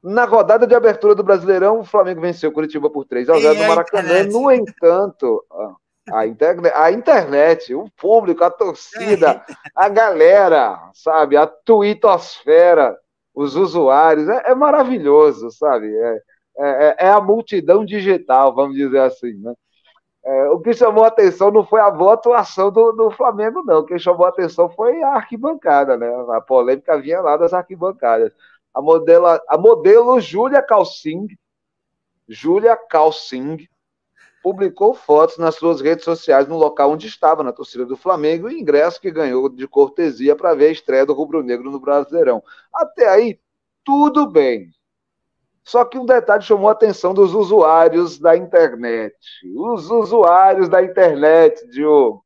Na 0.00 0.24
rodada 0.24 0.64
de 0.64 0.76
abertura 0.76 1.12
do 1.12 1.24
Brasileirão, 1.24 1.80
o 1.80 1.84
Flamengo 1.84 2.20
venceu 2.20 2.50
o 2.50 2.52
Curitiba 2.52 2.88
por 2.88 3.04
3 3.04 3.28
a 3.28 3.34
0 3.34 3.58
no 3.58 3.68
Maracanã. 3.68 4.24
No 4.24 4.50
entanto, 4.52 5.44
a 6.12 6.26
internet, 6.26 6.74
a 6.74 6.92
internet, 6.92 7.74
o 7.74 7.90
público, 7.96 8.44
a 8.44 8.50
torcida, 8.50 9.44
a 9.74 9.88
galera, 9.88 10.90
sabe, 10.94 11.36
a 11.36 11.46
twittosfera, 11.46 12.96
os 13.34 13.54
usuários, 13.56 14.28
é, 14.28 14.50
é 14.50 14.54
maravilhoso, 14.54 15.50
sabe? 15.50 15.94
É, 15.96 16.22
é, 16.58 16.96
é, 17.06 17.10
a 17.10 17.20
multidão 17.20 17.84
digital, 17.84 18.54
vamos 18.54 18.76
dizer 18.76 19.00
assim, 19.00 19.32
né? 19.34 19.54
É, 20.24 20.48
o 20.50 20.60
que 20.60 20.74
chamou 20.74 21.04
a 21.04 21.08
atenção 21.08 21.50
não 21.50 21.64
foi 21.64 21.80
a 21.80 21.90
boa 21.90 22.14
atuação 22.14 22.70
do, 22.70 22.92
do 22.92 23.10
Flamengo, 23.12 23.62
não. 23.64 23.78
O 23.78 23.86
que 23.86 23.98
chamou 23.98 24.26
a 24.26 24.28
atenção 24.28 24.68
foi 24.68 25.00
a 25.02 25.14
arquibancada, 25.14 25.96
né? 25.96 26.06
A 26.32 26.40
polêmica 26.40 27.00
vinha 27.00 27.20
lá 27.20 27.36
das 27.36 27.54
arquibancadas. 27.54 28.32
A 28.74 28.82
modelo, 28.82 29.26
a 29.26 29.56
modelo 29.56 30.20
Júlia 30.20 30.60
Calcing, 30.60 31.28
Júlia 32.28 32.76
Calcing, 32.76 33.66
publicou 34.42 34.94
fotos 34.94 35.38
nas 35.38 35.54
suas 35.54 35.80
redes 35.80 36.04
sociais 36.04 36.46
no 36.46 36.56
local 36.56 36.92
onde 36.92 37.06
estava, 37.06 37.42
na 37.42 37.52
torcida 37.52 37.84
do 37.84 37.96
Flamengo, 37.96 38.48
e 38.48 38.58
ingresso 38.58 39.00
que 39.00 39.10
ganhou 39.10 39.48
de 39.48 39.66
cortesia 39.66 40.36
para 40.36 40.54
ver 40.54 40.68
a 40.68 40.72
estreia 40.72 41.06
do 41.06 41.12
Rubro 41.12 41.42
Negro 41.42 41.70
no 41.70 41.80
Brasileirão. 41.80 42.42
Até 42.72 43.08
aí, 43.08 43.40
tudo 43.84 44.26
bem. 44.26 44.70
Só 45.68 45.84
que 45.84 45.98
um 45.98 46.06
detalhe 46.06 46.42
chamou 46.42 46.70
a 46.70 46.72
atenção 46.72 47.12
dos 47.12 47.34
usuários 47.34 48.18
da 48.18 48.34
internet. 48.34 49.14
Os 49.54 49.90
usuários 49.90 50.68
da 50.68 50.82
internet, 50.82 51.66
Diogo. 51.68 52.18
O 52.18 52.22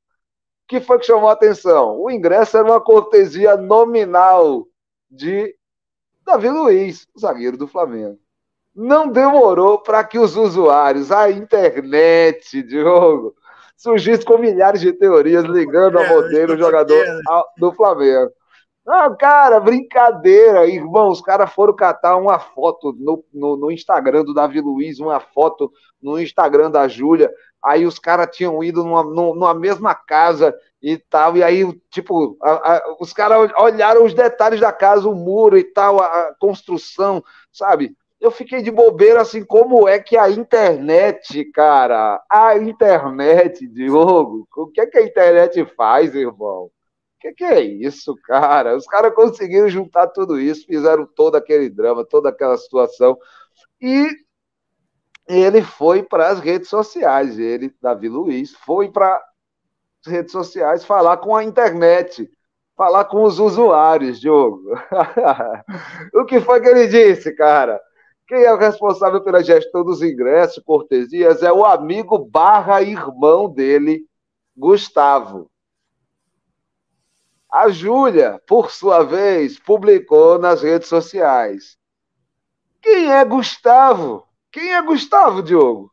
que 0.69 0.81
foi 0.81 0.99
que 0.99 1.07
chamou 1.07 1.29
a 1.29 1.33
atenção? 1.33 2.01
O 2.01 2.09
ingresso 2.09 2.57
era 2.57 2.67
uma 2.67 2.81
cortesia 2.81 3.57
nominal 3.57 4.67
de 5.11 5.57
Davi 6.25 6.49
Luiz, 6.49 7.07
zagueiro 7.19 7.57
do 7.57 7.67
Flamengo. 7.67 8.22
Não 8.75 9.09
demorou 9.09 9.79
para 9.79 10.03
que 10.03 10.19
os 10.19 10.37
usuários, 10.37 11.13
a 11.13 11.31
internet, 11.31 12.63
Diogo, 12.63 13.35
surgissem 13.77 14.25
com 14.25 14.39
milhares 14.39 14.81
de 14.81 14.93
teorias 14.93 15.45
ligando 15.45 15.99
a 15.99 16.09
modelo 16.09 16.57
jogador 16.57 17.05
do 17.59 17.73
Flamengo. 17.73 18.31
Não, 18.85 19.17
cara, 19.17 19.61
brincadeira, 19.61 20.67
irmão. 20.67 21.09
Os 21.11 21.21
caras 21.21 21.53
foram 21.53 21.75
catar 21.75 22.17
uma 22.17 22.39
foto 22.39 22.93
no, 22.99 23.25
no, 23.33 23.57
no, 23.57 23.71
Instagram 23.71 24.25
do 24.25 24.35
Davi 24.35 24.61
Luiz, 24.61 24.99
uma 24.99 25.21
foto 25.21 25.71
no 26.03 26.19
Instagram 26.21 26.71
da 26.71 26.89
Júlia. 26.89 27.31
Aí 27.63 27.87
os 27.87 27.99
caras 27.99 28.35
tinham 28.35 28.63
ido 28.63 28.83
numa, 28.83 29.05
numa 29.05 29.55
mesma 29.55 29.95
casa 29.95 30.53
e 30.83 30.99
tal. 30.99 31.37
E 31.37 31.45
aí, 31.45 31.65
tipo, 31.91 32.37
a, 32.43 32.75
a, 32.75 32.97
os 32.99 33.13
caras 33.13 33.53
olharam 33.57 34.05
os 34.05 34.15
detalhes 34.15 34.61
da 34.61 34.73
casa, 34.73 35.09
o 35.09 35.15
muro 35.15 35.57
e 35.57 35.63
tal, 35.63 36.01
a, 36.01 36.07
a 36.07 36.35
construção, 36.41 37.23
sabe? 37.53 37.97
Eu 38.23 38.31
fiquei 38.31 38.63
de 38.63 38.71
bobeira 38.71 39.21
assim, 39.21 39.45
como 39.45 39.89
é 39.89 39.99
que 39.99 40.17
a 40.17 40.31
internet, 40.31 41.45
cara, 41.53 42.23
a 42.31 42.57
internet, 42.57 43.67
Diogo, 43.67 44.47
o 44.57 44.69
que 44.69 44.81
é 44.81 44.87
que 44.87 44.99
a 44.99 45.03
internet 45.03 45.65
faz, 45.77 46.15
irmão? 46.15 46.71
que, 47.23 47.33
que 47.33 47.45
é 47.45 47.61
isso, 47.61 48.17
cara? 48.25 48.77
Os 48.77 48.87
caras 48.87 49.15
conseguiram 49.15 49.69
juntar 49.69 50.09
tudo 50.09 50.41
isso, 50.41 50.67
fizeram 50.67 51.07
todo 51.07 51.37
aquele 51.37 51.71
drama, 51.71 52.05
toda 52.05 52.29
aquela 52.29 52.57
situação. 52.57 53.17
E 53.81 54.09
ele 55.29 55.63
foi 55.63 56.03
para 56.03 56.29
as 56.29 56.41
redes 56.41 56.69
sociais, 56.69 57.39
ele, 57.39 57.73
Davi 57.81 58.09
Luiz, 58.09 58.53
foi 58.53 58.91
para 58.91 59.23
as 60.05 60.13
redes 60.13 60.33
sociais 60.33 60.85
falar 60.85 61.19
com 61.19 61.37
a 61.37 61.45
internet, 61.45 62.29
falar 62.77 63.05
com 63.05 63.23
os 63.23 63.39
usuários, 63.39 64.21
Diogo. 64.21 64.75
o 66.15 66.25
que 66.25 66.41
foi 66.41 66.61
que 66.61 66.69
ele 66.69 66.89
disse, 66.89 67.33
cara? 67.37 67.81
Quem 68.33 68.45
é 68.45 68.55
o 68.55 68.57
responsável 68.57 69.23
pela 69.23 69.45
gestão 69.45 69.85
dos 69.85 70.01
ingressos, 70.01 70.65
cortesias, 70.65 71.43
é 71.43 71.53
o 71.53 71.67
amigo 71.67 72.19
barra 72.19 72.81
irmão 72.81 73.47
dele, 73.47 74.07
Gustavo. 74.57 75.51
A 77.53 77.69
Júlia, 77.69 78.41
por 78.49 78.71
sua 78.71 79.03
vez, 79.03 79.59
publicou 79.59 80.39
nas 80.39 80.63
redes 80.63 80.89
sociais. 80.89 81.77
Quem 82.81 83.13
é 83.13 83.23
Gustavo? 83.23 84.27
Quem 84.51 84.73
é 84.73 84.81
Gustavo, 84.81 85.43
Diogo? 85.43 85.93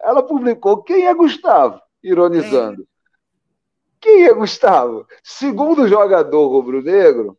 Ela 0.00 0.22
publicou 0.22 0.80
quem 0.80 1.08
é 1.08 1.12
Gustavo, 1.12 1.82
ironizando. 2.00 2.86
Quem 4.00 4.26
é 4.26 4.32
Gustavo? 4.32 5.08
Segundo 5.24 5.82
o 5.82 5.88
jogador 5.88 6.46
rubro-negro, 6.46 7.36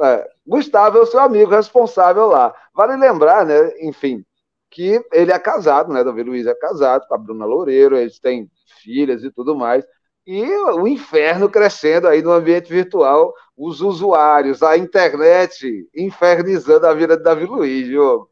é, 0.00 0.35
Gustavo 0.46 0.98
é 0.98 1.00
o 1.00 1.06
seu 1.06 1.20
amigo 1.20 1.50
responsável 1.50 2.26
lá. 2.26 2.54
Vale 2.74 2.96
lembrar, 2.96 3.44
né, 3.44 3.72
enfim, 3.80 4.24
que 4.70 5.04
ele 5.12 5.32
é 5.32 5.38
casado, 5.38 5.92
né, 5.92 6.04
Davi 6.04 6.22
Luiz 6.22 6.46
é 6.46 6.54
casado 6.54 7.06
com 7.08 7.14
a 7.14 7.18
Bruna 7.18 7.44
Loureiro, 7.44 7.96
eles 7.96 8.18
têm 8.18 8.50
filhas 8.82 9.24
e 9.24 9.30
tudo 9.30 9.56
mais 9.56 9.84
e 10.26 10.44
o 10.44 10.88
inferno 10.88 11.48
crescendo 11.48 12.08
aí 12.08 12.20
no 12.20 12.32
ambiente 12.32 12.68
virtual, 12.68 13.32
os 13.56 13.80
usuários, 13.80 14.62
a 14.62 14.76
internet 14.76 15.88
infernizando 15.94 16.86
a 16.86 16.94
vida 16.94 17.16
de 17.16 17.22
Davi 17.22 17.44
Luiz, 17.44 17.86
Diogo. 17.86 18.28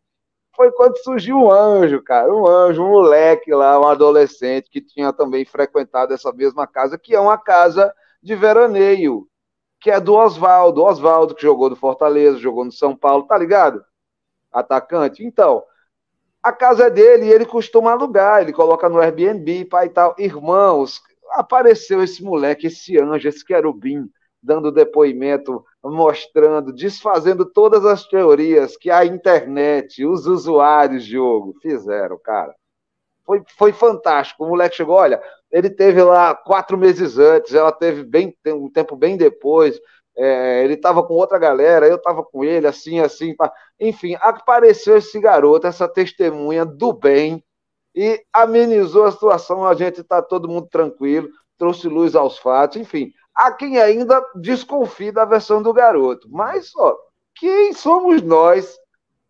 Foi 0.56 0.72
quando 0.72 0.98
surgiu 0.98 1.36
um 1.36 1.50
anjo, 1.50 2.02
cara, 2.02 2.32
um 2.32 2.46
anjo, 2.46 2.82
um 2.82 2.90
moleque 2.90 3.52
lá, 3.52 3.78
um 3.80 3.86
adolescente 3.86 4.68
que 4.70 4.80
tinha 4.80 5.12
também 5.12 5.44
frequentado 5.44 6.12
essa 6.12 6.32
mesma 6.32 6.66
casa, 6.66 6.98
que 6.98 7.14
é 7.14 7.20
uma 7.20 7.38
casa 7.38 7.92
de 8.22 8.34
veraneio, 8.34 9.28
que 9.84 9.90
é 9.90 10.00
do 10.00 10.14
Oswaldo, 10.14 10.82
Oswaldo 10.82 11.34
que 11.34 11.42
jogou 11.42 11.68
no 11.68 11.76
Fortaleza, 11.76 12.38
jogou 12.38 12.64
no 12.64 12.72
São 12.72 12.96
Paulo, 12.96 13.24
tá 13.24 13.36
ligado? 13.36 13.84
Atacante. 14.50 15.22
Então, 15.22 15.62
a 16.42 16.52
casa 16.52 16.86
é 16.86 16.90
dele 16.90 17.26
e 17.26 17.30
ele 17.30 17.44
costuma 17.44 17.92
alugar, 17.92 18.40
ele 18.40 18.54
coloca 18.54 18.88
no 18.88 18.98
Airbnb, 18.98 19.66
pai 19.66 19.84
e 19.84 19.90
tal. 19.90 20.14
Irmãos, 20.18 21.02
apareceu 21.32 22.02
esse 22.02 22.24
moleque, 22.24 22.68
esse 22.68 22.98
anjo, 22.98 23.28
esse 23.28 23.44
querubim, 23.44 24.10
dando 24.42 24.72
depoimento, 24.72 25.62
mostrando, 25.82 26.72
desfazendo 26.72 27.44
todas 27.44 27.84
as 27.84 28.08
teorias 28.08 28.78
que 28.78 28.90
a 28.90 29.04
internet, 29.04 30.02
os 30.02 30.26
usuários 30.26 31.04
de 31.04 31.10
jogo 31.12 31.56
fizeram, 31.60 32.18
cara. 32.24 32.54
Foi, 33.24 33.42
foi 33.56 33.72
fantástico. 33.72 34.44
O 34.44 34.48
moleque 34.48 34.76
chegou, 34.76 34.96
olha, 34.96 35.22
ele 35.50 35.70
teve 35.70 36.02
lá 36.02 36.34
quatro 36.34 36.76
meses 36.76 37.18
antes, 37.18 37.54
ela 37.54 37.72
teve 37.72 38.02
bem 38.04 38.36
um 38.48 38.70
tempo 38.70 38.96
bem 38.96 39.16
depois. 39.16 39.80
É, 40.16 40.62
ele 40.62 40.74
estava 40.74 41.02
com 41.02 41.14
outra 41.14 41.38
galera, 41.38 41.88
eu 41.88 41.96
estava 41.96 42.22
com 42.22 42.44
ele, 42.44 42.66
assim, 42.66 43.00
assim. 43.00 43.34
Pá. 43.34 43.52
Enfim, 43.80 44.16
apareceu 44.20 44.96
esse 44.96 45.18
garoto, 45.20 45.66
essa 45.66 45.88
testemunha 45.88 46.64
do 46.64 46.92
bem, 46.92 47.42
e 47.94 48.20
amenizou 48.32 49.04
a 49.04 49.12
situação, 49.12 49.64
a 49.64 49.74
gente 49.74 50.00
está 50.00 50.20
todo 50.20 50.48
mundo 50.48 50.66
tranquilo, 50.66 51.28
trouxe 51.56 51.88
luz 51.88 52.14
aos 52.16 52.38
fatos, 52.38 52.76
enfim. 52.76 53.12
Há 53.34 53.52
quem 53.52 53.78
ainda 53.78 54.20
desconfie 54.34 55.12
da 55.12 55.24
versão 55.24 55.62
do 55.62 55.72
garoto. 55.72 56.28
Mas, 56.30 56.70
ó, 56.76 56.96
quem 57.36 57.72
somos 57.72 58.22
nós 58.22 58.76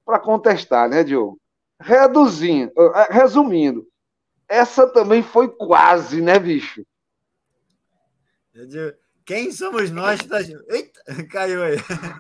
para 0.05 0.19
contestar, 0.19 0.89
né, 0.89 1.05
Diogo? 1.05 1.39
Reduzindo, 1.81 2.73
eh, 2.77 3.09
resumindo, 3.11 3.87
essa 4.49 4.87
também 4.87 5.23
foi 5.23 5.49
quase, 5.49 6.21
né, 6.21 6.39
bicho? 6.39 6.85
Quem 9.25 9.51
somos 9.51 9.91
nós? 9.91 10.23
Pra... 10.23 10.41
Eita, 10.41 11.01
caiu 11.31 11.63
aí. 11.63 11.77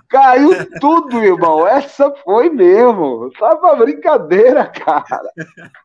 Caiu 0.08 0.50
tudo, 0.80 1.22
irmão. 1.22 1.66
Essa 1.66 2.10
foi 2.24 2.50
mesmo. 2.50 3.30
Tava 3.38 3.76
brincadeira, 3.76 4.66
cara. 4.66 5.30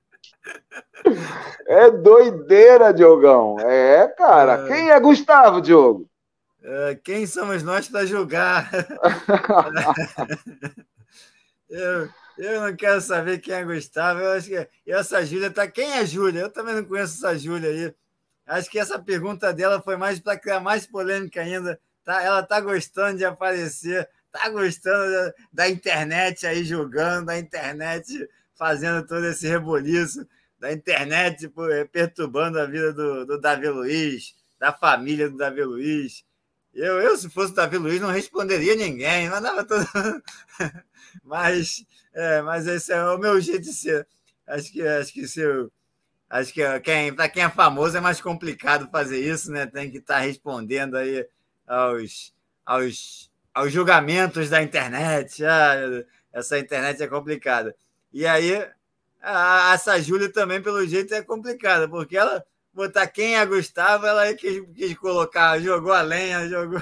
É 1.67 1.91
doideira, 1.91 2.93
Diogão. 2.93 3.57
É, 3.59 4.07
cara. 4.07 4.65
É... 4.65 4.67
Quem 4.67 4.89
é 4.89 4.99
Gustavo, 4.99 5.61
Diogo? 5.61 6.09
É, 6.61 6.99
quem 7.03 7.26
somos 7.26 7.63
nós 7.63 7.88
para 7.88 8.05
julgar? 8.05 8.70
eu, 11.70 12.09
eu 12.45 12.61
não 12.61 12.75
quero 12.75 13.01
saber 13.01 13.39
quem 13.39 13.53
é 13.53 13.63
Gustavo. 13.63 14.19
Eu 14.19 14.31
acho 14.31 14.47
que 14.47 14.67
essa 14.87 15.25
Júlia 15.25 15.51
tá. 15.51 15.67
Quem 15.67 15.91
é 15.93 16.05
Júlia? 16.05 16.41
Eu 16.41 16.49
também 16.49 16.75
não 16.75 16.85
conheço 16.85 17.17
essa 17.17 17.37
Júlia 17.37 17.69
aí. 17.69 17.95
Acho 18.47 18.69
que 18.69 18.79
essa 18.79 18.97
pergunta 18.97 19.53
dela 19.53 19.81
foi 19.81 19.97
mais 19.97 20.19
para 20.19 20.39
criar 20.39 20.59
mais 20.59 20.85
polêmica 20.85 21.41
ainda. 21.41 21.79
Tá? 22.03 22.21
Ela 22.23 22.41
tá 22.43 22.59
gostando 22.59 23.17
de 23.17 23.25
aparecer, 23.25 24.09
tá 24.31 24.49
gostando 24.49 25.11
da, 25.11 25.33
da 25.53 25.69
internet 25.69 26.47
aí 26.47 26.63
julgando, 26.63 27.27
da 27.27 27.37
internet 27.37 28.27
fazendo 28.55 29.05
todo 29.05 29.25
esse 29.25 29.47
reboliço 29.47 30.27
da 30.59 30.73
internet 30.73 31.39
tipo, 31.39 31.61
perturbando 31.91 32.59
a 32.59 32.65
vida 32.65 32.91
do, 32.93 33.25
do 33.25 33.39
Davi 33.39 33.69
Luiz, 33.69 34.35
da 34.59 34.73
família 34.73 35.29
do 35.29 35.37
Davi 35.37 35.63
Luiz. 35.63 36.25
Eu, 36.74 36.99
eu, 37.01 37.17
se 37.17 37.30
fosse 37.30 37.53
Davi 37.53 37.78
Luiz, 37.78 37.99
não 37.99 38.09
responderia 38.09 38.76
ninguém, 38.76 39.30
mandava 39.30 39.63
todo. 39.63 39.86
mas, 41.24 41.84
é, 42.13 42.41
mas 42.41 42.67
esse 42.67 42.91
é 42.91 43.03
o 43.03 43.17
meu 43.17 43.39
jeito 43.41 43.61
de 43.61 43.74
ser. 43.74 44.07
Acho 44.47 44.72
que, 44.72 44.82
acho 44.82 45.13
que 45.13 45.28
se 45.28 45.41
eu, 45.41 45.72
acho 46.30 46.53
que 46.53 46.80
quem, 46.82 47.13
para 47.13 47.30
quem 47.30 47.43
é 47.43 47.49
famoso 47.49 47.97
é 47.97 48.01
mais 48.01 48.22
complicado 48.22 48.89
fazer 48.91 49.20
isso, 49.20 49.51
né? 49.51 49.65
Tem 49.65 49.91
que 49.91 49.97
estar 49.97 50.15
tá 50.15 50.20
respondendo 50.22 50.95
aí 50.95 51.28
aos, 51.67 52.34
aos, 52.65 53.32
aos 53.53 53.72
julgamentos 53.72 54.49
da 54.49 54.61
internet. 54.61 55.43
Ah, 55.45 55.76
essa 56.32 56.57
internet 56.59 57.01
é 57.01 57.07
complicada. 57.07 57.76
E 58.13 58.26
aí, 58.26 58.67
a, 59.22 59.74
essa 59.74 60.01
Júlia 60.01 60.32
também, 60.32 60.61
pelo 60.61 60.86
jeito, 60.86 61.13
é 61.13 61.22
complicada, 61.22 61.88
porque 61.89 62.17
ela 62.17 62.45
botar 62.80 63.07
quem 63.07 63.38
é 63.38 63.45
Gustavo, 63.45 64.05
ela 64.05 64.34
quis, 64.34 64.61
quis 64.75 64.97
colocar, 64.97 65.59
jogou 65.59 65.93
a 65.93 66.01
lenha, 66.01 66.47
jogou, 66.47 66.80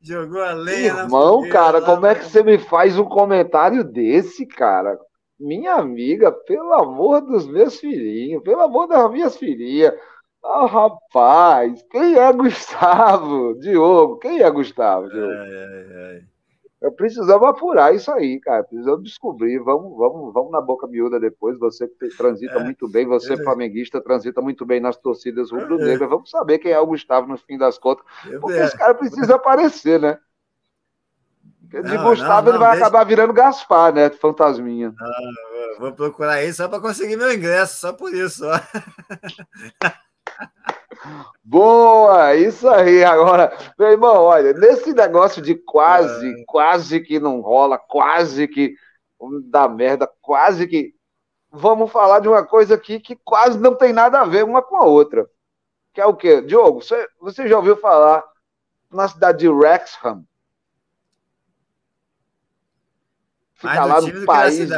jogou 0.00 0.42
a 0.42 0.52
lenha. 0.52 1.02
Irmão, 1.02 1.48
cara, 1.48 1.80
como 1.80 2.06
é 2.06 2.14
que 2.14 2.24
você 2.24 2.42
me 2.42 2.58
faz 2.58 2.98
um 2.98 3.04
comentário 3.04 3.84
desse, 3.84 4.46
cara? 4.46 4.98
minha 5.38 5.74
amiga, 5.74 6.32
pelo 6.32 6.72
amor 6.72 7.20
dos 7.20 7.46
meus 7.46 7.78
filhinhos, 7.78 8.42
pelo 8.42 8.62
amor 8.62 8.86
das 8.86 9.10
minhas 9.10 9.36
filhinhas. 9.36 9.94
Ah, 10.42 10.66
rapaz, 10.66 11.84
quem 11.90 12.16
é 12.16 12.32
Gustavo? 12.32 13.58
Diogo, 13.58 14.18
quem 14.18 14.40
é 14.42 14.50
Gustavo? 14.50 15.08
Diogo? 15.08 15.32
É, 15.32 16.22
Eu 16.86 16.92
precisava 16.92 17.50
apurar 17.50 17.92
isso 17.92 18.12
aí, 18.12 18.38
cara. 18.38 18.62
Precisamos 18.62 19.02
descobrir. 19.02 19.58
Vamos, 19.58 19.96
vamos, 19.96 20.32
vamos 20.32 20.52
na 20.52 20.60
boca 20.60 20.86
miúda 20.86 21.18
depois. 21.18 21.58
Você 21.58 21.88
transita 22.16 22.60
é. 22.60 22.62
muito 22.62 22.88
bem, 22.88 23.04
você 23.04 23.32
é. 23.32 23.36
flamenguista 23.36 24.00
transita 24.00 24.40
muito 24.40 24.64
bem 24.64 24.78
nas 24.78 24.96
torcidas 24.96 25.50
rubro-negras. 25.50 26.08
Vamos 26.08 26.30
saber 26.30 26.58
quem 26.58 26.70
é 26.70 26.78
o 26.78 26.86
Gustavo 26.86 27.26
no 27.26 27.36
fim 27.36 27.58
das 27.58 27.76
contas. 27.76 28.06
Porque 28.40 28.58
esse 28.58 28.78
cara 28.78 28.94
precisa 28.94 29.34
aparecer, 29.34 29.98
né? 29.98 30.16
De 31.62 31.82
não, 31.82 32.04
Gustavo 32.04 32.30
não, 32.30 32.42
não, 32.42 32.50
ele 32.50 32.58
vai 32.58 32.70
deixa... 32.70 32.86
acabar 32.86 33.04
virando 33.04 33.32
Gaspar, 33.32 33.92
né? 33.92 34.08
Fantasminha. 34.08 34.94
vou 35.80 35.92
procurar 35.92 36.40
ele 36.40 36.52
só 36.52 36.68
para 36.68 36.78
conseguir 36.78 37.16
meu 37.16 37.32
ingresso, 37.32 37.80
só 37.80 37.92
por 37.92 38.14
isso. 38.14 38.44
Ó. 38.46 38.60
Boa, 41.44 42.34
isso 42.34 42.68
aí. 42.68 43.04
Agora, 43.04 43.56
meu 43.78 43.88
irmão, 43.88 44.24
olha, 44.24 44.52
nesse 44.52 44.92
negócio 44.92 45.40
de 45.40 45.54
quase, 45.54 46.28
é. 46.28 46.44
quase 46.46 47.00
que 47.00 47.20
não 47.20 47.40
rola, 47.40 47.78
quase 47.78 48.48
que 48.48 48.74
dá 49.44 49.68
merda, 49.68 50.10
quase 50.20 50.66
que. 50.66 50.94
Vamos 51.50 51.90
falar 51.90 52.20
de 52.20 52.28
uma 52.28 52.44
coisa 52.44 52.74
aqui 52.74 53.00
que 53.00 53.16
quase 53.16 53.58
não 53.58 53.74
tem 53.74 53.92
nada 53.92 54.20
a 54.20 54.24
ver 54.24 54.44
uma 54.44 54.62
com 54.62 54.76
a 54.76 54.84
outra. 54.84 55.28
Que 55.94 56.00
é 56.00 56.06
o 56.06 56.14
quê? 56.14 56.42
Diogo, 56.42 56.82
você, 56.82 57.08
você 57.18 57.48
já 57.48 57.56
ouviu 57.56 57.76
falar 57.76 58.22
na 58.90 59.08
cidade 59.08 59.38
de 59.38 59.48
Wrexham? 59.48 60.24
Fica 63.54 63.84
lá 63.84 64.00
no 64.00 64.26
país. 64.26 64.68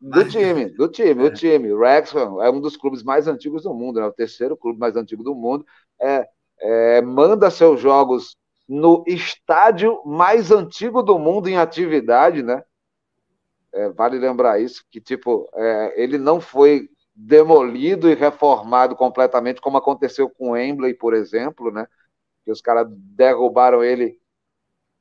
Do 0.00 0.26
time, 0.26 0.64
do 0.66 0.88
time, 0.88 1.10
é. 1.10 1.14
do 1.14 1.34
time. 1.34 1.72
O 1.72 1.78
Wrexham 1.78 2.42
é 2.42 2.50
um 2.50 2.60
dos 2.60 2.76
clubes 2.76 3.02
mais 3.02 3.28
antigos 3.28 3.64
do 3.64 3.74
mundo, 3.74 3.98
é 3.98 4.02
né? 4.02 4.08
o 4.08 4.12
terceiro 4.12 4.56
clube 4.56 4.78
mais 4.78 4.96
antigo 4.96 5.22
do 5.22 5.34
mundo. 5.34 5.66
É, 6.00 6.26
é, 6.58 7.02
manda 7.02 7.50
seus 7.50 7.80
jogos 7.80 8.36
no 8.66 9.04
estádio 9.06 10.00
mais 10.06 10.50
antigo 10.50 11.02
do 11.02 11.18
mundo 11.18 11.48
em 11.48 11.58
atividade, 11.58 12.42
né? 12.42 12.62
É, 13.72 13.90
vale 13.90 14.18
lembrar 14.18 14.60
isso, 14.60 14.84
que 14.90 15.00
tipo, 15.00 15.48
é, 15.54 16.02
ele 16.02 16.16
não 16.16 16.40
foi 16.40 16.88
demolido 17.14 18.08
e 18.08 18.14
reformado 18.14 18.96
completamente, 18.96 19.60
como 19.60 19.76
aconteceu 19.76 20.30
com 20.30 20.48
o 20.48 20.52
Wembley, 20.52 20.94
por 20.94 21.12
exemplo, 21.14 21.70
né? 21.70 21.86
Que 22.44 22.50
os 22.50 22.62
caras 22.62 22.86
derrubaram 22.90 23.84
ele 23.84 24.18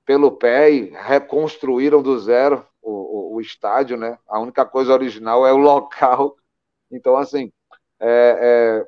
pelo 0.06 0.32
pé 0.32 0.72
e 0.72 0.90
reconstruíram 0.90 2.02
do 2.02 2.20
zero 2.20 2.66
o, 2.82 2.92
o, 2.92 3.29
estádio, 3.42 3.98
né? 3.98 4.18
A 4.28 4.40
única 4.40 4.66
coisa 4.66 4.94
original 4.94 5.46
é 5.46 5.54
o 5.54 5.58
local. 5.58 6.36
Então, 6.92 7.16
assim, 7.16 7.52
é, 8.00 8.40
é, 8.42 8.88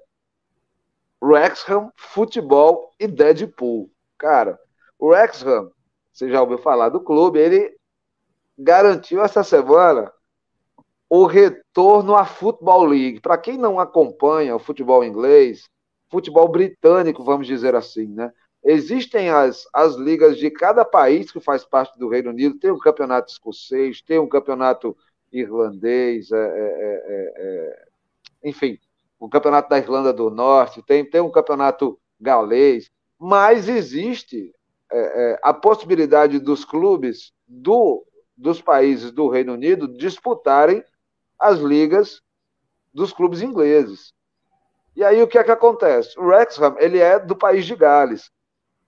Wrexham, 1.23 1.91
futebol 1.95 2.91
e 2.99 3.07
Deadpool. 3.07 3.91
Cara, 4.17 4.59
o 4.97 5.07
Wrexham, 5.07 5.71
você 6.11 6.29
já 6.29 6.41
ouviu 6.41 6.57
falar 6.57 6.89
do 6.89 7.01
clube, 7.01 7.39
ele 7.39 7.75
garantiu 8.57 9.23
essa 9.23 9.43
semana 9.43 10.11
o 11.09 11.25
retorno 11.25 12.15
à 12.15 12.25
Football 12.25 12.85
League. 12.85 13.19
Para 13.19 13.37
quem 13.37 13.57
não 13.57 13.79
acompanha 13.79 14.55
o 14.55 14.59
futebol 14.59 15.03
inglês, 15.03 15.69
futebol 16.09 16.47
britânico, 16.47 17.23
vamos 17.23 17.47
dizer 17.47 17.75
assim, 17.75 18.07
né? 18.07 18.31
Existem 18.63 19.29
as, 19.29 19.67
as 19.73 19.95
ligas 19.95 20.37
de 20.37 20.51
cada 20.51 20.85
país 20.85 21.31
que 21.31 21.39
faz 21.39 21.65
parte 21.65 21.97
do 21.97 22.07
Reino 22.07 22.29
Unido, 22.29 22.59
tem 22.59 22.71
um 22.71 22.77
campeonato 22.77 23.31
escocês, 23.31 24.01
tem 24.01 24.19
um 24.19 24.29
campeonato 24.29 24.95
irlandês, 25.31 26.31
é, 26.31 26.37
é, 26.37 26.41
é, 26.41 27.03
é, 27.07 27.33
é 27.37 27.87
enfim, 28.43 28.77
o 29.19 29.27
campeonato 29.27 29.69
da 29.69 29.79
Irlanda 29.79 30.13
do 30.13 30.29
Norte, 30.29 30.83
tem, 30.83 31.03
tem 31.03 31.21
um 31.21 31.31
campeonato 31.31 31.99
galês, 32.19 32.91
mas 33.17 33.67
existe 33.67 34.53
é, 34.91 35.39
a 35.41 35.53
possibilidade 35.53 36.37
dos 36.37 36.63
clubes 36.63 37.33
do, 37.47 38.05
dos 38.37 38.61
países 38.61 39.11
do 39.11 39.27
Reino 39.27 39.53
Unido 39.53 39.87
disputarem 39.87 40.83
as 41.39 41.59
ligas 41.59 42.21
dos 42.93 43.11
clubes 43.11 43.41
ingleses. 43.41 44.13
E 44.95 45.03
aí 45.03 45.21
o 45.21 45.27
que 45.27 45.37
é 45.37 45.43
que 45.43 45.51
acontece? 45.51 46.19
O 46.19 46.23
Wrexham 46.23 46.75
ele 46.77 46.99
é 46.99 47.17
do 47.17 47.35
país 47.35 47.65
de 47.65 47.75
Gales 47.75 48.29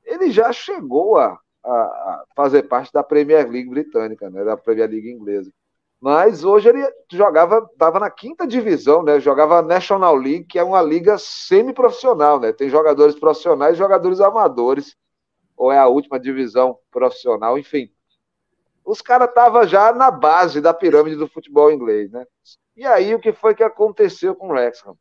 ele 0.05 0.31
já 0.31 0.51
chegou 0.51 1.17
a, 1.17 1.37
a, 1.63 2.23
fazer 2.35 2.63
parte 2.63 2.91
da 2.91 3.03
Premier 3.03 3.49
League 3.49 3.69
britânica, 3.69 4.29
né, 4.29 4.43
da 4.43 4.57
Premier 4.57 4.89
League 4.89 5.09
inglesa. 5.09 5.51
Mas 6.03 6.43
hoje 6.43 6.67
ele 6.67 6.85
jogava, 7.13 7.65
estava 7.71 7.97
na 7.97 8.11
quinta 8.11 8.45
divisão, 8.45 9.01
né? 9.01 9.21
Jogava 9.21 9.61
National 9.61 10.13
League, 10.13 10.43
que 10.43 10.59
é 10.59 10.63
uma 10.63 10.81
liga 10.81 11.17
semi-profissional, 11.17 12.41
né? 12.41 12.51
Tem 12.51 12.67
jogadores 12.67 13.17
profissionais 13.17 13.75
e 13.75 13.77
jogadores 13.77 14.19
amadores, 14.19 14.97
ou 15.55 15.71
é 15.71 15.77
a 15.77 15.87
última 15.87 16.19
divisão 16.19 16.77
profissional, 16.91 17.57
enfim. 17.57 17.89
Os 18.83 19.01
caras 19.01 19.29
estavam 19.29 19.65
já 19.65 19.93
na 19.93 20.11
base 20.11 20.59
da 20.59 20.73
pirâmide 20.73 21.15
do 21.15 21.29
futebol 21.29 21.71
inglês, 21.71 22.11
né? 22.11 22.25
E 22.75 22.85
aí 22.85 23.15
o 23.15 23.19
que 23.19 23.31
foi 23.31 23.55
que 23.55 23.63
aconteceu 23.63 24.35
com 24.35 24.47
o 24.47 24.51
Wrexham? 24.51 24.97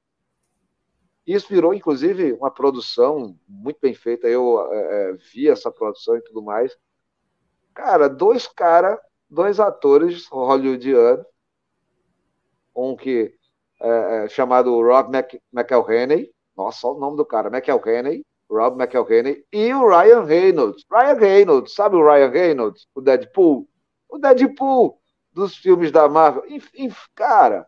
Isso 1.27 1.49
virou, 1.49 1.73
inclusive, 1.73 2.33
uma 2.33 2.51
produção 2.51 3.37
muito 3.49 3.79
bem 3.81 3.95
feita. 3.95 4.27
Eu 4.27 4.69
é, 4.73 5.11
é 5.11 5.13
vi 5.33 5.49
essa 5.49 5.71
produção 5.71 6.17
e 6.17 6.23
tudo 6.23 6.43
mais. 6.43 6.77
Cara, 7.75 8.09
dois 8.09 8.47
caras, 8.47 8.99
dois 9.31 9.61
atores 9.61 10.27
hollywoodianos, 10.29 11.25
um 12.75 12.97
que 12.97 13.35
é, 13.81 14.25
é, 14.25 14.29
chamado 14.29 14.81
Rob 14.81 15.11
Mc, 15.11 15.41
McElhenney, 15.53 16.33
nossa, 16.57 16.87
olha 16.87 16.97
o 16.97 17.01
nome 17.01 17.17
do 17.17 17.25
cara, 17.25 17.49
McElhenney, 17.49 18.25
Rob 18.51 18.81
McElhenney, 18.81 19.45
e 19.53 19.73
o 19.73 19.89
Ryan 19.89 20.25
Reynolds. 20.25 20.85
Ryan 20.91 21.15
Reynolds, 21.15 21.75
sabe 21.75 21.97
o 21.97 22.05
Ryan 22.05 22.29
Reynolds? 22.29 22.87
O 22.95 23.01
Deadpool? 23.01 23.69
O 24.09 24.19
Deadpool 24.19 24.99
dos 25.33 25.57
filmes 25.57 25.91
da 25.91 26.09
Marvel. 26.09 26.45
Enfim, 26.49 26.93
cara, 27.15 27.67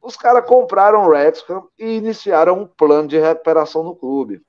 os 0.00 0.16
caras 0.16 0.46
compraram 0.46 1.04
o 1.04 1.08
Wrexham 1.08 1.68
e 1.78 1.96
iniciaram 1.96 2.62
um 2.62 2.66
plano 2.66 3.08
de 3.08 3.18
recuperação 3.18 3.82
no 3.82 3.96
clube. 3.96 4.40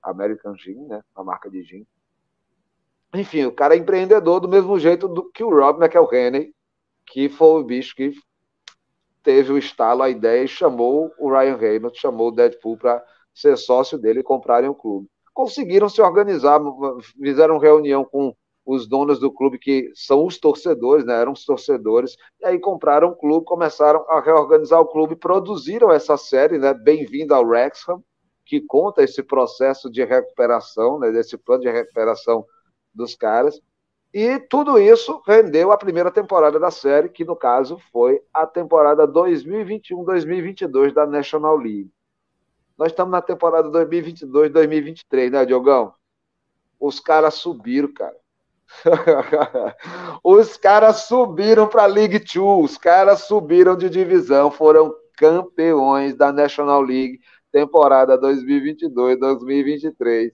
American 0.01 0.55
Gin, 0.55 0.85
né? 0.87 1.01
Uma 1.15 1.25
marca 1.25 1.49
de 1.49 1.63
gin. 1.63 1.85
Enfim, 3.13 3.45
o 3.45 3.51
cara 3.51 3.75
é 3.75 3.77
empreendedor 3.77 4.39
do 4.39 4.47
mesmo 4.47 4.77
jeito 4.77 5.07
do 5.07 5.29
que 5.31 5.43
o 5.43 5.49
Rob 5.49 5.83
McElhenney, 5.83 6.53
que 7.05 7.29
foi 7.29 7.61
o 7.61 7.63
bicho 7.63 7.95
que 7.95 8.13
teve 9.23 9.51
o 9.51 9.57
estalo, 9.57 10.03
a 10.03 10.09
ideia 10.09 10.43
e 10.43 10.47
chamou 10.47 11.11
o 11.17 11.29
Ryan 11.29 11.55
Reynolds, 11.55 11.99
chamou 11.99 12.29
o 12.29 12.31
Deadpool 12.31 12.77
para 12.77 13.03
ser 13.33 13.57
sócio 13.57 13.97
dele 13.97 14.19
e 14.19 14.23
comprarem 14.23 14.69
o 14.69 14.75
clube. 14.75 15.07
Conseguiram 15.33 15.89
se 15.89 16.01
organizar, 16.01 16.59
fizeram 17.21 17.57
reunião 17.57 18.03
com 18.03 18.35
os 18.67 18.85
donos 18.85 19.17
do 19.17 19.31
clube, 19.31 19.57
que 19.57 19.89
são 19.95 20.25
os 20.25 20.37
torcedores, 20.37 21.05
né, 21.05 21.21
eram 21.21 21.31
os 21.31 21.45
torcedores, 21.45 22.17
e 22.41 22.45
aí 22.45 22.59
compraram 22.59 23.07
o 23.07 23.15
clube, 23.15 23.45
começaram 23.45 24.05
a 24.09 24.19
reorganizar 24.19 24.81
o 24.81 24.85
clube, 24.85 25.15
produziram 25.15 25.89
essa 25.89 26.17
série, 26.17 26.57
né, 26.57 26.73
Bem-vindo 26.73 27.33
ao 27.33 27.45
Wrexham, 27.45 28.03
que 28.45 28.59
conta 28.59 29.01
esse 29.01 29.23
processo 29.23 29.89
de 29.89 30.03
recuperação, 30.03 30.99
né, 30.99 31.11
desse 31.11 31.37
plano 31.37 31.61
de 31.61 31.71
recuperação 31.71 32.45
dos 32.93 33.15
caras, 33.15 33.61
e 34.13 34.37
tudo 34.37 34.77
isso 34.77 35.21
rendeu 35.25 35.71
a 35.71 35.77
primeira 35.77 36.11
temporada 36.11 36.59
da 36.59 36.69
série, 36.69 37.07
que 37.07 37.23
no 37.23 37.37
caso 37.37 37.79
foi 37.91 38.21
a 38.33 38.45
temporada 38.45 39.07
2021-2022 39.07 40.91
da 40.91 41.05
National 41.05 41.55
League. 41.55 41.89
Nós 42.77 42.91
estamos 42.91 43.11
na 43.11 43.21
temporada 43.21 43.69
2022-2023, 43.69 45.31
né, 45.31 45.45
Diogão? 45.45 45.93
Os 46.77 46.99
caras 46.99 47.35
subiram, 47.35 47.91
cara. 47.93 48.15
os 50.23 50.57
caras 50.57 51.03
subiram 51.03 51.67
para 51.67 51.83
a 51.83 51.87
League 51.87 52.19
Two, 52.19 52.61
os 52.61 52.77
caras 52.77 53.21
subiram 53.21 53.75
de 53.75 53.89
divisão, 53.89 54.51
foram 54.51 54.93
campeões 55.17 56.15
da 56.15 56.31
National 56.31 56.81
League 56.81 57.19
temporada 57.51 58.19
2022-2023. 58.19 60.31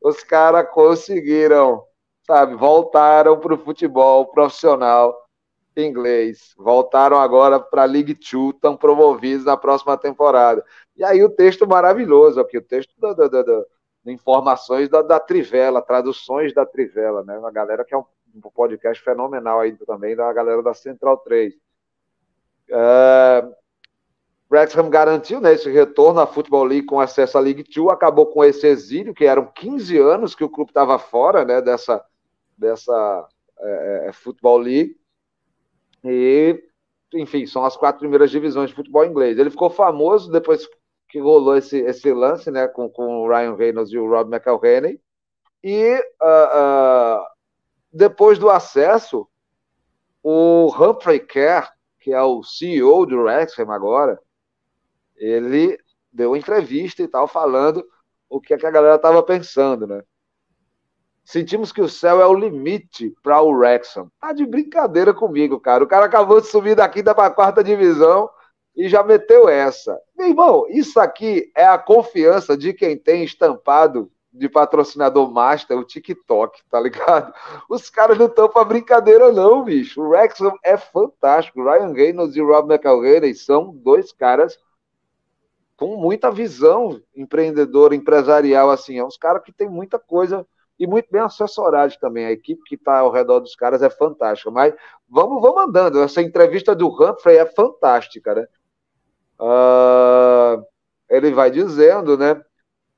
Os 0.00 0.22
caras 0.22 0.68
conseguiram, 0.72 1.82
sabe, 2.26 2.54
voltaram 2.54 3.38
para 3.38 3.54
o 3.54 3.58
futebol 3.58 4.26
profissional 4.26 5.28
inglês. 5.76 6.54
Voltaram 6.56 7.20
agora 7.20 7.60
para 7.60 7.82
a 7.82 7.86
League 7.86 8.14
Two, 8.14 8.50
estão 8.50 8.76
promovidos 8.76 9.44
na 9.44 9.56
próxima 9.56 9.96
temporada. 9.96 10.64
E 10.96 11.04
aí 11.04 11.22
o 11.22 11.30
texto 11.30 11.66
maravilhoso 11.66 12.40
aqui, 12.40 12.58
o 12.58 12.62
texto 12.62 12.92
da, 12.98 13.12
da, 13.12 13.28
da, 13.28 13.42
da 13.42 13.64
informações 14.10 14.88
da, 14.88 15.02
da, 15.02 15.20
Trivela, 15.20 15.82
traduções 15.82 16.54
da 16.54 16.64
Trivela, 16.64 17.22
né? 17.24 17.38
Uma 17.38 17.50
galera 17.50 17.84
que 17.84 17.94
é 17.94 17.98
um, 17.98 18.04
um 18.34 18.40
podcast 18.50 19.02
fenomenal 19.02 19.60
aí 19.60 19.72
também, 19.86 20.14
da 20.16 20.32
galera 20.32 20.62
da 20.62 20.74
Central 20.74 21.18
3. 21.18 21.54
Uh, 22.70 23.54
Wrexham 24.50 24.88
garantiu 24.88 25.40
né, 25.40 25.52
esse 25.52 25.70
retorno 25.70 26.20
à 26.20 26.26
Futebol 26.26 26.64
League 26.64 26.86
com 26.86 27.00
acesso 27.00 27.36
à 27.36 27.40
League 27.40 27.64
Two, 27.64 27.90
acabou 27.90 28.26
com 28.26 28.42
esse 28.42 28.66
exílio, 28.66 29.14
que 29.14 29.26
eram 29.26 29.46
15 29.46 29.98
anos 29.98 30.34
que 30.34 30.44
o 30.44 30.48
clube 30.48 30.70
estava 30.70 30.98
fora 30.98 31.44
né, 31.44 31.60
dessa, 31.60 32.02
dessa 32.56 33.28
é, 33.60 34.06
é, 34.08 34.12
Futebol 34.12 34.58
League. 34.58 34.96
E, 36.02 36.62
enfim, 37.14 37.46
são 37.46 37.64
as 37.64 37.76
quatro 37.76 38.00
primeiras 38.00 38.30
divisões 38.30 38.70
de 38.70 38.76
futebol 38.76 39.04
inglês. 39.04 39.38
Ele 39.38 39.50
ficou 39.50 39.68
famoso 39.68 40.32
depois 40.32 40.66
que 41.08 41.18
rolou 41.18 41.56
esse, 41.56 41.78
esse 41.78 42.12
lance 42.12 42.50
né, 42.50 42.68
com, 42.68 42.88
com 42.88 43.22
o 43.22 43.28
Ryan 43.28 43.54
Reynolds 43.54 43.92
e 43.92 43.98
o 43.98 44.08
Rob 44.08 44.34
McElhenney. 44.34 45.00
E 45.64 45.94
uh, 46.22 47.20
uh, 47.20 47.26
depois 47.92 48.38
do 48.38 48.50
acesso, 48.50 49.26
o 50.22 50.70
Humphrey 50.78 51.20
Kerr, 51.20 51.70
que 51.98 52.12
é 52.12 52.22
o 52.22 52.42
CEO 52.42 53.06
do 53.06 53.22
Wrexham 53.22 53.70
agora, 53.72 54.20
ele 55.16 55.78
deu 56.12 56.36
entrevista 56.36 57.02
e 57.02 57.08
tal, 57.08 57.26
falando 57.26 57.84
o 58.28 58.40
que, 58.40 58.54
é 58.54 58.58
que 58.58 58.66
a 58.66 58.70
galera 58.70 58.96
estava 58.96 59.22
pensando, 59.22 59.86
né? 59.86 60.02
Sentimos 61.24 61.72
que 61.72 61.80
o 61.80 61.88
céu 61.88 62.22
é 62.22 62.26
o 62.26 62.34
limite 62.34 63.14
para 63.22 63.42
o 63.42 63.50
Wrexham. 63.50 64.10
Tá 64.20 64.32
de 64.32 64.46
brincadeira 64.46 65.12
comigo, 65.12 65.60
cara. 65.60 65.84
O 65.84 65.86
cara 65.86 66.06
acabou 66.06 66.40
de 66.40 66.46
subir 66.46 66.74
da 66.74 66.88
quinta 66.88 67.14
para 67.14 67.26
a 67.26 67.30
quarta 67.34 67.62
divisão 67.62 68.30
e 68.78 68.88
já 68.88 69.02
meteu 69.02 69.48
essa. 69.48 70.00
Meu 70.16 70.28
irmão, 70.28 70.66
isso 70.68 71.00
aqui 71.00 71.50
é 71.56 71.66
a 71.66 71.76
confiança 71.76 72.56
de 72.56 72.72
quem 72.72 72.96
tem 72.96 73.24
estampado 73.24 74.08
de 74.32 74.48
patrocinador 74.48 75.28
master 75.32 75.76
o 75.76 75.84
TikTok, 75.84 76.62
tá 76.70 76.78
ligado? 76.78 77.34
Os 77.68 77.90
caras 77.90 78.16
não 78.16 78.26
estão 78.26 78.48
para 78.48 78.64
brincadeira, 78.64 79.32
não, 79.32 79.64
bicho. 79.64 80.00
O 80.00 80.10
Wrexham 80.10 80.56
é 80.62 80.76
fantástico. 80.76 81.64
Ryan 81.64 81.92
Reynolds 81.92 82.36
e 82.36 82.40
Rob 82.40 82.72
McElhenney 82.72 83.34
são 83.34 83.74
dois 83.74 84.12
caras 84.12 84.56
com 85.76 85.96
muita 85.96 86.30
visão 86.30 87.02
empreendedora, 87.16 87.96
empresarial, 87.96 88.70
assim. 88.70 88.96
É 88.96 89.04
uns 89.04 89.16
caras 89.16 89.42
que 89.42 89.50
tem 89.50 89.68
muita 89.68 89.98
coisa 89.98 90.46
e 90.78 90.86
muito 90.86 91.08
bem 91.10 91.20
assessorados 91.20 91.96
também. 91.96 92.26
A 92.26 92.30
equipe 92.32 92.62
que 92.64 92.76
está 92.76 93.00
ao 93.00 93.10
redor 93.10 93.40
dos 93.40 93.56
caras 93.56 93.82
é 93.82 93.90
fantástica. 93.90 94.52
Mas 94.52 94.72
vamos, 95.08 95.42
vamos 95.42 95.64
andando. 95.64 96.00
Essa 96.00 96.22
entrevista 96.22 96.76
do 96.76 96.88
Humphrey 96.88 97.38
é 97.38 97.46
fantástica, 97.46 98.36
né? 98.36 98.46
Uh, 99.40 100.64
ele 101.08 101.32
vai 101.32 101.50
dizendo, 101.50 102.16
né? 102.16 102.40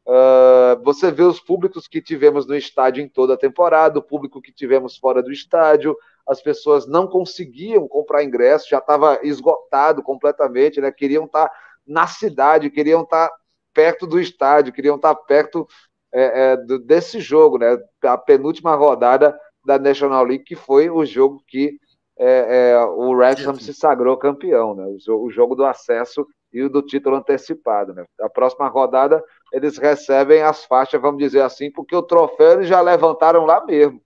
Uh, 0.07 0.83
você 0.83 1.11
vê 1.11 1.23
os 1.23 1.39
públicos 1.39 1.87
que 1.87 2.01
tivemos 2.01 2.47
no 2.47 2.57
estádio 2.57 3.03
em 3.03 3.09
toda 3.09 3.35
a 3.35 3.39
temporada, 3.39 3.99
o 3.99 4.03
público 4.03 4.41
que 4.41 4.53
tivemos 4.53 4.97
fora 4.97 5.23
do 5.23 5.31
estádio, 5.31 5.97
as 6.27 6.43
pessoas 6.43 6.87
não 6.87 7.07
conseguiam 7.07 7.87
comprar 7.87 8.25
ingresso, 8.25 8.69
já 8.69 8.79
estava 8.79 9.21
esgotado 9.23 10.03
completamente, 10.03 10.81
né? 10.81 10.91
Queriam 10.91 11.27
estar 11.27 11.49
tá 11.49 11.55
na 11.87 12.07
cidade, 12.07 12.71
queriam 12.71 13.03
estar 13.03 13.31
perto 13.73 14.07
do 14.07 14.19
estádio, 14.19 14.73
queriam 14.73 14.97
estar 14.97 15.15
perto 15.15 15.67
é, 16.13 16.53
é, 16.53 16.57
desse 16.79 17.21
jogo, 17.21 17.59
né? 17.59 17.79
A 18.03 18.17
penúltima 18.19 18.75
rodada 18.75 19.39
da 19.65 19.79
National 19.79 20.25
League, 20.25 20.45
que 20.45 20.57
foi 20.57 20.91
o 20.91 21.05
jogo 21.05 21.43
que 21.47 21.79
é, 22.21 22.71
é 22.73 22.85
o 22.85 23.11
Wrexham 23.13 23.55
se 23.55 23.73
sagrou 23.73 24.17
campeão, 24.17 24.75
né? 24.75 24.85
O, 25.09 25.25
o, 25.25 25.31
jogo 25.31 25.55
do 25.55 25.65
acesso 25.65 26.27
e 26.53 26.63
o 26.63 26.69
do 26.69 26.83
título 26.83 27.17
antecipado, 27.17 27.95
né? 27.95 28.05
A 28.21 28.29
próxima 28.29 28.69
rodada 28.69 29.25
eles 29.53 29.79
recebem 29.79 30.43
as 30.43 30.65
faixas, 30.65 31.01
vamos 31.01 31.19
dizer 31.19 31.41
assim, 31.41 31.71
porque 31.71 31.97
o 31.97 32.03
troféu 32.03 32.53
eles 32.53 32.69
já 32.69 32.81
levantaram 32.81 33.47
lá 33.47 33.65
mesmo. 33.65 34.01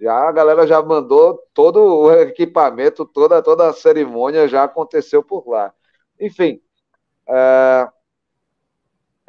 Já 0.00 0.28
a 0.28 0.32
galera 0.32 0.66
já 0.66 0.82
mandou 0.82 1.38
todo 1.52 1.78
o 1.78 2.12
equipamento, 2.12 3.04
toda 3.04 3.42
toda 3.42 3.68
a 3.68 3.72
cerimônia 3.72 4.48
já 4.48 4.64
aconteceu 4.64 5.22
por 5.22 5.46
lá. 5.46 5.72
Enfim, 6.18 6.60
é, 7.28 7.88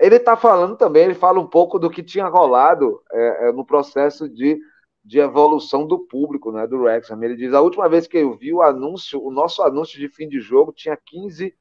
ele 0.02 0.16
está 0.16 0.36
falando 0.36 0.76
também, 0.76 1.04
ele 1.04 1.14
fala 1.14 1.40
um 1.40 1.46
pouco 1.46 1.78
do 1.78 1.90
que 1.90 2.02
tinha 2.02 2.28
rolado 2.28 3.04
é, 3.12 3.50
é, 3.50 3.52
no 3.52 3.64
processo 3.64 4.28
de, 4.28 4.60
de 5.04 5.20
evolução 5.20 5.86
do 5.86 5.99
público, 5.99 6.52
né, 6.52 6.68
do 6.68 6.78
Wrexham. 6.78 7.22
Ele 7.24 7.36
diz, 7.36 7.54
a 7.54 7.62
última 7.62 7.89
vez 7.89 8.08
que 8.08 8.18
eu 8.18 8.36
vi 8.36 8.54
o 8.54 8.62
anúncio, 8.62 9.24
o 9.24 9.32
nosso 9.32 9.62
anúncio 9.64 9.99
de 9.99 10.08
fim 10.08 10.28
de 10.28 10.39
jogo 10.39 10.72
tinha 10.72 10.95
15 10.95 11.56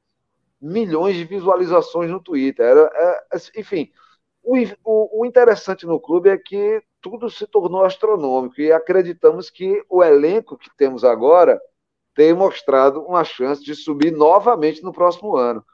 milhões 0.61 1.15
de 1.15 1.25
visualizações 1.25 2.11
no 2.11 2.21
Twitter. 2.21 2.65
Era, 2.65 2.91
é, 2.93 3.37
enfim, 3.59 3.91
o, 4.43 4.55
o, 4.83 5.21
o 5.21 5.25
interessante 5.25 5.85
no 5.85 5.99
clube 5.99 6.29
é 6.29 6.37
que 6.37 6.83
tudo 7.01 7.29
se 7.29 7.47
tornou 7.47 7.83
astronômico 7.83 8.61
e 8.61 8.71
acreditamos 8.71 9.49
que 9.49 9.83
o 9.89 10.03
elenco 10.03 10.57
que 10.57 10.69
temos 10.77 11.03
agora 11.03 11.59
tem 12.13 12.33
mostrado 12.33 13.01
uma 13.01 13.23
chance 13.23 13.63
de 13.63 13.73
subir 13.73 14.11
novamente 14.11 14.83
no 14.83 14.91
próximo 14.91 15.35
ano 15.35 15.65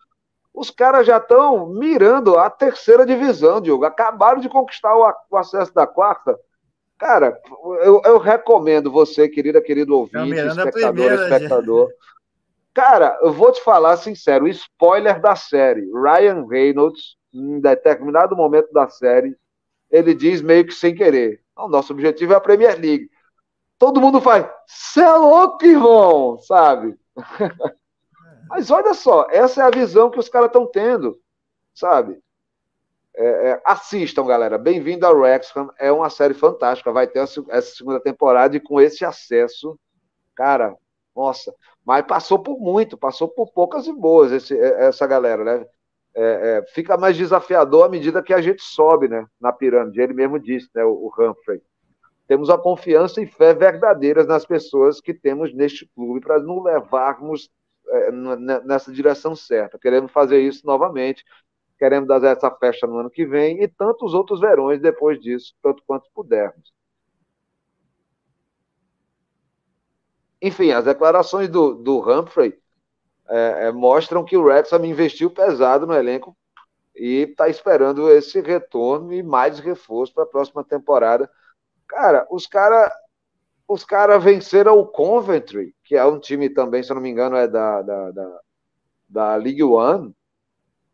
os 0.57 0.71
caras 0.71 1.05
já 1.05 1.17
estão 1.17 1.67
mirando 1.67 2.35
a 2.37 2.49
terceira 2.49 3.05
divisão, 3.05 3.61
Diogo. 3.61 3.85
Acabaram 3.85 4.41
de 4.41 4.49
conquistar 4.49 4.95
o, 4.95 5.07
o 5.29 5.37
acesso 5.37 5.71
da 5.71 5.85
quarta. 5.85 6.37
Cara, 6.97 7.39
eu, 7.83 8.01
eu, 8.03 8.17
recomendo 8.17 8.91
você, 8.91 9.29
querida, 9.29 9.61
querido 9.61 9.95
ouvinte, 9.95 10.39
espectador, 10.39 10.93
primeira, 10.93 11.15
espectador. 11.15 11.89
Já. 11.89 11.95
Cara, 12.73 13.19
eu 13.21 13.31
vou 13.31 13.51
te 13.51 13.61
falar 13.61 13.97
sincero, 13.97 14.47
spoiler 14.47 15.21
da 15.21 15.35
série. 15.35 15.89
Ryan 15.91 16.47
Reynolds, 16.47 17.15
em 17.33 17.59
determinado 17.59 18.35
momento 18.35 18.71
da 18.71 18.87
série, 18.87 19.35
ele 19.91 20.13
diz 20.13 20.41
meio 20.41 20.65
que 20.65 20.73
sem 20.73 20.95
querer. 20.95 21.41
O 21.55 21.67
nosso 21.67 21.93
objetivo 21.93 22.33
é 22.33 22.35
a 22.35 22.41
Premier 22.41 22.79
League. 22.79 23.09
Todo 23.77 24.01
mundo 24.01 24.19
faz, 24.19 24.47
cê 24.65 25.01
é 25.01 25.13
louco, 25.13 25.63
irmão, 25.63 26.39
sabe? 26.39 26.97
Mas 28.49 28.71
olha 28.71 28.93
só, 28.93 29.27
essa 29.29 29.61
é 29.61 29.65
a 29.65 29.69
visão 29.69 30.09
que 30.09 30.19
os 30.19 30.29
caras 30.29 30.47
estão 30.47 30.65
tendo, 30.65 31.19
sabe? 31.73 32.19
É, 33.19 33.49
é, 33.49 33.61
assistam, 33.65 34.27
galera. 34.27 34.59
Bem-vindo 34.59 35.03
ao 35.03 35.17
Wrexham. 35.17 35.71
É 35.79 35.91
uma 35.91 36.07
série 36.07 36.35
fantástica. 36.35 36.91
Vai 36.91 37.07
ter 37.07 37.17
essa 37.17 37.61
segunda 37.61 37.99
temporada 37.99 38.55
e 38.55 38.59
com 38.59 38.79
esse 38.79 39.03
acesso, 39.03 39.75
cara, 40.35 40.75
nossa. 41.15 41.51
Mas 41.83 42.05
passou 42.05 42.37
por 42.37 42.59
muito, 42.59 42.95
passou 42.95 43.27
por 43.27 43.51
poucas 43.51 43.87
e 43.87 43.93
boas 43.93 44.31
esse, 44.31 44.55
é, 44.55 44.85
essa 44.85 45.07
galera, 45.07 45.43
né? 45.43 45.65
É, 46.13 46.23
é, 46.23 46.65
fica 46.73 46.95
mais 46.95 47.17
desafiador 47.17 47.85
à 47.85 47.89
medida 47.89 48.21
que 48.21 48.33
a 48.33 48.41
gente 48.41 48.61
sobe, 48.61 49.07
né? 49.07 49.25
Na 49.41 49.51
pirâmide. 49.51 49.99
Ele 49.99 50.13
mesmo 50.13 50.39
disse, 50.39 50.69
né? 50.75 50.83
O, 50.85 50.91
o 50.91 51.11
Humphrey. 51.19 51.59
Temos 52.27 52.51
a 52.51 52.57
confiança 52.57 53.19
e 53.19 53.25
fé 53.25 53.51
verdadeiras 53.51 54.27
nas 54.27 54.45
pessoas 54.45 55.01
que 55.01 55.13
temos 55.13 55.51
neste 55.55 55.87
clube 55.95 56.19
para 56.21 56.39
nos 56.39 56.63
levarmos 56.63 57.49
é, 57.89 58.11
nessa 58.63 58.91
direção 58.91 59.35
certa. 59.35 59.79
Queremos 59.79 60.11
fazer 60.11 60.39
isso 60.39 60.67
novamente. 60.67 61.23
Queremos 61.77 62.07
dar 62.07 62.23
essa 62.23 62.49
festa 62.51 62.87
no 62.87 62.97
ano 62.97 63.09
que 63.09 63.25
vem 63.25 63.61
e 63.61 63.67
tantos 63.67 64.13
outros 64.13 64.39
verões 64.39 64.81
depois 64.81 65.19
disso, 65.19 65.53
tanto 65.61 65.83
quanto 65.85 66.09
pudermos. 66.13 66.73
Enfim, 70.41 70.71
as 70.71 70.85
declarações 70.85 71.49
do, 71.49 71.75
do 71.75 71.99
Humphrey 71.99 72.59
é, 73.29 73.67
é, 73.67 73.71
mostram 73.71 74.23
que 74.23 74.37
o 74.37 74.43
Wrexham 74.43 74.85
investiu 74.85 75.29
pesado 75.29 75.85
no 75.85 75.93
elenco 75.93 76.35
e 76.95 77.23
está 77.29 77.49
esperando 77.49 78.09
esse 78.09 78.41
retorno 78.41 79.13
e 79.13 79.21
mais 79.21 79.59
reforço 79.59 80.13
para 80.13 80.23
a 80.23 80.27
próxima 80.27 80.63
temporada. 80.63 81.29
Cara, 81.87 82.27
os 82.31 82.47
caras 82.47 82.91
os 83.67 83.83
caras 83.83 84.23
venceram 84.23 84.79
o 84.79 84.87
Coventry, 84.87 85.75
que 85.83 85.95
é 85.95 86.05
um 86.05 86.19
time 86.19 86.49
também, 86.49 86.81
se 86.81 86.89
eu 86.89 86.95
não 86.95 87.01
me 87.01 87.09
engano, 87.09 87.35
é 87.35 87.47
da, 87.47 87.81
da, 87.81 88.11
da, 88.11 88.39
da 89.09 89.35
League 89.35 89.61
One, 89.61 90.15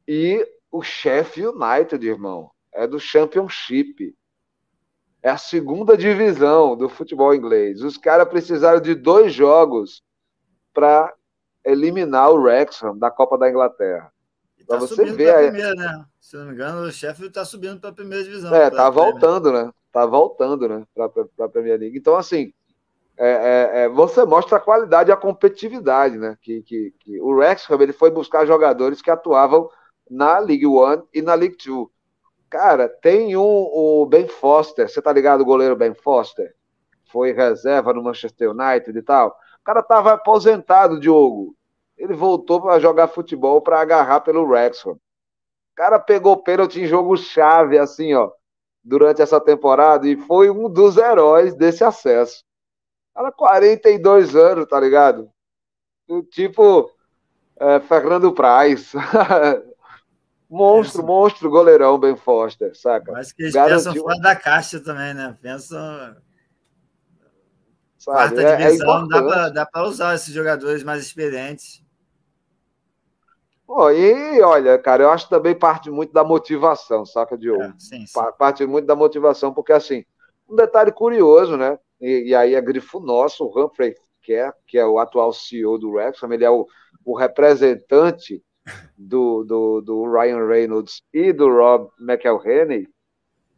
e 0.07 0.43
o 0.73 0.81
Sheffield 0.81 1.55
United, 1.55 2.05
irmão, 2.05 2.49
é 2.73 2.87
do 2.87 2.99
Championship. 2.99 4.15
É 5.21 5.29
a 5.29 5.37
segunda 5.37 5.95
divisão 5.95 6.75
do 6.75 6.89
futebol 6.89 7.33
inglês. 7.33 7.83
Os 7.83 7.95
caras 7.95 8.27
precisaram 8.27 8.81
de 8.81 8.95
dois 8.95 9.31
jogos 9.31 10.01
para 10.73 11.13
eliminar 11.63 12.31
o 12.31 12.41
Wrexham 12.41 12.97
da 12.97 13.11
Copa 13.11 13.37
da 13.37 13.47
Inglaterra. 13.47 14.11
Para 14.67 14.79
tá 14.79 14.85
você 14.85 15.05
ver. 15.11 15.35
Aí... 15.35 15.51
Primeira, 15.51 15.75
né? 15.75 16.05
Se 16.19 16.35
não 16.35 16.47
me 16.47 16.53
engano, 16.53 16.81
o 16.81 16.91
Sheffield 16.91 17.27
está 17.27 17.45
subindo 17.45 17.79
para 17.79 17.91
a 17.91 17.93
primeira 17.93 18.23
divisão. 18.23 18.53
É, 18.53 18.71
tá 18.71 18.89
voltando, 18.89 19.51
né? 19.51 19.71
Tá 19.91 20.07
voltando, 20.07 20.67
né? 20.67 20.83
Para 20.95 21.05
a 21.45 21.49
Premier 21.49 21.79
League. 21.79 21.97
Então, 21.97 22.15
assim, 22.15 22.51
é, 23.15 23.29
é, 23.29 23.83
é, 23.83 23.89
você 23.89 24.25
mostra 24.25 24.57
a 24.57 24.61
qualidade 24.61 25.11
e 25.11 25.13
a 25.13 25.17
competitividade, 25.17 26.17
né? 26.17 26.35
Que, 26.41 26.63
que, 26.63 26.93
que 26.99 27.21
o 27.21 27.35
Wrexham 27.35 27.79
ele 27.79 27.93
foi 27.93 28.09
buscar 28.09 28.47
jogadores 28.47 29.03
que 29.03 29.11
atuavam 29.11 29.69
na 30.09 30.39
League 30.39 30.65
One 30.65 31.03
e 31.13 31.21
na 31.21 31.33
League 31.33 31.57
Two. 31.57 31.91
Cara, 32.49 32.87
tem 32.87 33.35
um, 33.35 33.41
o 33.41 34.05
Ben 34.05 34.27
Foster, 34.27 34.87
você 34.87 35.01
tá 35.01 35.11
ligado 35.11 35.41
o 35.41 35.45
goleiro 35.45 35.75
Ben 35.75 35.93
Foster? 35.93 36.53
Foi 37.11 37.31
reserva 37.31 37.93
no 37.93 38.03
Manchester 38.03 38.51
United 38.51 38.97
e 38.97 39.01
tal. 39.01 39.29
O 39.59 39.63
cara 39.63 39.81
tava 39.81 40.13
aposentado, 40.13 40.99
Diogo. 40.99 41.55
Ele 41.97 42.13
voltou 42.13 42.61
para 42.61 42.79
jogar 42.79 43.07
futebol 43.07 43.61
para 43.61 43.79
agarrar 43.79 44.21
pelo 44.21 44.43
Wrexham. 44.43 44.93
O 44.93 44.99
cara 45.75 45.99
pegou 45.99 46.43
pênalti 46.43 46.81
em 46.81 46.85
jogo 46.85 47.17
chave, 47.17 47.77
assim, 47.77 48.13
ó, 48.13 48.31
durante 48.83 49.21
essa 49.21 49.39
temporada 49.39 50.07
e 50.07 50.15
foi 50.17 50.49
um 50.49 50.69
dos 50.69 50.97
heróis 50.97 51.55
desse 51.55 51.83
acesso. 51.83 52.43
Cara, 53.15 53.31
42 53.31 54.35
anos, 54.35 54.67
tá 54.67 54.79
ligado? 54.79 55.29
Tipo, 56.31 56.91
é, 57.59 57.79
Fernando 57.79 58.31
Praz. 58.33 58.93
monstro, 60.53 61.01
é, 61.01 61.05
monstro, 61.05 61.49
goleirão, 61.49 61.97
Ben 61.97 62.15
Foster, 62.15 62.75
saca? 62.75 63.11
Mas 63.11 63.31
que 63.31 63.43
eles 63.43 63.53
Garantiu... 63.53 63.77
pensam 63.77 63.95
fora 63.95 64.19
da 64.19 64.35
caixa 64.35 64.79
também, 64.79 65.13
né? 65.13 65.37
Pensam. 65.41 65.79
Sabe? 67.97 68.35
Quarta 68.35 68.41
é, 68.41 68.45
é 68.45 68.55
divisão, 68.57 69.07
é 69.11 69.51
dá 69.51 69.65
para 69.65 69.87
usar 69.87 70.13
esses 70.13 70.33
jogadores 70.33 70.83
mais 70.83 71.01
experientes. 71.01 71.83
Pô, 73.65 73.89
e 73.89 74.41
olha, 74.41 74.77
cara, 74.77 75.03
eu 75.03 75.09
acho 75.09 75.25
que 75.25 75.29
também 75.29 75.57
parte 75.57 75.89
muito 75.89 76.13
da 76.13 76.23
motivação, 76.23 77.05
saca, 77.05 77.37
Diogo? 77.37 77.63
É, 77.63 77.73
sim, 77.79 78.05
sim. 78.05 78.19
Parte 78.37 78.65
muito 78.65 78.85
da 78.85 78.95
motivação, 78.95 79.53
porque 79.53 79.71
assim, 79.71 80.05
um 80.47 80.55
detalhe 80.55 80.91
curioso, 80.91 81.57
né? 81.57 81.79
E, 81.99 82.29
e 82.29 82.35
aí 82.35 82.53
é 82.53 82.61
grifo 82.61 82.99
nosso, 82.99 83.45
o 83.45 83.59
Humphrey 83.59 83.95
Kerr, 84.21 84.53
que 84.67 84.77
é 84.77 84.85
o 84.85 84.99
atual 84.99 85.31
CEO 85.31 85.79
do 85.79 85.91
Wrexham, 85.91 86.31
ele 86.33 86.43
é 86.43 86.51
o, 86.51 86.67
o 87.05 87.17
representante 87.17 88.43
do, 88.97 89.43
do, 89.43 89.81
do 89.81 90.11
Ryan 90.11 90.47
Reynolds 90.47 91.03
e 91.13 91.33
do 91.33 91.49
Rob 91.49 91.89
McElhenney. 91.99 92.87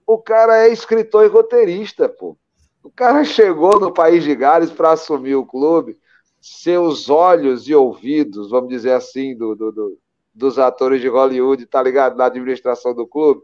O 0.06 0.18
cara 0.18 0.66
é 0.66 0.72
escritor 0.72 1.26
e 1.26 1.28
roteirista, 1.28 2.08
pô. 2.08 2.38
O 2.84 2.92
cara 2.92 3.24
chegou 3.24 3.80
no 3.80 3.92
país 3.92 4.24
de 4.24 4.36
Gales 4.36 4.72
para 4.72 4.92
assumir 4.92 5.36
o 5.36 5.46
clube, 5.46 5.98
seus 6.40 7.10
olhos 7.10 7.68
e 7.68 7.74
ouvidos, 7.74 8.52
vamos 8.52 8.70
dizer 8.70 8.92
assim, 8.92 9.36
do, 9.36 9.56
do, 9.56 9.72
do, 9.72 10.00
dos 10.34 10.60
atores 10.60 11.02
de 11.02 11.08
Hollywood, 11.08 11.66
tá 11.66 11.82
ligado? 11.82 12.16
Na 12.16 12.26
administração 12.26 12.94
do 12.94 13.08
clube. 13.08 13.42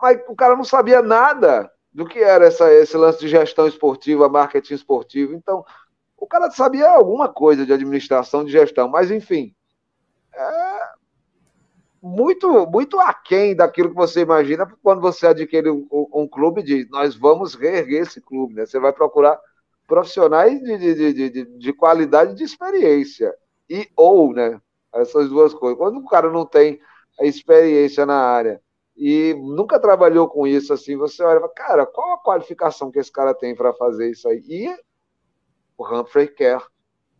Mas 0.00 0.20
o 0.28 0.34
cara 0.34 0.56
não 0.56 0.64
sabia 0.64 1.00
nada 1.00 1.70
do 1.92 2.04
que 2.04 2.18
era 2.18 2.46
essa, 2.46 2.70
esse 2.72 2.96
lance 2.96 3.20
de 3.20 3.28
gestão 3.28 3.66
esportiva, 3.66 4.28
marketing 4.28 4.74
esportivo. 4.74 5.32
Então, 5.32 5.64
o 6.16 6.26
cara 6.26 6.50
sabia 6.50 6.90
alguma 6.90 7.28
coisa 7.28 7.64
de 7.64 7.72
administração, 7.72 8.44
de 8.44 8.52
gestão, 8.52 8.88
mas 8.88 9.10
enfim. 9.10 9.54
É 10.36 11.06
muito, 12.06 12.66
muito 12.66 13.00
aquém 13.00 13.56
daquilo 13.56 13.88
que 13.88 13.96
você 13.96 14.20
imagina 14.20 14.66
quando 14.82 15.00
você 15.00 15.26
adquire 15.26 15.68
um, 15.70 15.86
um 15.90 16.28
clube 16.28 16.62
de 16.62 16.86
nós 16.88 17.16
vamos 17.16 17.54
reerguer 17.54 18.02
esse 18.02 18.20
clube, 18.20 18.54
né? 18.54 18.64
Você 18.64 18.78
vai 18.78 18.92
procurar 18.92 19.40
profissionais 19.86 20.62
de, 20.62 20.78
de, 20.78 21.12
de, 21.12 21.30
de, 21.30 21.44
de 21.58 21.72
qualidade 21.72 22.34
de 22.34 22.44
experiência. 22.44 23.34
E 23.68 23.88
ou, 23.96 24.32
né? 24.32 24.60
Essas 24.94 25.28
duas 25.28 25.52
coisas. 25.52 25.78
Quando 25.78 25.98
o 25.98 26.06
cara 26.06 26.30
não 26.30 26.46
tem 26.46 26.80
a 27.20 27.24
experiência 27.24 28.06
na 28.06 28.18
área 28.18 28.60
e 28.96 29.34
nunca 29.34 29.78
trabalhou 29.78 30.28
com 30.28 30.46
isso 30.46 30.72
assim, 30.72 30.96
você 30.96 31.22
olha 31.22 31.38
e 31.38 31.40
fala, 31.40 31.52
cara, 31.52 31.86
qual 31.86 32.14
a 32.14 32.18
qualificação 32.18 32.90
que 32.90 32.98
esse 32.98 33.10
cara 33.10 33.34
tem 33.34 33.54
para 33.54 33.74
fazer 33.74 34.10
isso 34.10 34.28
aí? 34.28 34.42
E 34.48 34.76
o 35.76 35.84
Humphrey 35.84 36.28
Kerr 36.28 36.62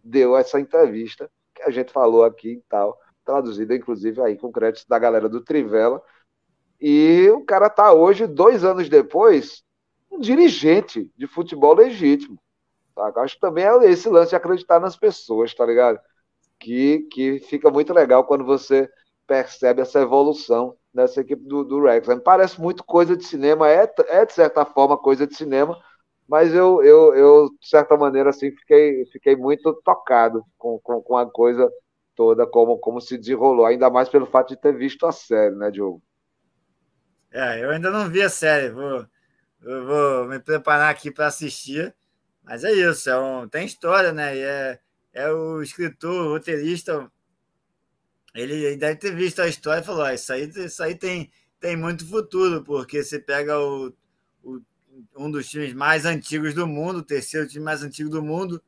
deu 0.02 0.36
essa 0.36 0.60
entrevista 0.60 1.30
que 1.54 1.62
a 1.62 1.70
gente 1.70 1.92
falou 1.92 2.24
aqui 2.24 2.52
e 2.52 2.62
tal, 2.68 2.98
traduzida 3.26 3.74
inclusive 3.74 4.22
aí 4.22 4.38
com 4.38 4.52
créditos 4.52 4.86
da 4.86 4.98
galera 4.98 5.28
do 5.28 5.42
Trivela. 5.42 6.02
E 6.80 7.28
o 7.30 7.44
cara 7.44 7.68
tá 7.68 7.92
hoje, 7.92 8.26
dois 8.26 8.64
anos 8.64 8.88
depois, 8.88 9.62
um 10.10 10.18
dirigente 10.18 11.10
de 11.16 11.26
futebol 11.26 11.74
legítimo. 11.74 12.38
Tá? 12.94 13.12
Acho 13.16 13.34
que 13.34 13.40
também 13.40 13.64
é 13.64 13.90
esse 13.90 14.08
lance 14.08 14.30
de 14.30 14.36
acreditar 14.36 14.80
nas 14.80 14.96
pessoas, 14.96 15.52
tá 15.54 15.66
ligado? 15.66 15.98
Que, 16.58 17.00
que 17.10 17.40
fica 17.40 17.70
muito 17.70 17.92
legal 17.92 18.24
quando 18.24 18.44
você 18.44 18.88
percebe 19.26 19.82
essa 19.82 20.00
evolução 20.00 20.76
nessa 20.94 21.20
equipe 21.20 21.42
do, 21.44 21.64
do 21.64 21.82
Rex. 21.82 22.08
Parece 22.24 22.60
muito 22.60 22.84
coisa 22.84 23.16
de 23.16 23.24
cinema, 23.24 23.68
é, 23.68 23.92
é 24.08 24.24
de 24.24 24.32
certa 24.32 24.64
forma 24.64 24.96
coisa 24.96 25.26
de 25.26 25.34
cinema, 25.34 25.78
mas 26.28 26.54
eu, 26.54 26.82
eu, 26.82 27.14
eu 27.14 27.50
de 27.60 27.68
certa 27.68 27.96
maneira, 27.96 28.30
assim, 28.30 28.50
fiquei, 28.50 29.04
fiquei 29.06 29.36
muito 29.36 29.72
tocado 29.84 30.42
com, 30.56 30.78
com, 30.80 31.02
com 31.02 31.16
a 31.16 31.30
coisa 31.30 31.70
toda, 32.16 32.46
como, 32.46 32.78
como 32.78 33.00
se 33.00 33.18
desenrolou, 33.18 33.66
ainda 33.66 33.90
mais 33.90 34.08
pelo 34.08 34.26
fato 34.26 34.48
de 34.48 34.56
ter 34.56 34.76
visto 34.76 35.06
a 35.06 35.12
série, 35.12 35.54
né, 35.54 35.70
Diogo? 35.70 36.02
É, 37.30 37.62
eu 37.62 37.70
ainda 37.70 37.90
não 37.90 38.08
vi 38.08 38.22
a 38.22 38.30
série, 38.30 38.70
vou, 38.70 39.06
vou 39.60 40.26
me 40.26 40.40
preparar 40.40 40.90
aqui 40.90 41.10
para 41.10 41.26
assistir. 41.26 41.94
Mas 42.42 42.64
é 42.64 42.72
isso, 42.72 43.10
é 43.10 43.18
um, 43.18 43.48
tem 43.48 43.66
história, 43.66 44.12
né? 44.12 44.36
E 44.36 44.40
é, 44.40 44.80
é 45.12 45.30
o 45.30 45.60
escritor, 45.60 46.26
o 46.26 46.28
roteirista. 46.30 47.10
Ele 48.34 48.76
deve 48.76 48.96
ter 48.96 49.14
visto 49.14 49.42
a 49.42 49.48
história 49.48 49.80
e 49.80 49.84
falou: 49.84 50.02
ah, 50.02 50.14
isso 50.14 50.32
aí, 50.32 50.48
isso 50.48 50.82
aí 50.82 50.94
tem, 50.94 51.30
tem 51.58 51.76
muito 51.76 52.08
futuro, 52.08 52.62
porque 52.62 53.02
você 53.02 53.18
pega 53.18 53.58
o, 53.58 53.92
o, 54.44 54.60
um 55.16 55.30
dos 55.30 55.48
times 55.48 55.74
mais 55.74 56.04
antigos 56.06 56.54
do 56.54 56.66
mundo, 56.66 56.98
o 56.98 57.02
terceiro 57.02 57.48
time 57.48 57.64
mais 57.64 57.82
antigo 57.82 58.08
do 58.08 58.22
mundo, 58.22 58.62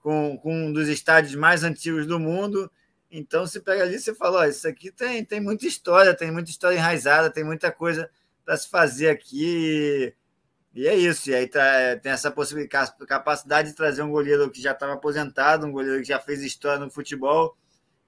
com, 0.00 0.36
com 0.38 0.66
um 0.66 0.72
dos 0.72 0.88
estádios 0.88 1.36
mais 1.36 1.62
antigos 1.62 2.06
do 2.06 2.18
mundo. 2.18 2.70
Então, 3.10 3.46
você 3.46 3.60
pega 3.60 3.82
ali 3.82 3.98
você 3.98 4.14
fala: 4.14 4.48
isso 4.48 4.66
aqui 4.68 4.92
tem, 4.92 5.24
tem 5.24 5.40
muita 5.40 5.66
história, 5.66 6.14
tem 6.14 6.30
muita 6.30 6.50
história 6.50 6.76
enraizada, 6.76 7.30
tem 7.30 7.44
muita 7.44 7.72
coisa 7.72 8.10
para 8.44 8.56
se 8.56 8.68
fazer 8.68 9.08
aqui. 9.10 10.14
E 10.74 10.86
é 10.86 10.94
isso. 10.94 11.30
E 11.30 11.34
aí 11.34 11.48
tá, 11.48 11.60
tem 12.00 12.12
essa 12.12 12.30
possibilidade, 12.30 12.92
capacidade 13.06 13.70
de 13.70 13.74
trazer 13.74 14.02
um 14.02 14.10
goleiro 14.10 14.50
que 14.50 14.62
já 14.62 14.72
estava 14.72 14.94
aposentado, 14.94 15.66
um 15.66 15.72
goleiro 15.72 16.00
que 16.00 16.08
já 16.08 16.20
fez 16.20 16.42
história 16.42 16.78
no 16.78 16.90
futebol 16.90 17.56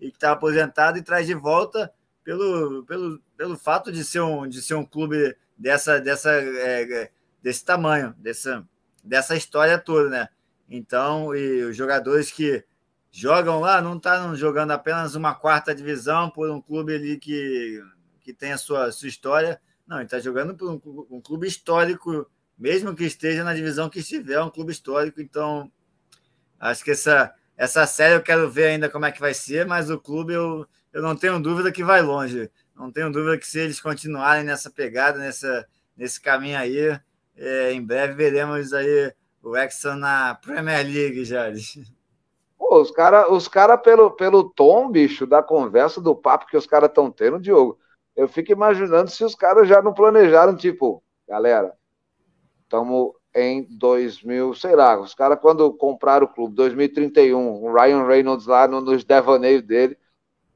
e 0.01 0.11
que 0.11 0.17
está 0.17 0.33
aposentado 0.33 0.99
e 0.99 1.03
traz 1.03 1.27
de 1.27 1.35
volta 1.35 1.93
pelo, 2.25 2.85
pelo, 2.85 3.21
pelo 3.37 3.57
fato 3.57 3.91
de 3.91 4.05
ser 4.05 4.21
um, 4.21 4.47
de 4.47 4.63
ser 4.63 4.75
um 4.75 4.85
clube 4.85 5.37
dessa, 5.59 6.01
dessa, 6.01 6.31
é, 6.33 7.11
desse 7.43 7.65
tamanho, 7.65 8.15
dessa, 8.19 8.67
dessa 9.03 9.37
história 9.37 9.79
toda, 9.79 10.09
né? 10.09 10.29
Então, 10.69 11.35
e 11.35 11.65
os 11.65 11.77
jogadores 11.77 12.31
que 12.31 12.65
jogam 13.13 13.61
lá 13.61 13.81
não 13.81 13.97
estão 13.97 14.31
tá 14.31 14.35
jogando 14.35 14.73
apenas 14.73 15.15
uma 15.15 15.35
quarta 15.35 15.75
divisão 15.75 16.31
por 16.31 16.51
um 16.51 16.61
clube 16.61 16.95
ali 16.95 17.19
que, 17.19 17.81
que 18.21 18.33
tem 18.33 18.53
a 18.53 18.59
sua, 18.59 18.91
sua 18.91 19.09
história. 19.09 19.61
Não, 19.87 19.99
ele 19.99 20.07
está 20.07 20.19
jogando 20.19 20.57
por 20.57 20.69
um, 20.69 21.17
um 21.17 21.21
clube 21.21 21.47
histórico 21.47 22.27
mesmo 22.63 22.95
que 22.95 23.05
esteja 23.05 23.43
na 23.43 23.55
divisão 23.55 23.91
que 23.91 23.99
estiver, 23.99 24.35
é 24.35 24.43
um 24.43 24.49
clube 24.49 24.71
histórico. 24.71 25.21
Então, 25.21 25.71
acho 26.61 26.85
que 26.85 26.93
essa, 26.93 27.35
essa 27.57 27.85
série 27.87 28.15
eu 28.15 28.23
quero 28.23 28.49
ver 28.49 28.67
ainda 28.67 28.89
como 28.89 29.05
é 29.05 29.11
que 29.11 29.21
vai 29.21 29.35
ser, 29.35 29.67
mas 29.67 29.91
o 29.91 29.99
clube 29.99 30.33
eu, 30.33 30.65
eu 30.93 31.03
não 31.03 31.17
tenho 31.17 31.41
dúvida 31.41 31.73
que 31.73 31.83
vai 31.83 32.01
longe. 32.03 32.49
Não 32.77 32.91
tenho 32.93 33.11
dúvida 33.11 33.37
que 33.37 33.47
se 33.49 33.59
eles 33.59 33.81
continuarem 33.81 34.45
nessa 34.45 34.71
pegada, 34.71 35.19
nessa, 35.19 35.67
nesse 35.97 36.21
caminho 36.21 36.57
aí, 36.57 36.99
é, 37.37 37.73
em 37.73 37.85
breve 37.85 38.15
veremos 38.15 38.73
aí 38.73 39.13
o 39.43 39.57
Exxon 39.57 39.97
na 39.97 40.37
Premier 40.37 40.87
League, 40.87 41.25
Jales. 41.25 41.79
Pô, 42.63 42.81
os 42.81 42.93
caras, 42.93 43.27
os 43.29 43.49
cara, 43.49 43.77
pelo, 43.77 44.13
pelo 44.13 44.49
tom, 44.49 44.89
bicho, 44.89 45.27
da 45.27 45.43
conversa, 45.43 46.01
do 46.01 46.15
papo 46.15 46.47
que 46.47 46.57
os 46.57 46.65
caras 46.65 46.91
estão 46.91 47.11
tendo, 47.11 47.41
Diogo, 47.41 47.77
eu 48.15 48.29
fico 48.29 48.53
imaginando 48.53 49.11
se 49.11 49.25
os 49.25 49.35
caras 49.35 49.67
já 49.67 49.83
não 49.83 49.93
planejaram, 49.93 50.55
tipo, 50.55 51.03
galera, 51.27 51.77
Estamos 52.63 53.15
em 53.35 53.65
2000, 53.69 54.55
sei 54.55 54.77
lá, 54.77 54.99
os 54.99 55.13
caras 55.13 55.41
quando 55.41 55.75
compraram 55.75 56.25
o 56.25 56.29
clube, 56.29 56.55
2031, 56.55 57.65
o 57.65 57.75
Ryan 57.75 58.07
Reynolds 58.07 58.47
lá 58.47 58.69
no, 58.69 58.81
nos 58.81 59.03
devaneios 59.03 59.63
dele, 59.63 59.99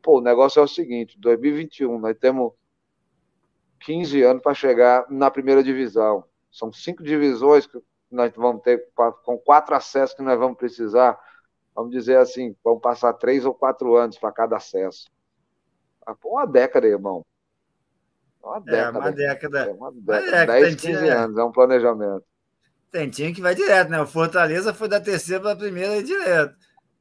pô, 0.01 0.19
o 0.19 0.23
negócio 0.23 0.61
é 0.61 0.63
o 0.63 0.69
seguinte, 0.69 1.19
2021, 1.19 1.99
nós 1.99 2.17
temos 2.17 2.53
15 3.81 4.23
anos 4.23 4.43
para 4.43 4.55
chegar 4.55 5.05
na 5.11 5.29
primeira 5.29 5.61
divisão. 5.61 6.23
São 6.53 6.73
cinco 6.73 7.03
divisões 7.03 7.67
que 7.67 7.83
nós 8.11 8.33
vamos 8.37 8.63
ter, 8.63 8.89
com 9.25 9.37
quatro 9.37 9.75
acessos 9.75 10.17
que 10.17 10.23
nós 10.23 10.39
vamos 10.39 10.57
precisar. 10.57 11.19
Vamos 11.77 11.91
dizer 11.91 12.17
assim, 12.17 12.57
vamos 12.65 12.81
passar 12.81 13.13
três 13.13 13.45
ou 13.45 13.53
quatro 13.53 13.95
anos 13.97 14.19
para 14.19 14.33
cada 14.33 14.57
acesso. 14.57 15.11
Ah, 16.07 16.17
uma 16.25 16.47
década, 16.47 16.87
irmão. 16.87 17.23
Uma 18.43 18.61
década. 18.61 18.99
É, 18.99 19.01
uma 19.01 19.13
década. 19.13 19.59
É 19.59 19.73
uma 19.73 19.93
década. 19.93 20.47
10, 20.47 20.75
15 20.77 21.09
anos, 21.11 21.37
é 21.37 21.45
um 21.45 21.53
planejamento. 21.53 22.25
Tem 22.91 23.11
time 23.11 23.35
que 23.35 23.43
vai 23.43 23.55
direto, 23.55 23.91
né? 23.91 24.01
O 24.01 24.07
Fortaleza 24.07 24.73
foi 24.73 24.89
da 24.89 24.99
terceira 24.99 25.43
para 25.43 25.53
a 25.53 25.57
primeira 25.57 25.99
e 25.99 26.03
direto. 26.03 26.55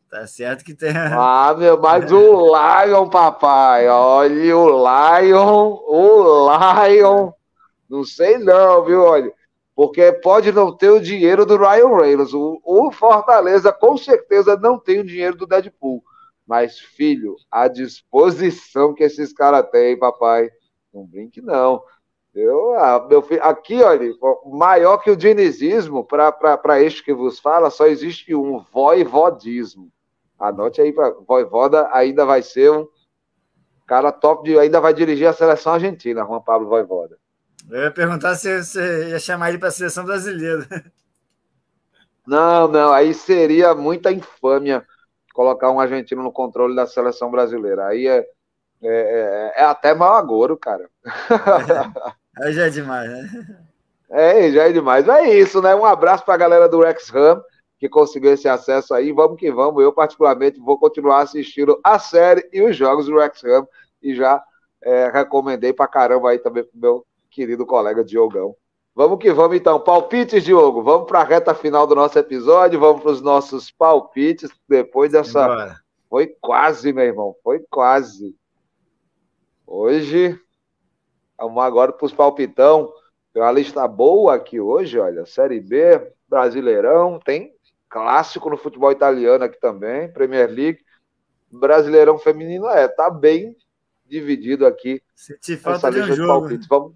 Tá 0.09 0.27
certo 0.27 0.65
que 0.65 0.73
tem. 0.73 0.91
Ah, 0.95 1.55
meu, 1.57 1.79
mas 1.79 2.11
o 2.11 2.53
Lion, 2.53 3.09
papai. 3.09 3.87
Olha 3.87 4.57
o 4.57 5.21
Lion, 5.23 5.77
o 5.87 6.49
Lion. 6.49 7.31
Não 7.89 8.03
sei 8.03 8.37
não, 8.39 8.83
viu? 8.83 9.01
Olha. 9.01 9.31
Porque 9.75 10.11
pode 10.13 10.51
não 10.51 10.75
ter 10.75 10.89
o 10.89 11.01
dinheiro 11.01 11.45
do 11.45 11.57
Ryan 11.57 11.97
Reynolds. 11.97 12.33
O, 12.33 12.61
o 12.63 12.91
Fortaleza 12.91 13.73
com 13.73 13.97
certeza 13.97 14.55
não 14.55 14.79
tem 14.79 14.99
o 14.99 15.05
dinheiro 15.05 15.35
do 15.35 15.45
Deadpool. 15.45 16.01
Mas, 16.47 16.79
filho, 16.79 17.35
a 17.51 17.67
disposição 17.67 18.93
que 18.93 19.03
esses 19.03 19.33
caras 19.33 19.69
têm, 19.69 19.99
papai. 19.99 20.49
Não 20.93 21.05
brinque, 21.05 21.41
não. 21.41 21.83
Eu, 22.33 22.73
ah, 22.77 23.05
meu 23.09 23.21
filho, 23.21 23.41
aqui, 23.43 23.81
olha, 23.81 24.13
maior 24.45 24.97
que 24.97 25.09
o 25.09 25.15
dinizismo, 25.15 26.03
para 26.03 26.81
este 26.81 27.03
que 27.03 27.13
vos 27.13 27.39
fala, 27.39 27.69
só 27.69 27.87
existe 27.87 28.35
um 28.35 28.59
voivodismo. 28.73 29.89
Anote 30.37 30.81
aí, 30.81 30.91
pra, 30.91 31.11
voivoda 31.25 31.89
ainda 31.93 32.25
vai 32.25 32.41
ser 32.41 32.71
um 32.71 32.87
cara 33.87 34.11
top, 34.11 34.43
de, 34.43 34.59
ainda 34.59 34.81
vai 34.81 34.93
dirigir 34.93 35.27
a 35.27 35.33
seleção 35.33 35.73
argentina, 35.73 36.25
Juan 36.25 36.41
Pablo 36.41 36.67
Voivoda. 36.67 37.17
Eu 37.69 37.83
ia 37.83 37.91
perguntar 37.91 38.35
se 38.35 38.63
você 38.63 39.09
ia 39.09 39.19
chamar 39.19 39.49
ele 39.49 39.57
para 39.57 39.69
a 39.69 39.71
seleção 39.71 40.05
brasileira. 40.05 40.67
Não, 42.25 42.67
não, 42.67 42.91
aí 42.91 43.13
seria 43.13 43.75
muita 43.75 44.11
infâmia 44.11 44.85
colocar 45.33 45.71
um 45.71 45.79
argentino 45.79 46.23
no 46.23 46.31
controle 46.31 46.75
da 46.75 46.87
seleção 46.87 47.29
brasileira. 47.29 47.87
Aí 47.87 48.07
é, 48.07 48.17
é, 48.17 48.23
é, 48.83 49.53
é 49.57 49.63
até 49.63 49.93
mau 49.93 50.15
agouro, 50.15 50.57
cara. 50.57 50.89
Aí 52.37 52.51
já 52.51 52.67
é 52.67 52.69
demais, 52.69 53.09
né? 53.09 53.57
É, 54.09 54.51
já 54.51 54.67
é 54.67 54.71
demais. 54.71 55.07
É 55.07 55.33
isso, 55.33 55.61
né? 55.61 55.73
Um 55.73 55.85
abraço 55.85 56.25
para 56.25 56.33
a 56.33 56.37
galera 56.37 56.67
do 56.67 56.79
Wrexham 56.79 57.41
que 57.77 57.89
conseguiu 57.89 58.33
esse 58.33 58.47
acesso 58.47 58.93
aí. 58.93 59.11
Vamos 59.11 59.39
que 59.39 59.51
vamos. 59.51 59.81
Eu, 59.81 59.93
particularmente, 59.93 60.59
vou 60.59 60.77
continuar 60.77 61.21
assistindo 61.21 61.79
a 61.83 61.97
série 61.97 62.47
e 62.51 62.61
os 62.61 62.75
jogos 62.75 63.05
do 63.05 63.15
Wrexham 63.15 63.67
e 64.01 64.13
já 64.13 64.43
é, 64.81 65.09
recomendei 65.09 65.71
para 65.71 65.87
caramba 65.87 66.29
aí 66.29 66.39
também 66.39 66.63
pro 66.63 66.77
meu 66.77 67.05
querido 67.35 67.65
colega 67.65 68.03
Diogão. 68.03 68.55
Vamos 68.95 69.19
que 69.19 69.31
vamos, 69.33 69.57
então. 69.57 69.79
Palpites, 69.79 70.43
Diogo. 70.43 70.81
Vamos 70.81 71.07
para 71.07 71.19
a 71.19 71.23
reta 71.23 71.53
final 71.53 71.85
do 71.85 71.93
nosso 71.95 72.17
episódio. 72.17 72.79
Vamos 72.79 73.01
para 73.01 73.11
os 73.11 73.21
nossos 73.21 73.69
palpites 73.69 74.49
depois 74.69 75.11
dessa. 75.11 75.77
Foi 76.09 76.27
quase, 76.39 76.93
meu 76.93 77.03
irmão. 77.03 77.35
Foi 77.43 77.59
quase. 77.69 78.35
Hoje 79.67 80.39
Vamos 81.37 81.63
agora 81.63 81.91
para 81.91 82.05
os 82.05 82.13
palpitão. 82.13 82.91
Tem 83.33 83.41
uma 83.41 83.51
lista 83.51 83.87
boa 83.87 84.35
aqui 84.35 84.59
hoje, 84.59 84.97
olha. 84.97 85.25
Série 85.25 85.59
B, 85.59 86.01
Brasileirão, 86.27 87.19
tem 87.19 87.53
clássico 87.89 88.49
no 88.49 88.57
futebol 88.57 88.91
italiano 88.91 89.43
aqui 89.43 89.59
também, 89.59 90.11
Premier 90.11 90.49
League. 90.49 90.79
Brasileirão 91.51 92.17
feminino 92.17 92.67
é, 92.67 92.87
tá 92.87 93.09
bem 93.09 93.55
dividido 94.05 94.65
aqui. 94.65 95.01
Se 95.13 95.37
te 95.39 95.57
falta 95.57 95.91
de 95.91 96.01
um 96.01 96.13
jogo. 96.13 96.47
Vamos... 96.69 96.93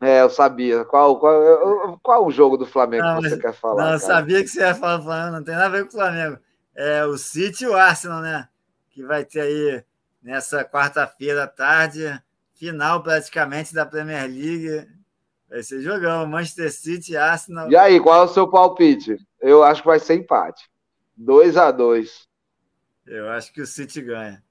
É, 0.00 0.20
eu 0.20 0.30
sabia. 0.30 0.84
Qual, 0.84 1.18
qual, 1.18 1.98
qual 2.02 2.26
o 2.26 2.30
jogo 2.30 2.56
do 2.56 2.66
Flamengo 2.66 3.04
não, 3.04 3.22
que 3.22 3.30
você 3.30 3.38
quer 3.38 3.54
falar? 3.54 3.84
Não, 3.84 3.92
eu 3.92 3.98
sabia 3.98 4.42
que 4.42 4.48
você 4.48 4.60
ia 4.60 4.74
falar 4.74 4.98
do 4.98 5.04
Flamengo, 5.04 5.36
não 5.36 5.44
tem 5.44 5.54
nada 5.54 5.66
a 5.66 5.70
ver 5.70 5.82
com 5.84 5.88
o 5.88 5.92
Flamengo. 5.92 6.38
É 6.74 7.04
o 7.06 7.16
City 7.16 7.64
e 7.64 7.68
o 7.68 7.74
Arsenal, 7.74 8.20
né? 8.20 8.48
Que 8.90 9.02
vai 9.02 9.24
ter 9.24 9.40
aí 9.40 9.84
nessa 10.22 10.64
quarta-feira 10.64 11.44
à 11.44 11.46
tarde 11.46 12.20
final 12.56 13.02
praticamente 13.02 13.72
da 13.72 13.86
Premier 13.86 14.22
League. 14.22 14.88
Vai 15.48 15.62
ser 15.62 15.80
jogão, 15.80 16.26
Manchester 16.26 16.72
City, 16.72 17.16
Arsenal. 17.16 17.70
E 17.70 17.76
aí, 17.76 18.00
qual 18.00 18.22
é 18.22 18.24
o 18.24 18.28
seu 18.28 18.48
palpite? 18.48 19.16
Eu 19.40 19.62
acho 19.62 19.82
que 19.82 19.88
vai 19.88 20.00
ser 20.00 20.14
empate. 20.14 20.68
2 21.16 21.56
a 21.56 21.70
2 21.70 22.28
Eu 23.06 23.30
acho 23.30 23.52
que 23.52 23.62
o 23.62 23.66
City 23.66 24.02
ganha. 24.02 24.42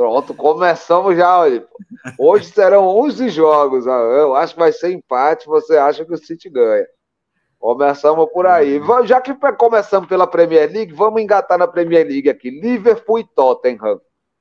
Pronto, 0.00 0.32
começamos 0.32 1.14
já. 1.14 1.40
Olha. 1.40 1.62
Hoje 2.18 2.46
serão 2.46 2.86
11 2.86 3.28
jogos. 3.28 3.84
Eu 3.84 4.34
acho 4.34 4.54
que 4.54 4.58
vai 4.58 4.72
ser 4.72 4.92
empate. 4.92 5.44
Você 5.46 5.76
acha 5.76 6.06
que 6.06 6.14
o 6.14 6.16
City 6.16 6.48
ganha? 6.48 6.86
Começamos 7.58 8.26
por 8.32 8.46
aí. 8.46 8.78
Uhum. 8.78 9.06
Já 9.06 9.20
que 9.20 9.34
começamos 9.58 10.08
pela 10.08 10.26
Premier 10.26 10.72
League, 10.72 10.94
vamos 10.94 11.20
engatar 11.20 11.58
na 11.58 11.68
Premier 11.68 12.06
League 12.06 12.30
aqui. 12.30 12.48
Liverpool 12.48 13.18
e 13.18 13.24
Tottenham. 13.24 14.00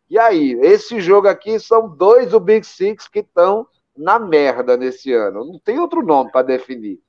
E 0.09 0.17
aí, 0.17 0.57
esse 0.61 1.01
jogo 1.01 1.27
aqui 1.27 1.59
são 1.59 1.89
dois 1.89 2.29
do 2.29 2.39
Big 2.39 2.65
Six 2.65 3.09
que 3.09 3.19
estão 3.19 3.67
na 3.97 4.17
merda 4.17 4.77
nesse 4.77 5.11
ano. 5.11 5.43
Não 5.43 5.59
tem 5.59 5.77
outro 5.77 6.01
nome 6.01 6.31
para 6.31 6.45
definir. 6.45 7.01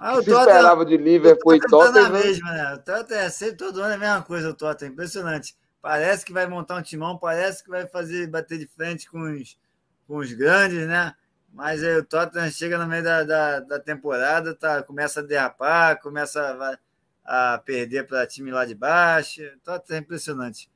Ah, 0.00 0.14
o 0.16 0.22
Se 0.22 0.30
esperava 0.30 0.86
de 0.86 0.96
Liverpool 0.96 1.54
e 1.54 1.60
tá 1.60 1.68
Tottenham. 1.68 2.04
Na 2.04 2.18
mesma, 2.18 2.50
né? 2.50 2.74
O 2.76 2.78
Tottenham 2.78 3.20
é 3.20 3.28
sempre 3.28 3.56
todo 3.56 3.82
ano 3.82 3.92
é 3.92 3.96
a 3.96 3.98
mesma 3.98 4.22
coisa, 4.22 4.48
o 4.48 4.54
Tottenham. 4.54 4.92
Impressionante. 4.92 5.54
Parece 5.82 6.24
que 6.24 6.32
vai 6.32 6.46
montar 6.46 6.76
um 6.76 6.82
timão, 6.82 7.18
parece 7.18 7.64
que 7.64 7.68
vai 7.68 7.84
fazer 7.88 8.28
bater 8.28 8.56
de 8.56 8.68
frente 8.68 9.10
com 9.10 9.20
os, 9.20 9.58
com 10.06 10.18
os 10.18 10.32
grandes, 10.32 10.86
né? 10.86 11.12
Mas 11.52 11.82
aí 11.82 11.96
o 11.96 12.04
Tottenham 12.04 12.50
chega 12.50 12.78
no 12.78 12.86
meio 12.86 13.02
da, 13.02 13.24
da, 13.24 13.60
da 13.60 13.80
temporada, 13.80 14.54
tá, 14.54 14.80
começa 14.84 15.18
a 15.18 15.24
derrapar, 15.24 16.00
começa 16.00 16.78
a, 17.24 17.54
a 17.54 17.58
perder 17.58 18.06
para 18.06 18.26
time 18.28 18.52
lá 18.52 18.64
de 18.64 18.76
baixo. 18.76 19.42
Tottenham 19.64 19.98
é 19.98 20.02
impressionante. 20.02 20.70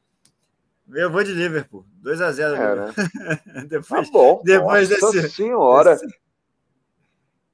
Eu 0.92 1.10
vou 1.10 1.22
de 1.22 1.32
Liverpool. 1.32 1.86
2x0. 2.02 2.56
É, 2.56 2.74
né? 2.74 3.64
depois, 3.68 4.06
tá 4.06 4.12
bom. 4.12 4.42
Depois 4.44 4.90
Nossa 4.90 5.12
desse, 5.12 5.36
senhora. 5.36 5.96
Desse... 5.96 6.20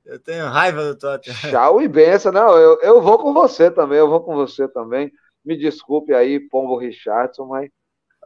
Eu 0.07 0.19
tenho 0.19 0.47
raiva 0.47 0.85
do 0.85 0.97
Tottenham. 0.97 1.37
Tchau 1.51 1.83
e 1.83 1.89
benção. 1.89 2.33
Não, 2.33 2.57
eu, 2.59 2.81
eu 2.81 3.03
vou 3.03 3.19
com 3.19 3.33
você 3.33 3.71
também. 3.71 3.99
Eu 3.99 4.09
vou 4.09 4.23
com 4.23 4.35
você 4.35 4.67
também. 4.67 5.13
Me 5.45 5.57
desculpe 5.57 6.15
aí, 6.15 6.39
Pombo 6.41 6.77
Richardson, 6.77 7.47
mas 7.47 7.71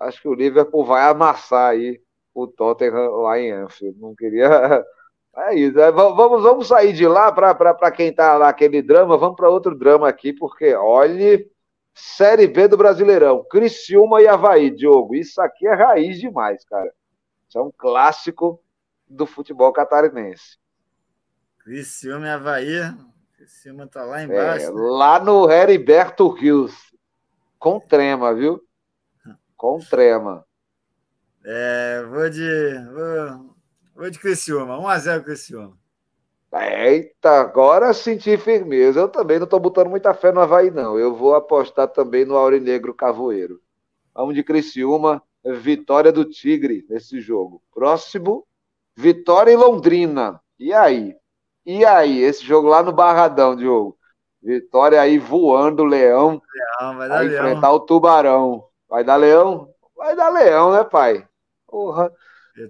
acho 0.00 0.20
que 0.20 0.28
o 0.28 0.34
Liverpool 0.34 0.84
vai 0.84 1.08
amassar 1.08 1.70
aí 1.70 2.00
o 2.34 2.46
Tottenham 2.46 3.10
lá 3.22 3.38
em 3.38 3.50
Anfield. 3.52 3.98
Não 4.00 4.14
queria. 4.14 4.48
É 5.38 5.54
isso. 5.54 5.78
É, 5.78 5.92
vamos, 5.92 6.42
vamos 6.42 6.68
sair 6.68 6.94
de 6.94 7.06
lá 7.06 7.30
para 7.30 7.90
quem 7.90 8.08
está 8.08 8.38
lá 8.38 8.48
aquele 8.48 8.80
drama. 8.80 9.18
Vamos 9.18 9.36
para 9.36 9.50
outro 9.50 9.76
drama 9.76 10.08
aqui, 10.08 10.32
porque 10.32 10.74
olhe 10.74 11.46
Série 11.94 12.46
B 12.46 12.68
do 12.68 12.76
Brasileirão, 12.76 13.42
Criciúma 13.44 14.20
e 14.20 14.26
Havaí, 14.26 14.70
Diogo. 14.70 15.14
Isso 15.14 15.40
aqui 15.40 15.66
é 15.66 15.74
raiz 15.74 16.18
demais, 16.18 16.62
cara. 16.64 16.92
Isso 17.48 17.58
é 17.58 17.62
um 17.62 17.70
clássico 17.70 18.62
do 19.08 19.26
futebol 19.26 19.72
catarinense. 19.72 20.58
Criciúma 21.58 22.26
e 22.26 22.30
Havaí. 22.30 22.94
Criciúma 23.34 23.86
tá 23.86 24.04
lá 24.04 24.22
embaixo. 24.22 24.66
É, 24.66 24.70
lá 24.70 25.18
no 25.18 25.50
Heriberto 25.50 26.28
Rios. 26.28 26.74
Com 27.58 27.80
trema, 27.80 28.34
viu? 28.34 28.60
Com 29.56 29.78
trema. 29.78 30.44
É, 31.44 32.02
vou 32.08 32.28
de. 32.28 32.74
Vou, 32.92 33.56
vou 33.94 34.10
de 34.10 34.18
Criciúma. 34.18 34.78
1x0 34.78 35.24
Criciúma. 35.24 35.78
Eita, 36.52 37.40
agora 37.40 37.92
senti 37.92 38.36
firmeza. 38.38 39.00
Eu 39.00 39.08
também 39.08 39.38
não 39.38 39.44
estou 39.44 39.60
botando 39.60 39.88
muita 39.88 40.14
fé 40.14 40.32
no 40.32 40.40
Havaí, 40.40 40.70
não. 40.70 40.98
Eu 40.98 41.14
vou 41.14 41.34
apostar 41.34 41.88
também 41.88 42.24
no 42.24 42.36
Aurinegro 42.36 42.94
Cavoeiro. 42.94 43.60
Vamos 44.14 44.34
de 44.34 44.42
Criciúma, 44.42 45.22
vitória 45.44 46.10
do 46.10 46.24
Tigre 46.24 46.86
nesse 46.88 47.20
jogo. 47.20 47.62
Próximo, 47.74 48.46
vitória 48.96 49.52
em 49.52 49.56
Londrina. 49.56 50.40
E 50.58 50.72
aí? 50.72 51.14
E 51.64 51.84
aí? 51.84 52.20
Esse 52.20 52.44
jogo 52.44 52.68
lá 52.68 52.82
no 52.82 52.92
Barradão, 52.92 53.54
Diogo. 53.54 53.98
Vitória 54.46 55.00
aí 55.00 55.18
voando, 55.18 55.84
Leão. 55.84 56.40
Leão, 56.80 56.96
vai 56.96 57.08
dar 57.08 57.20
Leão. 57.24 57.34
enfrentar 57.34 57.72
o 57.72 57.80
Tubarão. 57.80 58.64
Vai 58.88 59.02
dar 59.02 59.16
Leão? 59.16 59.68
Vai 59.96 60.14
dar 60.14 60.28
Leão, 60.28 60.70
né, 60.72 60.84
pai? 60.84 61.26
Porra. 61.66 62.12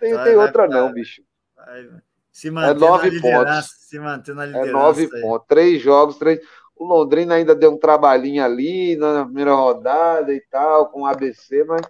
Tem, 0.01 0.17
tem 0.25 0.37
outra 0.37 0.67
não, 0.67 0.91
bicho. 0.91 1.21
Vai, 1.55 1.87
se 2.33 2.49
é 2.49 2.51
nove 2.51 3.21
pontos. 3.21 3.69
Se 3.79 3.99
manter 3.99 4.35
na 4.35 4.47
liderança. 4.47 4.71
É 4.71 4.73
nove 4.73 5.11
aí. 5.13 5.21
pontos. 5.21 5.47
Três 5.47 5.83
jogos, 5.83 6.17
três. 6.17 6.41
O 6.75 6.87
Londrina 6.87 7.35
ainda 7.35 7.55
deu 7.55 7.73
um 7.73 7.79
trabalhinho 7.79 8.43
ali 8.43 8.97
na 8.97 9.27
primeira 9.27 9.53
rodada 9.53 10.33
e 10.33 10.41
tal, 10.51 10.89
com 10.89 11.03
o 11.03 11.07
ABC, 11.07 11.63
mas. 11.65 11.83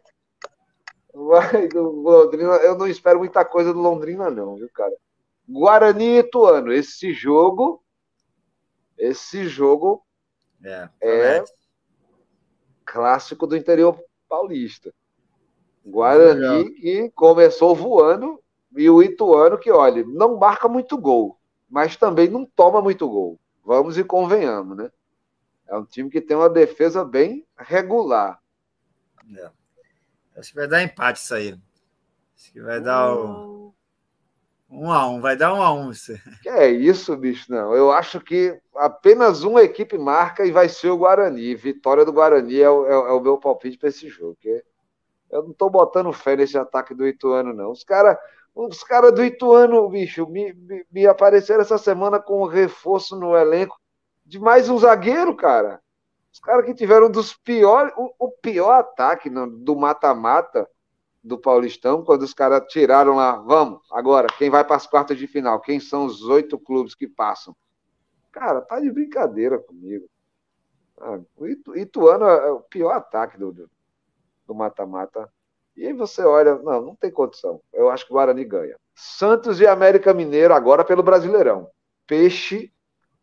Vai, 1.14 1.68
do 1.68 1.82
Londrina, 1.82 2.56
eu 2.56 2.76
não 2.76 2.88
espero 2.88 3.20
muita 3.20 3.44
coisa 3.44 3.72
do 3.72 3.78
Londrina, 3.78 4.30
não, 4.30 4.56
viu, 4.56 4.68
cara? 4.74 4.92
Guarani 5.48 6.16
e 6.16 6.18
Ituano. 6.18 6.72
Esse 6.72 7.12
jogo. 7.12 7.85
Esse 8.98 9.46
jogo 9.48 10.04
é, 10.64 10.88
é 11.00 11.44
clássico 12.84 13.46
do 13.46 13.56
interior 13.56 13.98
paulista. 14.28 14.92
Guarani 15.84 16.70
que 16.72 17.10
começou 17.10 17.74
voando 17.74 18.42
e 18.76 18.90
o 18.90 19.02
Ituano, 19.02 19.58
que, 19.58 19.70
olha, 19.70 20.04
não 20.04 20.36
marca 20.36 20.68
muito 20.68 20.98
gol, 20.98 21.38
mas 21.68 21.96
também 21.96 22.28
não 22.28 22.44
toma 22.44 22.82
muito 22.82 23.08
gol. 23.08 23.38
Vamos 23.64 23.96
e 23.96 24.04
convenhamos, 24.04 24.76
né? 24.76 24.90
É 25.68 25.76
um 25.76 25.84
time 25.84 26.10
que 26.10 26.20
tem 26.20 26.36
uma 26.36 26.50
defesa 26.50 27.04
bem 27.04 27.46
regular. 27.56 28.40
É. 29.36 29.50
Acho 30.36 30.50
que 30.50 30.56
vai 30.56 30.68
dar 30.68 30.82
empate 30.82 31.20
isso 31.20 31.34
aí. 31.34 31.58
Acho 32.36 32.52
que 32.52 32.60
vai 32.60 32.80
dar 32.80 33.14
o. 33.14 33.55
Um 34.68 34.90
a 34.90 35.08
um, 35.08 35.20
vai 35.20 35.36
dar 35.36 35.54
um 35.54 35.62
a 35.62 35.72
um. 35.72 35.90
Que 36.42 36.48
é 36.48 36.68
isso, 36.68 37.16
bicho, 37.16 37.50
não. 37.50 37.74
Eu 37.74 37.92
acho 37.92 38.20
que 38.20 38.58
apenas 38.74 39.44
uma 39.44 39.62
equipe 39.62 39.96
marca 39.96 40.44
e 40.44 40.50
vai 40.50 40.68
ser 40.68 40.90
o 40.90 40.98
Guarani. 40.98 41.54
Vitória 41.54 42.04
do 42.04 42.12
Guarani 42.12 42.60
é 42.60 42.68
o, 42.68 42.86
é, 42.86 42.92
é 42.92 43.12
o 43.12 43.20
meu 43.20 43.38
palpite 43.38 43.78
para 43.78 43.88
esse 43.88 44.08
jogo. 44.08 44.36
Que 44.40 44.62
eu 45.30 45.44
não 45.44 45.52
estou 45.52 45.70
botando 45.70 46.12
fé 46.12 46.36
nesse 46.36 46.58
ataque 46.58 46.94
do 46.94 47.06
Ituano, 47.06 47.52
não. 47.52 47.70
Os 47.70 47.84
caras 47.84 48.16
os 48.56 48.82
caras 48.82 49.12
do 49.12 49.22
Ituano, 49.22 49.86
bicho, 49.90 50.26
me, 50.26 50.50
me, 50.54 50.86
me, 50.90 51.06
apareceram 51.06 51.60
essa 51.60 51.76
semana 51.76 52.18
com 52.18 52.42
um 52.42 52.46
reforço 52.46 53.14
no 53.14 53.36
elenco 53.36 53.78
de 54.24 54.38
mais 54.38 54.70
um 54.70 54.78
zagueiro, 54.78 55.36
cara. 55.36 55.78
Os 56.32 56.40
caras 56.40 56.64
que 56.64 56.72
tiveram 56.72 57.08
um 57.08 57.10
dos 57.10 57.34
piores, 57.34 57.92
o, 57.98 58.10
o 58.18 58.30
pior 58.30 58.72
ataque 58.72 59.28
do 59.28 59.76
mata-mata 59.76 60.66
do 61.26 61.36
Paulistão, 61.36 62.04
quando 62.04 62.22
os 62.22 62.32
caras 62.32 62.62
tiraram 62.68 63.16
lá, 63.16 63.36
vamos, 63.36 63.80
agora, 63.90 64.28
quem 64.38 64.48
vai 64.48 64.64
para 64.64 64.76
as 64.76 64.86
quartas 64.86 65.18
de 65.18 65.26
final? 65.26 65.60
Quem 65.60 65.80
são 65.80 66.06
os 66.06 66.22
oito 66.22 66.56
clubes 66.56 66.94
que 66.94 67.08
passam? 67.08 67.54
Cara, 68.30 68.60
tá 68.60 68.78
de 68.78 68.90
brincadeira 68.92 69.58
comigo. 69.58 70.08
Ah, 70.98 71.18
o 71.36 71.46
Itu, 71.48 71.76
Ituano 71.76 72.24
é 72.24 72.52
o 72.52 72.60
pior 72.60 72.92
ataque 72.92 73.36
do 73.36 73.68
mata-mata. 74.54 75.28
E 75.76 75.86
aí 75.86 75.92
você 75.92 76.22
olha, 76.22 76.54
não, 76.56 76.80
não 76.80 76.94
tem 76.94 77.10
condição. 77.10 77.60
Eu 77.72 77.90
acho 77.90 78.06
que 78.06 78.12
o 78.12 78.14
Guarani 78.14 78.44
ganha. 78.44 78.76
Santos 78.94 79.60
e 79.60 79.66
América 79.66 80.14
Mineiro 80.14 80.54
agora 80.54 80.84
pelo 80.84 81.02
Brasileirão. 81.02 81.68
Peixe, 82.06 82.72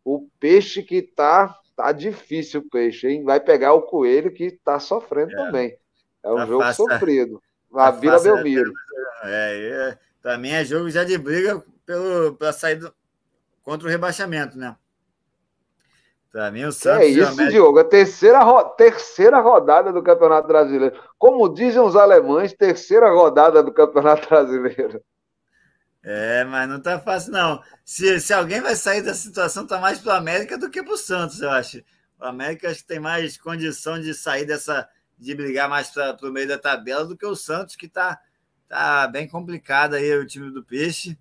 o 0.04 0.28
peixe 0.38 0.82
que 0.82 1.00
tá, 1.00 1.58
tá 1.74 1.90
difícil 1.90 2.60
o 2.60 2.68
peixe, 2.68 3.08
hein? 3.08 3.24
Vai 3.24 3.40
pegar 3.40 3.72
o 3.72 3.82
coelho 3.82 4.32
que 4.32 4.52
tá 4.62 4.78
sofrendo 4.78 5.32
é. 5.32 5.36
também. 5.36 5.78
É 6.22 6.30
um 6.30 6.36
tá 6.36 6.46
jogo 6.46 6.62
fácil, 6.62 6.84
sofrido. 6.84 7.42
Na 7.74 7.92
tá 7.92 7.98
Vila 7.98 8.12
fácil, 8.14 8.34
Belmiro. 8.34 8.72
É, 9.24 9.90
é, 9.90 9.98
para 10.22 10.38
mim 10.38 10.50
é 10.50 10.64
jogo 10.64 10.88
já 10.90 11.04
de 11.04 11.18
briga 11.18 11.62
pelo 11.84 12.34
para 12.34 12.52
sair 12.52 12.76
do, 12.76 12.94
contra 13.62 13.88
o 13.88 13.90
rebaixamento, 13.90 14.56
né? 14.56 14.76
Para 16.34 16.50
mim, 16.50 16.64
o 16.64 16.72
Santos. 16.72 17.02
É 17.02 17.06
isso, 17.06 17.28
América... 17.28 17.50
Diogo. 17.50 17.78
A 17.78 17.84
terceira, 17.84 18.42
ro... 18.42 18.64
terceira 18.70 19.38
rodada 19.38 19.92
do 19.92 20.02
Campeonato 20.02 20.48
Brasileiro. 20.48 21.00
Como 21.16 21.48
dizem 21.48 21.80
os 21.80 21.94
alemães, 21.94 22.52
terceira 22.52 23.08
rodada 23.08 23.62
do 23.62 23.72
Campeonato 23.72 24.28
Brasileiro. 24.28 25.00
É, 26.02 26.42
mas 26.44 26.68
não 26.68 26.80
tá 26.80 26.98
fácil, 26.98 27.32
não. 27.32 27.62
Se, 27.84 28.18
se 28.20 28.34
alguém 28.34 28.60
vai 28.60 28.74
sair 28.74 29.00
da 29.00 29.14
situação, 29.14 29.64
tá 29.64 29.78
mais 29.78 30.00
para 30.00 30.14
o 30.14 30.16
América 30.16 30.58
do 30.58 30.68
que 30.68 30.82
para 30.82 30.92
o 30.92 30.98
Santos, 30.98 31.40
eu 31.40 31.50
acho. 31.50 31.82
O 32.20 32.24
América 32.24 32.68
acho 32.68 32.80
que 32.80 32.88
tem 32.88 32.98
mais 32.98 33.38
condição 33.38 34.00
de 34.00 34.12
sair 34.12 34.44
dessa. 34.44 34.88
De 35.18 35.34
brigar 35.34 35.68
mais 35.68 35.90
para 35.90 36.16
o 36.22 36.32
meio 36.32 36.48
da 36.48 36.58
tabela 36.58 37.04
do 37.04 37.16
que 37.16 37.26
o 37.26 37.36
Santos, 37.36 37.76
que 37.76 37.88
tá, 37.88 38.20
tá 38.68 39.06
bem 39.08 39.28
complicado 39.28 39.94
aí 39.94 40.16
o 40.16 40.26
time 40.26 40.50
do 40.50 40.62
Peixe. 40.62 41.18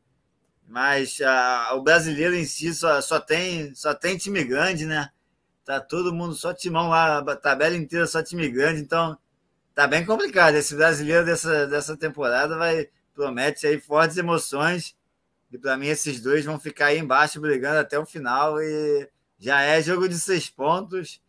Mas 0.68 1.20
uh, 1.20 1.76
o 1.76 1.82
brasileiro 1.82 2.36
em 2.36 2.46
si 2.46 2.74
só, 2.74 3.02
só, 3.02 3.20
tem, 3.20 3.74
só 3.76 3.94
tem 3.94 4.18
time 4.18 4.44
grande, 4.44 4.86
né? 4.86 5.10
Tá 5.66 5.80
todo 5.80 6.14
mundo 6.14 6.34
só 6.34 6.54
timão 6.54 6.89
lá, 6.89 7.20
a 7.20 7.36
tabela 7.36 7.76
inteira 7.76 8.06
só 8.08 8.22
time 8.24 8.50
grande, 8.50 8.82
então 8.82 9.18
tá 9.74 9.88
bem 9.88 10.06
complicado. 10.06 10.56
Esse 10.56 10.76
brasileiro 10.76 11.26
dessa, 11.26 11.68
dessa 11.68 11.96
temporada 11.96 12.58
vai 12.58 12.89
promete 13.14 13.68
aí 13.68 13.80
fortes 13.80 14.18
emoções. 14.18 14.96
E 15.52 15.58
para 15.58 15.78
mim 15.78 15.88
esses 15.88 16.20
dois 16.20 16.44
vão 16.44 16.60
ficar 16.60 16.88
aí 16.88 17.00
embaixo 17.00 17.39
brigando 17.39 17.78
até 17.80 17.98
o 17.98 18.06
final 18.06 18.62
e 18.62 19.08
já 19.38 19.62
é 19.62 19.82
jogo 19.82 20.10
de 20.10 20.18
seis 20.20 20.50
pontos. 20.50 21.22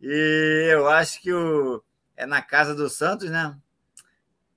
E 0.00 0.68
eu 0.70 0.88
acho 0.88 1.20
que 1.20 1.32
o 1.32 1.82
é 2.18 2.26
na 2.26 2.42
casa 2.42 2.74
do 2.74 2.90
Santos, 2.90 3.30
né? 3.30 3.56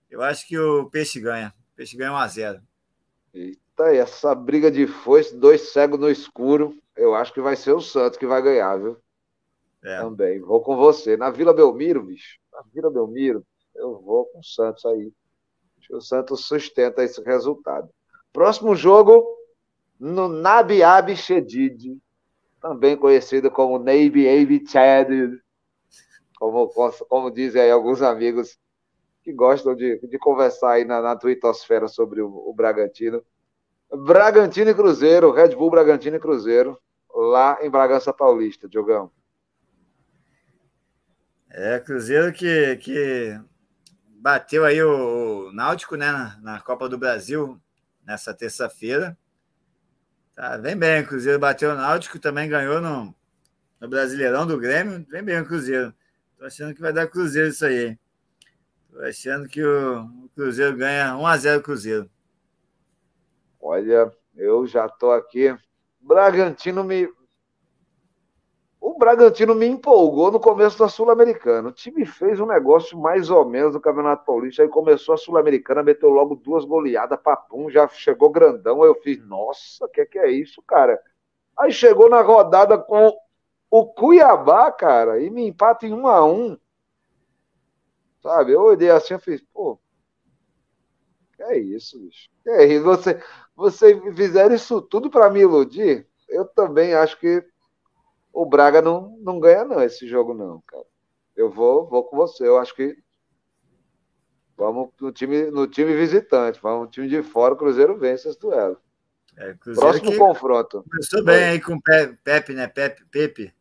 Eu 0.09 0.23
acho 0.23 0.47
que 0.47 0.57
o 0.57 0.89
Peixe 0.89 1.21
ganha. 1.21 1.53
O 1.73 1.75
Peixe 1.75 1.95
ganha 1.95 2.11
1 2.11 2.15
a 2.17 2.27
0. 2.27 2.61
Tá 3.75 3.85
aí, 3.85 3.97
essa 3.97 4.33
briga 4.33 4.71
de 4.71 4.87
foice, 4.87 5.35
dois 5.35 5.71
cegos 5.71 5.99
no 5.99 6.09
escuro, 6.09 6.75
eu 6.97 7.13
acho 7.13 7.31
que 7.31 7.39
vai 7.39 7.55
ser 7.55 7.71
o 7.71 7.79
Santos 7.79 8.17
que 8.17 8.25
vai 8.25 8.41
ganhar, 8.41 8.75
viu? 8.77 8.97
É. 9.83 9.99
Também. 9.99 10.41
Vou 10.41 10.61
com 10.61 10.75
você. 10.75 11.15
Na 11.15 11.29
Vila 11.29 11.53
Belmiro, 11.53 12.03
bicho. 12.03 12.39
Na 12.51 12.63
Vila 12.73 12.89
Belmiro, 12.89 13.45
eu 13.75 14.01
vou 14.01 14.25
com 14.25 14.39
o 14.39 14.43
Santos 14.43 14.83
aí. 14.85 15.13
Acho 15.77 15.87
que 15.87 15.95
o 15.95 16.01
Santos 16.01 16.45
sustenta 16.45 17.03
esse 17.03 17.21
resultado. 17.21 17.89
Próximo 18.33 18.75
jogo, 18.75 19.23
no 19.99 20.27
Nabiab 20.27 21.15
Shedid, 21.15 21.95
também 22.59 22.97
conhecido 22.97 23.51
como 23.51 23.77
Navy 23.77 24.27
Abe 24.27 24.65
Chad, 24.67 25.09
como, 26.41 26.67
como 27.07 27.29
dizem 27.29 27.61
aí 27.61 27.69
alguns 27.69 28.01
amigos 28.01 28.57
que 29.21 29.31
gostam 29.31 29.75
de, 29.75 29.99
de 29.99 30.17
conversar 30.17 30.71
aí 30.71 30.85
na, 30.85 30.99
na 30.99 31.15
twittosfera 31.15 31.87
sobre 31.87 32.19
o, 32.19 32.29
o 32.29 32.51
Bragantino. 32.51 33.23
Bragantino 34.07 34.71
e 34.71 34.73
Cruzeiro, 34.73 35.31
Red 35.31 35.49
Bull 35.49 35.69
Bragantino 35.69 36.15
e 36.15 36.19
Cruzeiro, 36.19 36.81
lá 37.13 37.59
em 37.61 37.69
Bragança 37.69 38.11
Paulista, 38.11 38.67
Diogão. 38.67 39.11
É, 41.51 41.79
Cruzeiro 41.79 42.33
que, 42.33 42.75
que 42.77 43.39
bateu 44.07 44.65
aí 44.65 44.81
o 44.81 45.51
Náutico, 45.53 45.95
né, 45.95 46.11
na, 46.11 46.39
na 46.41 46.59
Copa 46.59 46.89
do 46.89 46.97
Brasil, 46.97 47.61
nessa 48.03 48.33
terça-feira. 48.33 49.15
Tá, 50.33 50.57
vem 50.57 50.75
bem, 50.75 51.03
o 51.03 51.07
Cruzeiro 51.07 51.37
bateu 51.37 51.69
o 51.69 51.75
Náutico, 51.75 52.17
também 52.17 52.49
ganhou 52.49 52.81
no, 52.81 53.13
no 53.79 53.87
Brasileirão 53.87 54.47
do 54.47 54.57
Grêmio, 54.57 55.05
vem 55.07 55.21
bem 55.21 55.39
o 55.39 55.45
Cruzeiro. 55.45 55.93
Tô 56.41 56.47
achando 56.47 56.73
que 56.73 56.81
vai 56.81 56.91
dar 56.91 57.05
Cruzeiro 57.05 57.49
isso 57.49 57.63
aí. 57.63 57.95
Tô 58.91 58.99
achando 59.01 59.47
que 59.47 59.63
o, 59.63 60.27
Cruzeiro 60.33 60.75
ganha 60.75 61.13
1x0 61.13 61.61
Cruzeiro. 61.61 62.09
Olha, 63.61 64.11
eu 64.35 64.65
já 64.65 64.87
estou 64.87 65.11
aqui. 65.11 65.55
Bragantino 65.99 66.83
me. 66.83 67.07
O 68.79 68.97
Bragantino 68.97 69.53
me 69.53 69.67
empolgou 69.67 70.31
no 70.31 70.39
começo 70.39 70.79
da 70.79 70.89
Sul-Americana. 70.89 71.69
O 71.69 71.71
time 71.71 72.07
fez 72.07 72.39
um 72.39 72.47
negócio 72.47 72.97
mais 72.97 73.29
ou 73.29 73.45
menos 73.47 73.75
no 73.75 73.79
Campeonato 73.79 74.25
Paulista. 74.25 74.63
Aí 74.63 74.67
começou 74.67 75.13
a 75.13 75.19
Sul-Americana, 75.19 75.83
meteu 75.83 76.09
logo 76.09 76.33
duas 76.33 76.65
goleadas, 76.65 77.21
papum, 77.21 77.69
já 77.69 77.87
chegou 77.87 78.31
grandão. 78.31 78.81
Aí 78.81 78.89
eu 78.89 78.95
fiz, 78.95 79.23
nossa, 79.27 79.85
o 79.85 79.87
que, 79.87 80.07
que 80.07 80.17
é 80.17 80.31
isso, 80.31 80.59
cara? 80.63 80.99
Aí 81.55 81.71
chegou 81.71 82.09
na 82.09 82.21
rodada 82.21 82.79
com 82.79 83.15
o 83.71 83.85
Cuiabá, 83.85 84.69
cara, 84.69 85.21
e 85.21 85.29
me 85.29 85.47
empata 85.47 85.87
em 85.87 85.93
um 85.93 86.05
a 86.05 86.25
um. 86.25 86.57
Sabe? 88.21 88.51
Eu 88.51 88.61
olhei 88.61 88.91
assim 88.91 89.13
e 89.13 89.19
fiz, 89.19 89.41
pô, 89.53 89.79
é 91.39 91.57
isso, 91.57 91.97
bicho. 91.99 92.29
É 92.45 92.65
isso. 92.65 92.83
Você, 92.83 93.23
você 93.55 94.13
fizeram 94.13 94.53
isso 94.53 94.81
tudo 94.81 95.09
para 95.09 95.29
me 95.29 95.39
iludir? 95.39 96.05
Eu 96.27 96.45
também 96.45 96.93
acho 96.93 97.17
que 97.17 97.43
o 98.33 98.45
Braga 98.45 98.81
não, 98.81 99.17
não 99.21 99.39
ganha, 99.39 99.63
não, 99.63 99.81
esse 99.81 100.05
jogo, 100.05 100.33
não, 100.33 100.61
cara. 100.67 100.85
Eu 101.35 101.49
vou, 101.49 101.87
vou 101.87 102.03
com 102.03 102.17
você. 102.17 102.45
Eu 102.45 102.57
acho 102.59 102.75
que 102.75 102.95
vamos 104.57 104.89
no 104.99 105.11
time, 105.11 105.49
no 105.49 105.65
time 105.65 105.95
visitante, 105.95 106.59
vamos 106.61 106.81
no 106.81 106.91
time 106.91 107.07
de 107.07 107.23
fora, 107.23 107.53
o 107.53 107.57
Cruzeiro 107.57 107.97
vence 107.97 108.27
esse 108.27 108.39
duelo. 108.39 108.77
É, 109.37 109.53
Próximo 109.53 110.17
confronto. 110.17 110.83
Começou 110.83 111.23
bem 111.23 111.43
aí 111.45 111.61
com 111.61 111.75
o 111.75 111.81
Pepe, 112.23 112.53
né? 112.53 112.67
Pepe, 112.67 113.05
Pepe. 113.05 113.60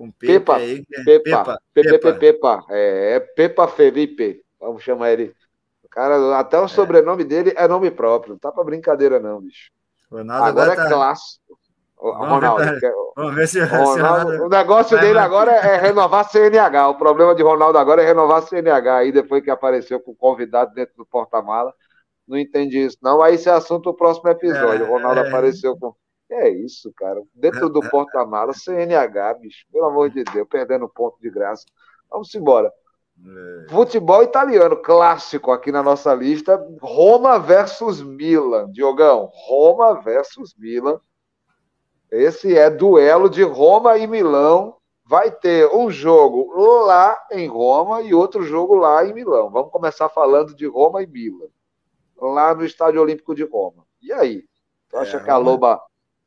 Com 0.00 0.10
Pepe 0.12 0.40
Pepa. 0.40 0.58
Pepa, 1.04 1.58
Pepa, 1.74 2.12
Pepa. 2.14 2.64
É, 2.70 3.16
é 3.16 3.20
Pepa 3.20 3.68
Felipe. 3.68 4.42
Vamos 4.58 4.82
chamar 4.82 5.10
ele 5.10 5.34
Cara, 5.90 6.38
até 6.38 6.58
o 6.58 6.64
é. 6.64 6.68
sobrenome 6.68 7.22
dele 7.22 7.52
é 7.54 7.68
nome 7.68 7.90
próprio. 7.90 8.32
Não 8.32 8.38
tá 8.38 8.50
pra 8.50 8.64
brincadeira, 8.64 9.20
não, 9.20 9.42
bicho. 9.42 9.70
Ronaldo 10.10 10.48
agora, 10.48 10.72
é 10.72 10.76
tá... 10.76 10.88
clássico. 10.88 11.58
Ronaldo, 11.98 12.64
vamos 12.64 12.80
ver, 12.80 12.92
vamos 13.14 13.34
ver 13.34 13.46
se, 13.46 13.60
Ronaldo, 13.62 14.44
o 14.44 14.48
negócio 14.48 14.98
dele 14.98 15.18
agora 15.18 15.52
é 15.52 15.76
renovar 15.76 16.26
CNH. 16.30 16.88
O 16.88 16.94
problema 16.94 17.34
de 17.34 17.42
Ronaldo 17.42 17.76
agora 17.76 18.02
é 18.02 18.06
renovar 18.06 18.40
CNH. 18.40 18.96
Aí 18.96 19.12
depois 19.12 19.44
que 19.44 19.50
apareceu 19.50 20.00
com 20.00 20.12
o 20.12 20.16
convidado 20.16 20.72
dentro 20.72 20.94
do 20.96 21.04
porta-mala, 21.04 21.74
não 22.26 22.38
entendi 22.38 22.86
isso. 22.86 22.96
Não, 23.02 23.20
aí 23.20 23.34
esse 23.34 23.50
é 23.50 23.52
assunto 23.52 23.90
do 23.90 23.94
próximo 23.94 24.30
episódio. 24.30 24.86
É, 24.86 24.88
o 24.88 24.92
Ronaldo 24.92 25.20
apareceu 25.20 25.76
com. 25.76 25.94
É 26.30 26.48
isso, 26.48 26.92
cara. 26.96 27.20
Dentro 27.34 27.68
do 27.68 27.80
porta-mala, 27.90 28.52
CNH, 28.52 29.34
bicho. 29.34 29.66
Pelo 29.72 29.86
amor 29.86 30.10
de 30.10 30.22
Deus, 30.22 30.46
perdendo 30.48 30.88
ponto 30.88 31.20
de 31.20 31.28
graça. 31.28 31.64
Vamos 32.08 32.32
embora. 32.34 32.72
É. 33.26 33.66
Futebol 33.68 34.22
italiano, 34.22 34.76
clássico 34.76 35.50
aqui 35.50 35.72
na 35.72 35.82
nossa 35.82 36.14
lista. 36.14 36.64
Roma 36.80 37.38
versus 37.38 38.00
Milan. 38.00 38.70
Diogão, 38.70 39.28
Roma 39.32 40.00
versus 40.00 40.54
Milan. 40.56 41.00
Esse 42.10 42.56
é 42.56 42.70
duelo 42.70 43.28
de 43.28 43.42
Roma 43.42 43.98
e 43.98 44.06
Milão. 44.06 44.76
Vai 45.04 45.32
ter 45.32 45.68
um 45.74 45.90
jogo 45.90 46.52
lá 46.84 47.20
em 47.32 47.48
Roma 47.48 48.02
e 48.02 48.14
outro 48.14 48.44
jogo 48.44 48.76
lá 48.76 49.04
em 49.04 49.12
Milão. 49.12 49.50
Vamos 49.50 49.72
começar 49.72 50.08
falando 50.08 50.54
de 50.54 50.66
Roma 50.66 51.02
e 51.02 51.06
Milan. 51.08 51.48
Lá 52.16 52.54
no 52.54 52.64
Estádio 52.64 53.02
Olímpico 53.02 53.34
de 53.34 53.42
Roma. 53.42 53.84
E 54.00 54.12
aí? 54.12 54.44
Tu 54.88 54.96
acha 54.96 55.16
é, 55.16 55.20
que 55.20 55.30
a 55.30 55.36
Loba 55.36 55.80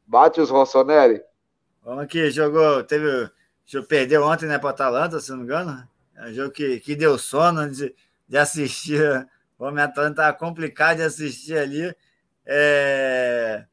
bate 0.05 0.41
os 0.41 0.49
Rossoneri? 0.49 1.21
Vamos 1.83 2.03
aqui, 2.03 2.31
jogou. 2.31 2.83
Teve. 2.83 3.29
Perdeu 3.87 4.23
ontem, 4.23 4.45
né, 4.45 4.59
para 4.59 4.71
Atalanta, 4.71 5.19
se 5.19 5.31
não 5.31 5.37
me 5.37 5.43
engano. 5.45 5.87
É 6.15 6.25
um 6.25 6.33
jogo 6.33 6.51
que, 6.51 6.79
que 6.79 6.95
deu 6.95 7.17
sono 7.17 7.69
de, 7.69 7.95
de 8.27 8.37
assistir. 8.37 9.27
O 9.57 9.65
Homem 9.65 9.83
Atlanta 9.83 10.11
estava 10.11 10.37
complicado 10.37 10.97
de 10.97 11.03
assistir 11.03 11.57
ali. 11.57 11.95
É... 12.45 13.65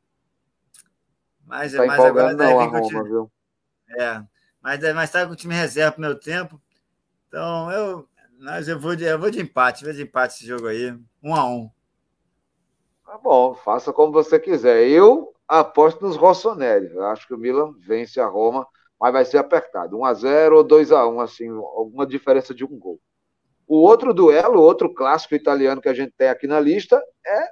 Mas, 1.45 1.72
tá 1.72 1.85
mas 1.85 2.01
agora 2.01 2.35
deve 2.35 2.59
vir 2.59 2.70
com 2.70 2.78
o 2.78 2.89
time. 2.89 3.03
Viu? 3.03 3.33
É, 3.99 4.22
mas 4.62 4.81
mas 4.95 5.05
está 5.09 5.26
com 5.26 5.33
o 5.33 5.37
time 5.37 5.55
reserva 5.55 5.93
para 5.93 5.99
o 5.99 6.03
meu 6.03 6.14
tempo. 6.14 6.61
Então 7.26 7.70
eu, 7.72 8.09
mas 8.39 8.68
eu 8.68 8.78
vou 8.78 8.95
de, 8.95 9.05
eu 9.05 9.18
vou 9.18 9.31
de 9.31 9.41
empate, 9.41 9.85
vou 9.85 9.93
de 9.93 10.03
empate 10.03 10.35
esse 10.35 10.47
jogo 10.47 10.68
aí, 10.68 10.97
um 11.20 11.35
a 11.35 11.45
um. 11.45 11.68
Tá 13.05 13.18
bom, 13.18 13.55
faça 13.55 13.93
como 13.93 14.12
você 14.12 14.39
quiser. 14.39 14.87
Eu 14.87 15.35
aposto 15.59 16.03
nos 16.05 16.16
Rossoneri. 16.16 16.90
Eu 16.92 17.07
acho 17.07 17.26
que 17.26 17.34
o 17.34 17.38
Milan 17.38 17.74
vence 17.78 18.20
a 18.20 18.26
Roma 18.26 18.66
mas 19.01 19.12
vai 19.12 19.24
ser 19.24 19.38
apertado. 19.38 19.96
1x0 19.96 20.53
ou 20.53 20.64
2x1, 20.64 21.22
assim, 21.22 21.48
alguma 21.48 22.07
diferença 22.07 22.55
de 22.55 22.64
um 22.64 22.78
gol. 22.78 23.01
O 23.66 23.78
outro 23.78 24.12
duelo, 24.12 24.61
outro 24.61 24.92
clássico 24.92 25.34
italiano 25.34 25.80
que 25.80 25.88
a 25.88 25.94
gente 25.94 26.12
tem 26.12 26.28
aqui 26.28 26.46
na 26.46 26.61
lista 26.61 27.03
é 27.26 27.48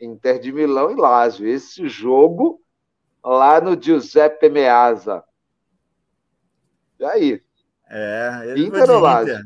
Inter 0.00 0.38
de 0.38 0.50
Milão 0.50 0.90
e 0.90 0.94
Lazio. 0.94 1.46
Esse 1.46 1.86
jogo 1.86 2.62
lá 3.22 3.60
no 3.60 3.80
Giuseppe 3.80 4.48
Meazza. 4.48 5.22
E 6.98 7.04
aí? 7.04 7.42
É, 7.90 8.54
Inter 8.56 8.90
ou 8.90 9.00
Lazio? 9.00 9.40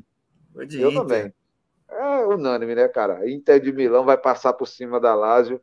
Inter. 0.54 0.80
Eu 0.80 0.94
também. 0.94 1.34
É 1.90 2.26
unânime, 2.26 2.76
né, 2.76 2.86
cara? 2.86 3.28
Inter 3.28 3.58
de 3.58 3.72
Milão 3.72 4.04
vai 4.04 4.16
passar 4.16 4.52
por 4.52 4.68
cima 4.68 5.00
da 5.00 5.14
Lazio 5.16 5.60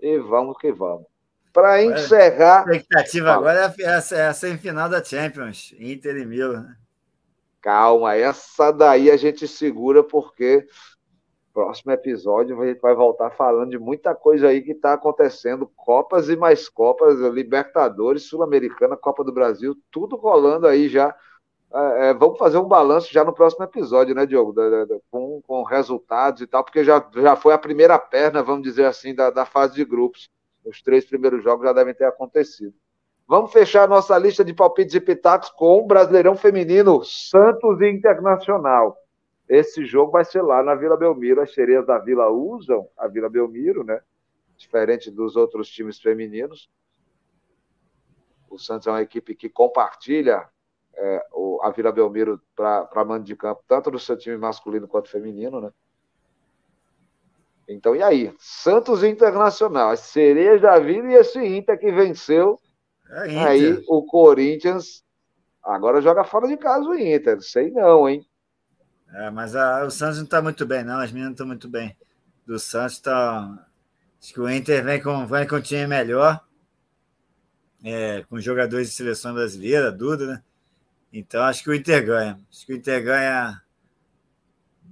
e 0.00 0.18
vamos 0.18 0.56
que 0.56 0.72
vamos. 0.72 1.06
Para 1.54 1.84
encerrar. 1.84 2.68
A 2.68 2.72
expectativa 2.72 3.26
fala. 3.26 3.38
agora 3.38 3.74
é 3.78 3.86
a, 3.86 4.02
é 4.18 4.26
a 4.26 4.34
semifinal 4.34 4.88
da 4.88 5.02
Champions, 5.02 5.72
Inter 5.78 6.16
e 6.16 6.26
Milan. 6.26 6.66
Calma, 7.62 8.16
essa 8.16 8.72
daí 8.72 9.08
a 9.08 9.16
gente 9.16 9.46
segura 9.46 10.02
porque 10.02 10.66
próximo 11.54 11.92
episódio 11.92 12.60
a 12.60 12.66
gente 12.66 12.80
vai 12.80 12.92
voltar 12.92 13.30
falando 13.30 13.70
de 13.70 13.78
muita 13.78 14.12
coisa 14.16 14.48
aí 14.48 14.60
que 14.60 14.72
está 14.72 14.94
acontecendo, 14.94 15.70
Copas 15.76 16.28
e 16.28 16.34
mais 16.34 16.68
Copas, 16.68 17.20
Libertadores, 17.20 18.24
Sul-Americana, 18.24 18.96
Copa 18.96 19.22
do 19.22 19.32
Brasil, 19.32 19.76
tudo 19.92 20.16
rolando 20.16 20.66
aí 20.66 20.88
já. 20.88 21.14
É, 21.72 22.08
é 22.08 22.14
vamos 22.14 22.36
fazer 22.36 22.58
um 22.58 22.66
balanço 22.66 23.12
já 23.12 23.24
no 23.24 23.32
próximo 23.32 23.64
episódio, 23.64 24.12
né, 24.12 24.26
Diogo? 24.26 24.52
Da, 24.52 24.84
da, 24.84 24.96
com, 25.08 25.40
com 25.46 25.62
resultados 25.62 26.42
e 26.42 26.48
tal, 26.48 26.64
porque 26.64 26.82
já, 26.82 27.08
já 27.14 27.36
foi 27.36 27.54
a 27.54 27.58
primeira 27.58 27.96
perna, 27.96 28.42
vamos 28.42 28.64
dizer 28.64 28.86
assim, 28.86 29.14
da, 29.14 29.30
da 29.30 29.46
fase 29.46 29.76
de 29.76 29.84
grupos. 29.84 30.28
Os 30.64 30.80
três 30.80 31.04
primeiros 31.04 31.42
jogos 31.42 31.66
já 31.66 31.72
devem 31.72 31.94
ter 31.94 32.04
acontecido. 32.04 32.74
Vamos 33.26 33.52
fechar 33.52 33.88
nossa 33.88 34.18
lista 34.18 34.44
de 34.44 34.52
palpites 34.52 34.94
e 34.94 35.00
pitacos 35.00 35.50
com 35.50 35.78
o 35.78 35.86
Brasileirão 35.86 36.36
Feminino 36.36 37.02
Santos 37.04 37.80
e 37.80 37.88
Internacional. 37.88 38.98
Esse 39.48 39.84
jogo 39.84 40.12
vai 40.12 40.24
ser 40.24 40.42
lá 40.42 40.62
na 40.62 40.74
Vila 40.74 40.96
Belmiro. 40.96 41.40
As 41.40 41.52
sereias 41.52 41.86
da 41.86 41.98
Vila 41.98 42.28
usam 42.30 42.88
a 42.96 43.08
Vila 43.08 43.28
Belmiro, 43.28 43.84
né? 43.84 44.00
Diferente 44.56 45.10
dos 45.10 45.36
outros 45.36 45.68
times 45.68 46.00
femininos. 46.00 46.70
O 48.48 48.58
Santos 48.58 48.86
é 48.86 48.90
uma 48.90 49.02
equipe 49.02 49.34
que 49.34 49.48
compartilha 49.48 50.48
é, 50.94 51.26
a 51.62 51.70
Vila 51.70 51.92
Belmiro 51.92 52.40
para 52.54 53.04
mando 53.04 53.24
de 53.24 53.34
campo, 53.34 53.62
tanto 53.66 53.90
do 53.90 53.98
seu 53.98 54.16
time 54.16 54.36
masculino 54.36 54.86
quanto 54.86 55.10
feminino, 55.10 55.60
né? 55.60 55.72
Então, 57.68 57.96
e 57.96 58.02
aí? 58.02 58.34
Santos 58.38 59.02
Internacional, 59.02 59.90
a 59.90 59.96
cereja 59.96 60.60
da 60.60 60.78
vida 60.78 61.08
e 61.08 61.14
esse 61.14 61.38
Inter 61.38 61.78
que 61.78 61.90
venceu. 61.90 62.60
É 63.10 63.26
Inter. 63.28 63.46
Aí 63.46 63.84
o 63.88 64.04
Corinthians 64.04 65.02
agora 65.62 66.00
joga 66.00 66.24
fora 66.24 66.46
de 66.46 66.56
casa 66.56 66.86
o 66.86 66.94
Inter. 66.94 67.40
Sei 67.40 67.70
não, 67.70 68.08
hein? 68.08 68.26
É, 69.14 69.30
mas 69.30 69.54
a, 69.54 69.84
o 69.84 69.90
Santos 69.90 70.18
não 70.18 70.24
está 70.24 70.42
muito 70.42 70.66
bem, 70.66 70.84
não. 70.84 70.98
As 70.98 71.12
meninas 71.12 71.32
estão 71.32 71.46
muito 71.46 71.68
bem. 71.68 71.96
Do 72.46 72.58
Santos 72.58 72.94
está. 72.94 73.66
Acho 74.20 74.32
que 74.32 74.40
o 74.40 74.50
Inter 74.50 74.82
vem 74.82 75.02
com, 75.02 75.26
vem 75.26 75.46
com 75.46 75.56
um 75.56 75.60
time 75.60 75.86
melhor. 75.86 76.40
É, 77.82 78.22
com 78.24 78.40
jogadores 78.40 78.88
de 78.88 78.94
seleção 78.94 79.34
brasileira, 79.34 79.92
Duda, 79.92 80.26
né? 80.26 80.42
Então 81.12 81.42
acho 81.42 81.62
que 81.62 81.70
o 81.70 81.74
Inter 81.74 82.04
ganha. 82.04 82.40
Acho 82.50 82.66
que 82.66 82.72
o 82.72 82.76
Inter 82.76 83.04
ganha 83.04 83.62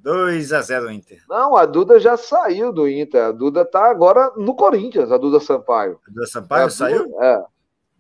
2 0.03 0.53
a 0.53 0.61
0 0.61 0.91
Inter. 0.91 1.23
Não, 1.29 1.57
a 1.57 1.65
Duda 1.65 2.01
já 2.01 2.17
saiu 2.17 2.73
do 2.73 2.89
Inter. 2.89 3.25
A 3.27 3.33
Duda 3.33 3.65
tá 3.65 3.89
agora 3.89 4.33
no 4.37 4.55
Corinthians, 4.55 5.13
a 5.13 5.17
Duda 5.17 5.39
Sampaio. 5.39 6.01
A 6.07 6.11
Duda 6.11 6.27
Sampaio 6.27 6.67
é, 6.67 6.71
saiu? 6.71 7.23
É. 7.23 7.45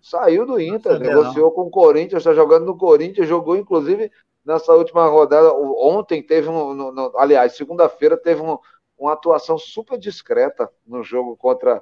Saiu 0.01 0.45
do 0.45 0.61
Inter, 0.61 0.99
negociou 0.99 1.47
não. 1.47 1.55
com 1.55 1.63
o 1.63 1.71
Corinthians, 1.71 2.23
está 2.23 2.35
jogando 2.35 2.67
no 2.67 2.77
Corinthians, 2.77 3.29
jogou 3.29 3.57
inclusive 3.57 4.11
nessa 4.45 4.73
última 4.75 5.07
rodada. 5.07 5.53
Ontem 5.55 6.21
teve 6.21 6.49
um. 6.49 6.75
No, 6.75 6.91
no, 6.91 7.17
aliás, 7.17 7.57
segunda-feira 7.57 8.17
teve 8.17 8.43
um, 8.43 8.59
uma 8.99 9.13
atuação 9.13 9.57
super 9.57 9.97
discreta 9.97 10.69
no 10.85 11.05
jogo 11.05 11.37
contra 11.37 11.81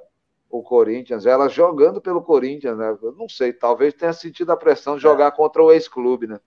o 0.51 0.61
Corinthians. 0.61 1.25
Ela 1.25 1.49
jogando 1.49 1.99
pelo 1.99 2.21
Corinthians, 2.21 2.77
né? 2.77 2.95
Eu 3.01 3.13
não 3.13 3.27
sei, 3.27 3.53
talvez 3.53 3.95
tenha 3.95 4.13
sentido 4.13 4.51
a 4.51 4.57
pressão 4.57 4.93
de 4.93 4.99
é. 4.99 5.09
jogar 5.09 5.27
é. 5.27 5.31
contra 5.31 5.63
o 5.63 5.71
ex-clube, 5.71 6.27
né? 6.27 6.39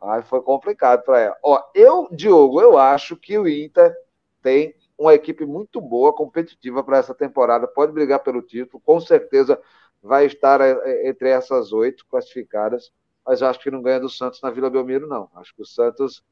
Aí 0.00 0.22
foi 0.22 0.40
complicado 0.40 1.02
para 1.04 1.20
ela. 1.20 1.36
Ó, 1.42 1.62
eu, 1.74 2.08
Diogo, 2.10 2.60
eu 2.60 2.78
acho 2.78 3.16
que 3.16 3.38
o 3.38 3.46
Inter 3.46 3.94
tem 4.42 4.74
uma 4.98 5.14
equipe 5.14 5.44
muito 5.44 5.80
boa, 5.80 6.14
competitiva 6.14 6.82
para 6.82 6.98
essa 6.98 7.14
temporada, 7.14 7.66
pode 7.66 7.92
brigar 7.92 8.20
pelo 8.20 8.42
título, 8.42 8.82
com 8.84 9.00
certeza 9.00 9.60
vai 10.02 10.26
estar 10.26 10.60
é, 10.60 10.72
é, 10.72 11.08
entre 11.08 11.28
essas 11.28 11.72
oito 11.72 12.06
classificadas, 12.06 12.92
mas 13.26 13.42
acho 13.42 13.60
que 13.60 13.70
não 13.70 13.82
ganha 13.82 14.00
do 14.00 14.08
Santos 14.08 14.40
na 14.42 14.50
Vila 14.50 14.70
Belmiro, 14.70 15.06
não. 15.06 15.28
Acho 15.34 15.54
que 15.54 15.62
o 15.62 15.66
Santos 15.66 16.22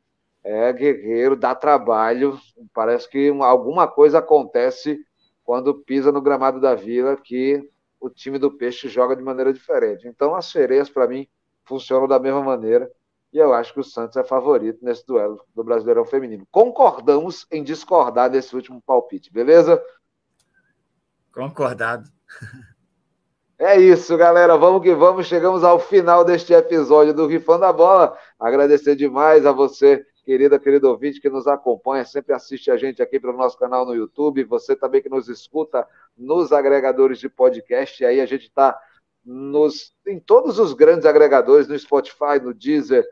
é 0.43 0.73
guerreiro, 0.73 1.37
dá 1.37 1.55
trabalho, 1.55 2.39
parece 2.73 3.09
que 3.09 3.29
alguma 3.41 3.87
coisa 3.87 4.19
acontece 4.19 4.99
quando 5.45 5.75
pisa 5.75 6.13
no 6.13 6.21
gramado 6.21 6.61
da 6.61 6.75
Vila, 6.75 7.17
que 7.17 7.69
o 8.01 8.09
time 8.09 8.39
do 8.39 8.51
Peixe 8.51 8.89
joga 8.89 9.17
de 9.17 9.23
maneira 9.23 9.53
diferente. 9.53 10.07
Então, 10.07 10.35
as 10.35 10.47
sereias, 10.47 10.89
para 10.89 11.09
mim, 11.09 11.27
funcionam 11.65 12.07
da 12.07 12.19
mesma 12.19 12.43
maneira 12.43 12.91
e 13.33 13.39
eu 13.39 13.53
acho 13.53 13.75
que 13.75 13.81
o 13.81 13.85
Santos 13.85 14.17
é 14.17 14.25
favorito 14.25 14.83
nesse 14.83 15.07
duelo 15.07 15.45
do 15.55 15.63
Brasileirão 15.63 16.05
Feminino. 16.05 16.47
Concordamos 16.51 17.47
em 17.51 17.63
discordar 17.63 18.31
desse 18.31 18.55
último 18.55 18.81
palpite, 18.81 19.33
beleza? 19.33 19.83
Concordado. 21.33 22.09
É 23.59 23.79
isso, 23.79 24.17
galera. 24.17 24.57
Vamos 24.57 24.83
que 24.83 24.95
vamos. 24.95 25.27
Chegamos 25.27 25.65
ao 25.65 25.79
final 25.79 26.25
deste 26.25 26.53
episódio 26.53 27.13
do 27.13 27.27
Rifando 27.27 27.65
a 27.65 27.73
Bola. 27.73 28.17
Agradecer 28.39 28.95
demais 28.95 29.45
a 29.45 29.53
você, 29.53 30.07
querida, 30.25 30.59
querido 30.59 30.89
ouvinte, 30.89 31.21
que 31.21 31.29
nos 31.29 31.47
acompanha, 31.47 32.05
sempre 32.05 32.33
assiste 32.33 32.71
a 32.71 32.77
gente 32.77 33.03
aqui 33.03 33.19
pelo 33.19 33.37
nosso 33.37 33.59
canal 33.59 33.85
no 33.85 33.95
YouTube. 33.95 34.45
Você 34.45 34.77
também 34.77 35.03
que 35.03 35.09
nos 35.09 35.29
escuta 35.29 35.87
nos 36.17 36.53
agregadores 36.53 37.19
de 37.19 37.29
podcast. 37.29 38.03
E 38.03 38.07
aí 38.07 38.21
a 38.21 38.27
gente 38.27 38.45
está 38.45 38.79
nos, 39.25 39.93
em 40.07 40.19
todos 40.19 40.59
os 40.59 40.73
grandes 40.73 41.05
agregadores, 41.05 41.69
no 41.69 41.79
Spotify, 41.79 42.41
no 42.41 42.55
Deezer, 42.55 43.07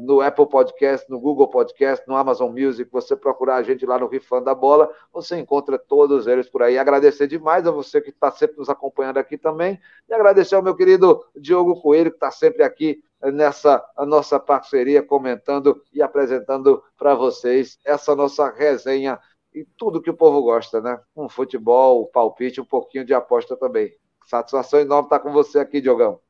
no 0.00 0.20
Apple 0.20 0.46
Podcast, 0.46 1.10
no 1.10 1.18
Google 1.18 1.48
Podcast, 1.48 2.06
no 2.06 2.14
Amazon 2.14 2.52
Music, 2.52 2.90
você 2.90 3.16
procurar 3.16 3.56
a 3.56 3.62
gente 3.62 3.86
lá 3.86 3.98
no 3.98 4.06
Rifando 4.06 4.44
da 4.44 4.54
Bola, 4.54 4.90
você 5.12 5.38
encontra 5.38 5.78
todos 5.78 6.26
eles 6.26 6.48
por 6.48 6.62
aí. 6.62 6.78
Agradecer 6.78 7.26
demais 7.26 7.66
a 7.66 7.70
você 7.70 8.00
que 8.00 8.10
está 8.10 8.30
sempre 8.30 8.58
nos 8.58 8.68
acompanhando 8.68 9.18
aqui 9.18 9.38
também, 9.38 9.80
e 10.08 10.12
agradecer 10.12 10.54
ao 10.54 10.62
meu 10.62 10.74
querido 10.74 11.24
Diogo 11.34 11.80
Coelho, 11.80 12.10
que 12.10 12.16
está 12.16 12.30
sempre 12.30 12.62
aqui 12.62 13.02
nessa 13.32 13.82
nossa 14.06 14.38
parceria, 14.38 15.02
comentando 15.02 15.82
e 15.92 16.02
apresentando 16.02 16.82
para 16.98 17.14
vocês 17.14 17.78
essa 17.84 18.14
nossa 18.14 18.50
resenha 18.50 19.18
e 19.54 19.64
tudo 19.64 20.02
que 20.02 20.10
o 20.10 20.16
povo 20.16 20.42
gosta, 20.42 20.82
né? 20.82 21.00
Um 21.16 21.30
futebol, 21.30 22.06
palpite, 22.08 22.60
um 22.60 22.64
pouquinho 22.64 23.06
de 23.06 23.14
aposta 23.14 23.56
também. 23.56 23.90
Satisfação 24.26 24.80
enorme 24.80 25.06
estar 25.06 25.20
com 25.20 25.32
você 25.32 25.58
aqui, 25.58 25.80
Diogão. 25.80 26.20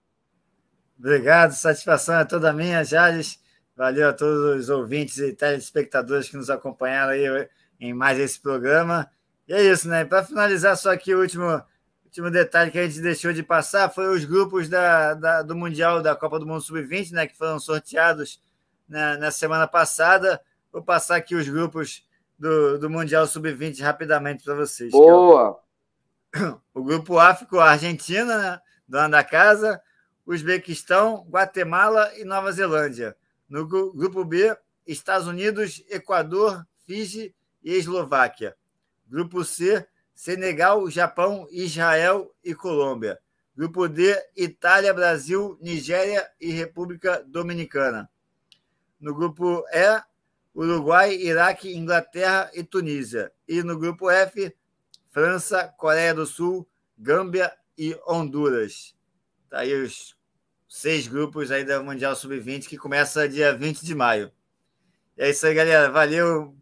Obrigado, 0.98 1.52
satisfação 1.52 2.18
é 2.18 2.24
toda 2.24 2.52
minha, 2.52 2.84
Jales. 2.84 3.38
Valeu 3.76 4.08
a 4.08 4.12
todos 4.12 4.60
os 4.60 4.68
ouvintes 4.70 5.18
e 5.18 5.32
telespectadores 5.32 6.28
que 6.28 6.36
nos 6.36 6.48
acompanharam 6.48 7.12
aí 7.12 7.48
em 7.78 7.92
mais 7.92 8.18
esse 8.18 8.40
programa. 8.40 9.10
E 9.46 9.52
é 9.52 9.62
isso, 9.62 9.88
né? 9.88 10.04
Para 10.04 10.24
finalizar, 10.24 10.76
só 10.76 10.92
aqui 10.92 11.14
o 11.14 11.20
último, 11.20 11.62
último 12.04 12.30
detalhe 12.30 12.70
que 12.70 12.78
a 12.78 12.86
gente 12.86 13.00
deixou 13.00 13.32
de 13.32 13.42
passar 13.42 13.90
foi 13.90 14.08
os 14.08 14.24
grupos 14.24 14.68
da, 14.68 15.14
da 15.14 15.42
do 15.42 15.54
Mundial 15.54 16.00
da 16.00 16.16
Copa 16.16 16.38
do 16.38 16.46
Mundo 16.46 16.62
Sub-20, 16.62 17.12
né? 17.12 17.26
Que 17.26 17.36
foram 17.36 17.60
sorteados 17.60 18.40
na, 18.88 19.18
na 19.18 19.30
semana 19.30 19.68
passada. 19.68 20.40
Vou 20.72 20.82
passar 20.82 21.16
aqui 21.16 21.34
os 21.34 21.48
grupos 21.48 22.02
do, 22.38 22.78
do 22.78 22.90
Mundial 22.90 23.26
Sub-20 23.26 23.80
rapidamente 23.82 24.42
para 24.42 24.54
vocês. 24.54 24.90
Boa! 24.90 25.60
É 26.34 26.40
o, 26.40 26.60
o, 26.80 26.82
grupo 26.82 27.18
A 27.18 27.34
ficou 27.34 27.60
a 27.60 27.70
Argentina, 27.70 28.38
né? 28.38 28.60
dona 28.88 29.08
da 29.08 29.24
casa. 29.24 29.80
Uzbequistão, 30.26 31.24
Guatemala 31.30 32.12
e 32.18 32.24
Nova 32.24 32.50
Zelândia. 32.50 33.16
No 33.48 33.66
grupo 33.66 34.24
B, 34.24 34.56
Estados 34.84 35.28
Unidos, 35.28 35.84
Equador, 35.88 36.66
Fiji 36.84 37.34
e 37.62 37.72
Eslováquia. 37.74 38.56
Grupo 39.06 39.44
C, 39.44 39.86
Senegal, 40.14 40.90
Japão, 40.90 41.46
Israel 41.50 42.34
e 42.42 42.54
Colômbia. 42.54 43.20
Grupo 43.56 43.88
D, 43.88 44.20
Itália, 44.36 44.92
Brasil, 44.92 45.56
Nigéria 45.62 46.28
e 46.40 46.50
República 46.50 47.24
Dominicana. 47.26 48.10
No 48.98 49.14
grupo 49.14 49.64
E, 49.72 50.02
Uruguai, 50.54 51.14
Iraque, 51.14 51.74
Inglaterra 51.74 52.50
e 52.52 52.64
Tunísia. 52.64 53.30
E 53.46 53.62
no 53.62 53.78
grupo 53.78 54.10
F, 54.10 54.54
França, 55.10 55.68
Coreia 55.76 56.14
do 56.14 56.26
Sul, 56.26 56.66
Gâmbia 56.98 57.52
e 57.78 57.98
Honduras. 58.06 58.94
Tá 59.48 59.60
aí 59.60 59.74
os 59.74 60.15
seis 60.68 61.06
grupos 61.06 61.50
aí 61.50 61.64
da 61.64 61.82
Mundial 61.82 62.14
Sub-20, 62.14 62.68
que 62.68 62.76
começa 62.76 63.28
dia 63.28 63.54
20 63.54 63.84
de 63.84 63.94
maio. 63.94 64.30
É 65.16 65.30
isso 65.30 65.46
aí, 65.46 65.54
galera. 65.54 65.90
Valeu. 65.90 66.54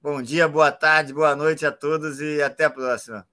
Bom 0.00 0.20
dia, 0.20 0.48
boa 0.48 0.72
tarde, 0.72 1.12
boa 1.12 1.36
noite 1.36 1.64
a 1.64 1.70
todos 1.70 2.20
e 2.20 2.42
até 2.42 2.64
a 2.64 2.70
próxima. 2.70 3.26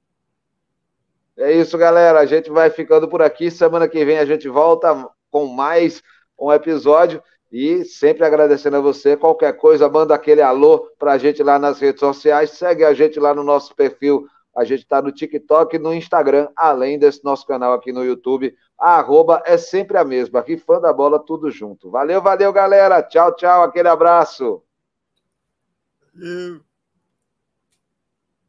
É 1.35 1.51
isso, 1.51 1.77
galera. 1.77 2.19
A 2.19 2.25
gente 2.25 2.49
vai 2.51 2.69
ficando 2.69 3.07
por 3.07 3.21
aqui. 3.21 3.49
Semana 3.49 3.87
que 3.87 4.03
vem 4.05 4.19
a 4.19 4.25
gente 4.25 4.47
volta 4.47 5.09
com 5.31 5.47
mais 5.47 6.03
um 6.37 6.51
episódio. 6.51 7.23
E 7.51 7.83
sempre 7.85 8.25
agradecendo 8.25 8.77
a 8.77 8.81
você. 8.81 9.17
Qualquer 9.17 9.53
coisa, 9.53 9.89
manda 9.89 10.13
aquele 10.13 10.41
alô 10.41 10.91
para 10.99 11.13
a 11.13 11.17
gente 11.17 11.41
lá 11.41 11.57
nas 11.57 11.79
redes 11.79 11.99
sociais. 11.99 12.51
Segue 12.51 12.83
a 12.83 12.93
gente 12.93 13.19
lá 13.19 13.33
no 13.33 13.43
nosso 13.43 13.73
perfil. 13.75 14.27
A 14.59 14.65
gente 14.65 14.81
está 14.81 15.01
no 15.01 15.09
TikTok 15.09 15.77
e 15.77 15.79
no 15.79 15.93
Instagram, 15.93 16.49
além 16.53 16.99
desse 16.99 17.23
nosso 17.23 17.47
canal 17.47 17.71
aqui 17.71 17.93
no 17.93 18.03
YouTube. 18.03 18.53
A 18.77 18.97
arroba 18.97 19.41
é 19.45 19.57
sempre 19.57 19.97
a 19.97 20.03
mesma. 20.03 20.41
Aqui, 20.41 20.57
fã 20.57 20.81
da 20.81 20.91
bola, 20.91 21.17
tudo 21.17 21.49
junto. 21.49 21.89
Valeu, 21.89 22.21
valeu, 22.21 22.51
galera. 22.51 23.01
Tchau, 23.01 23.33
tchau. 23.37 23.63
Aquele 23.63 23.87
abraço. 23.87 24.61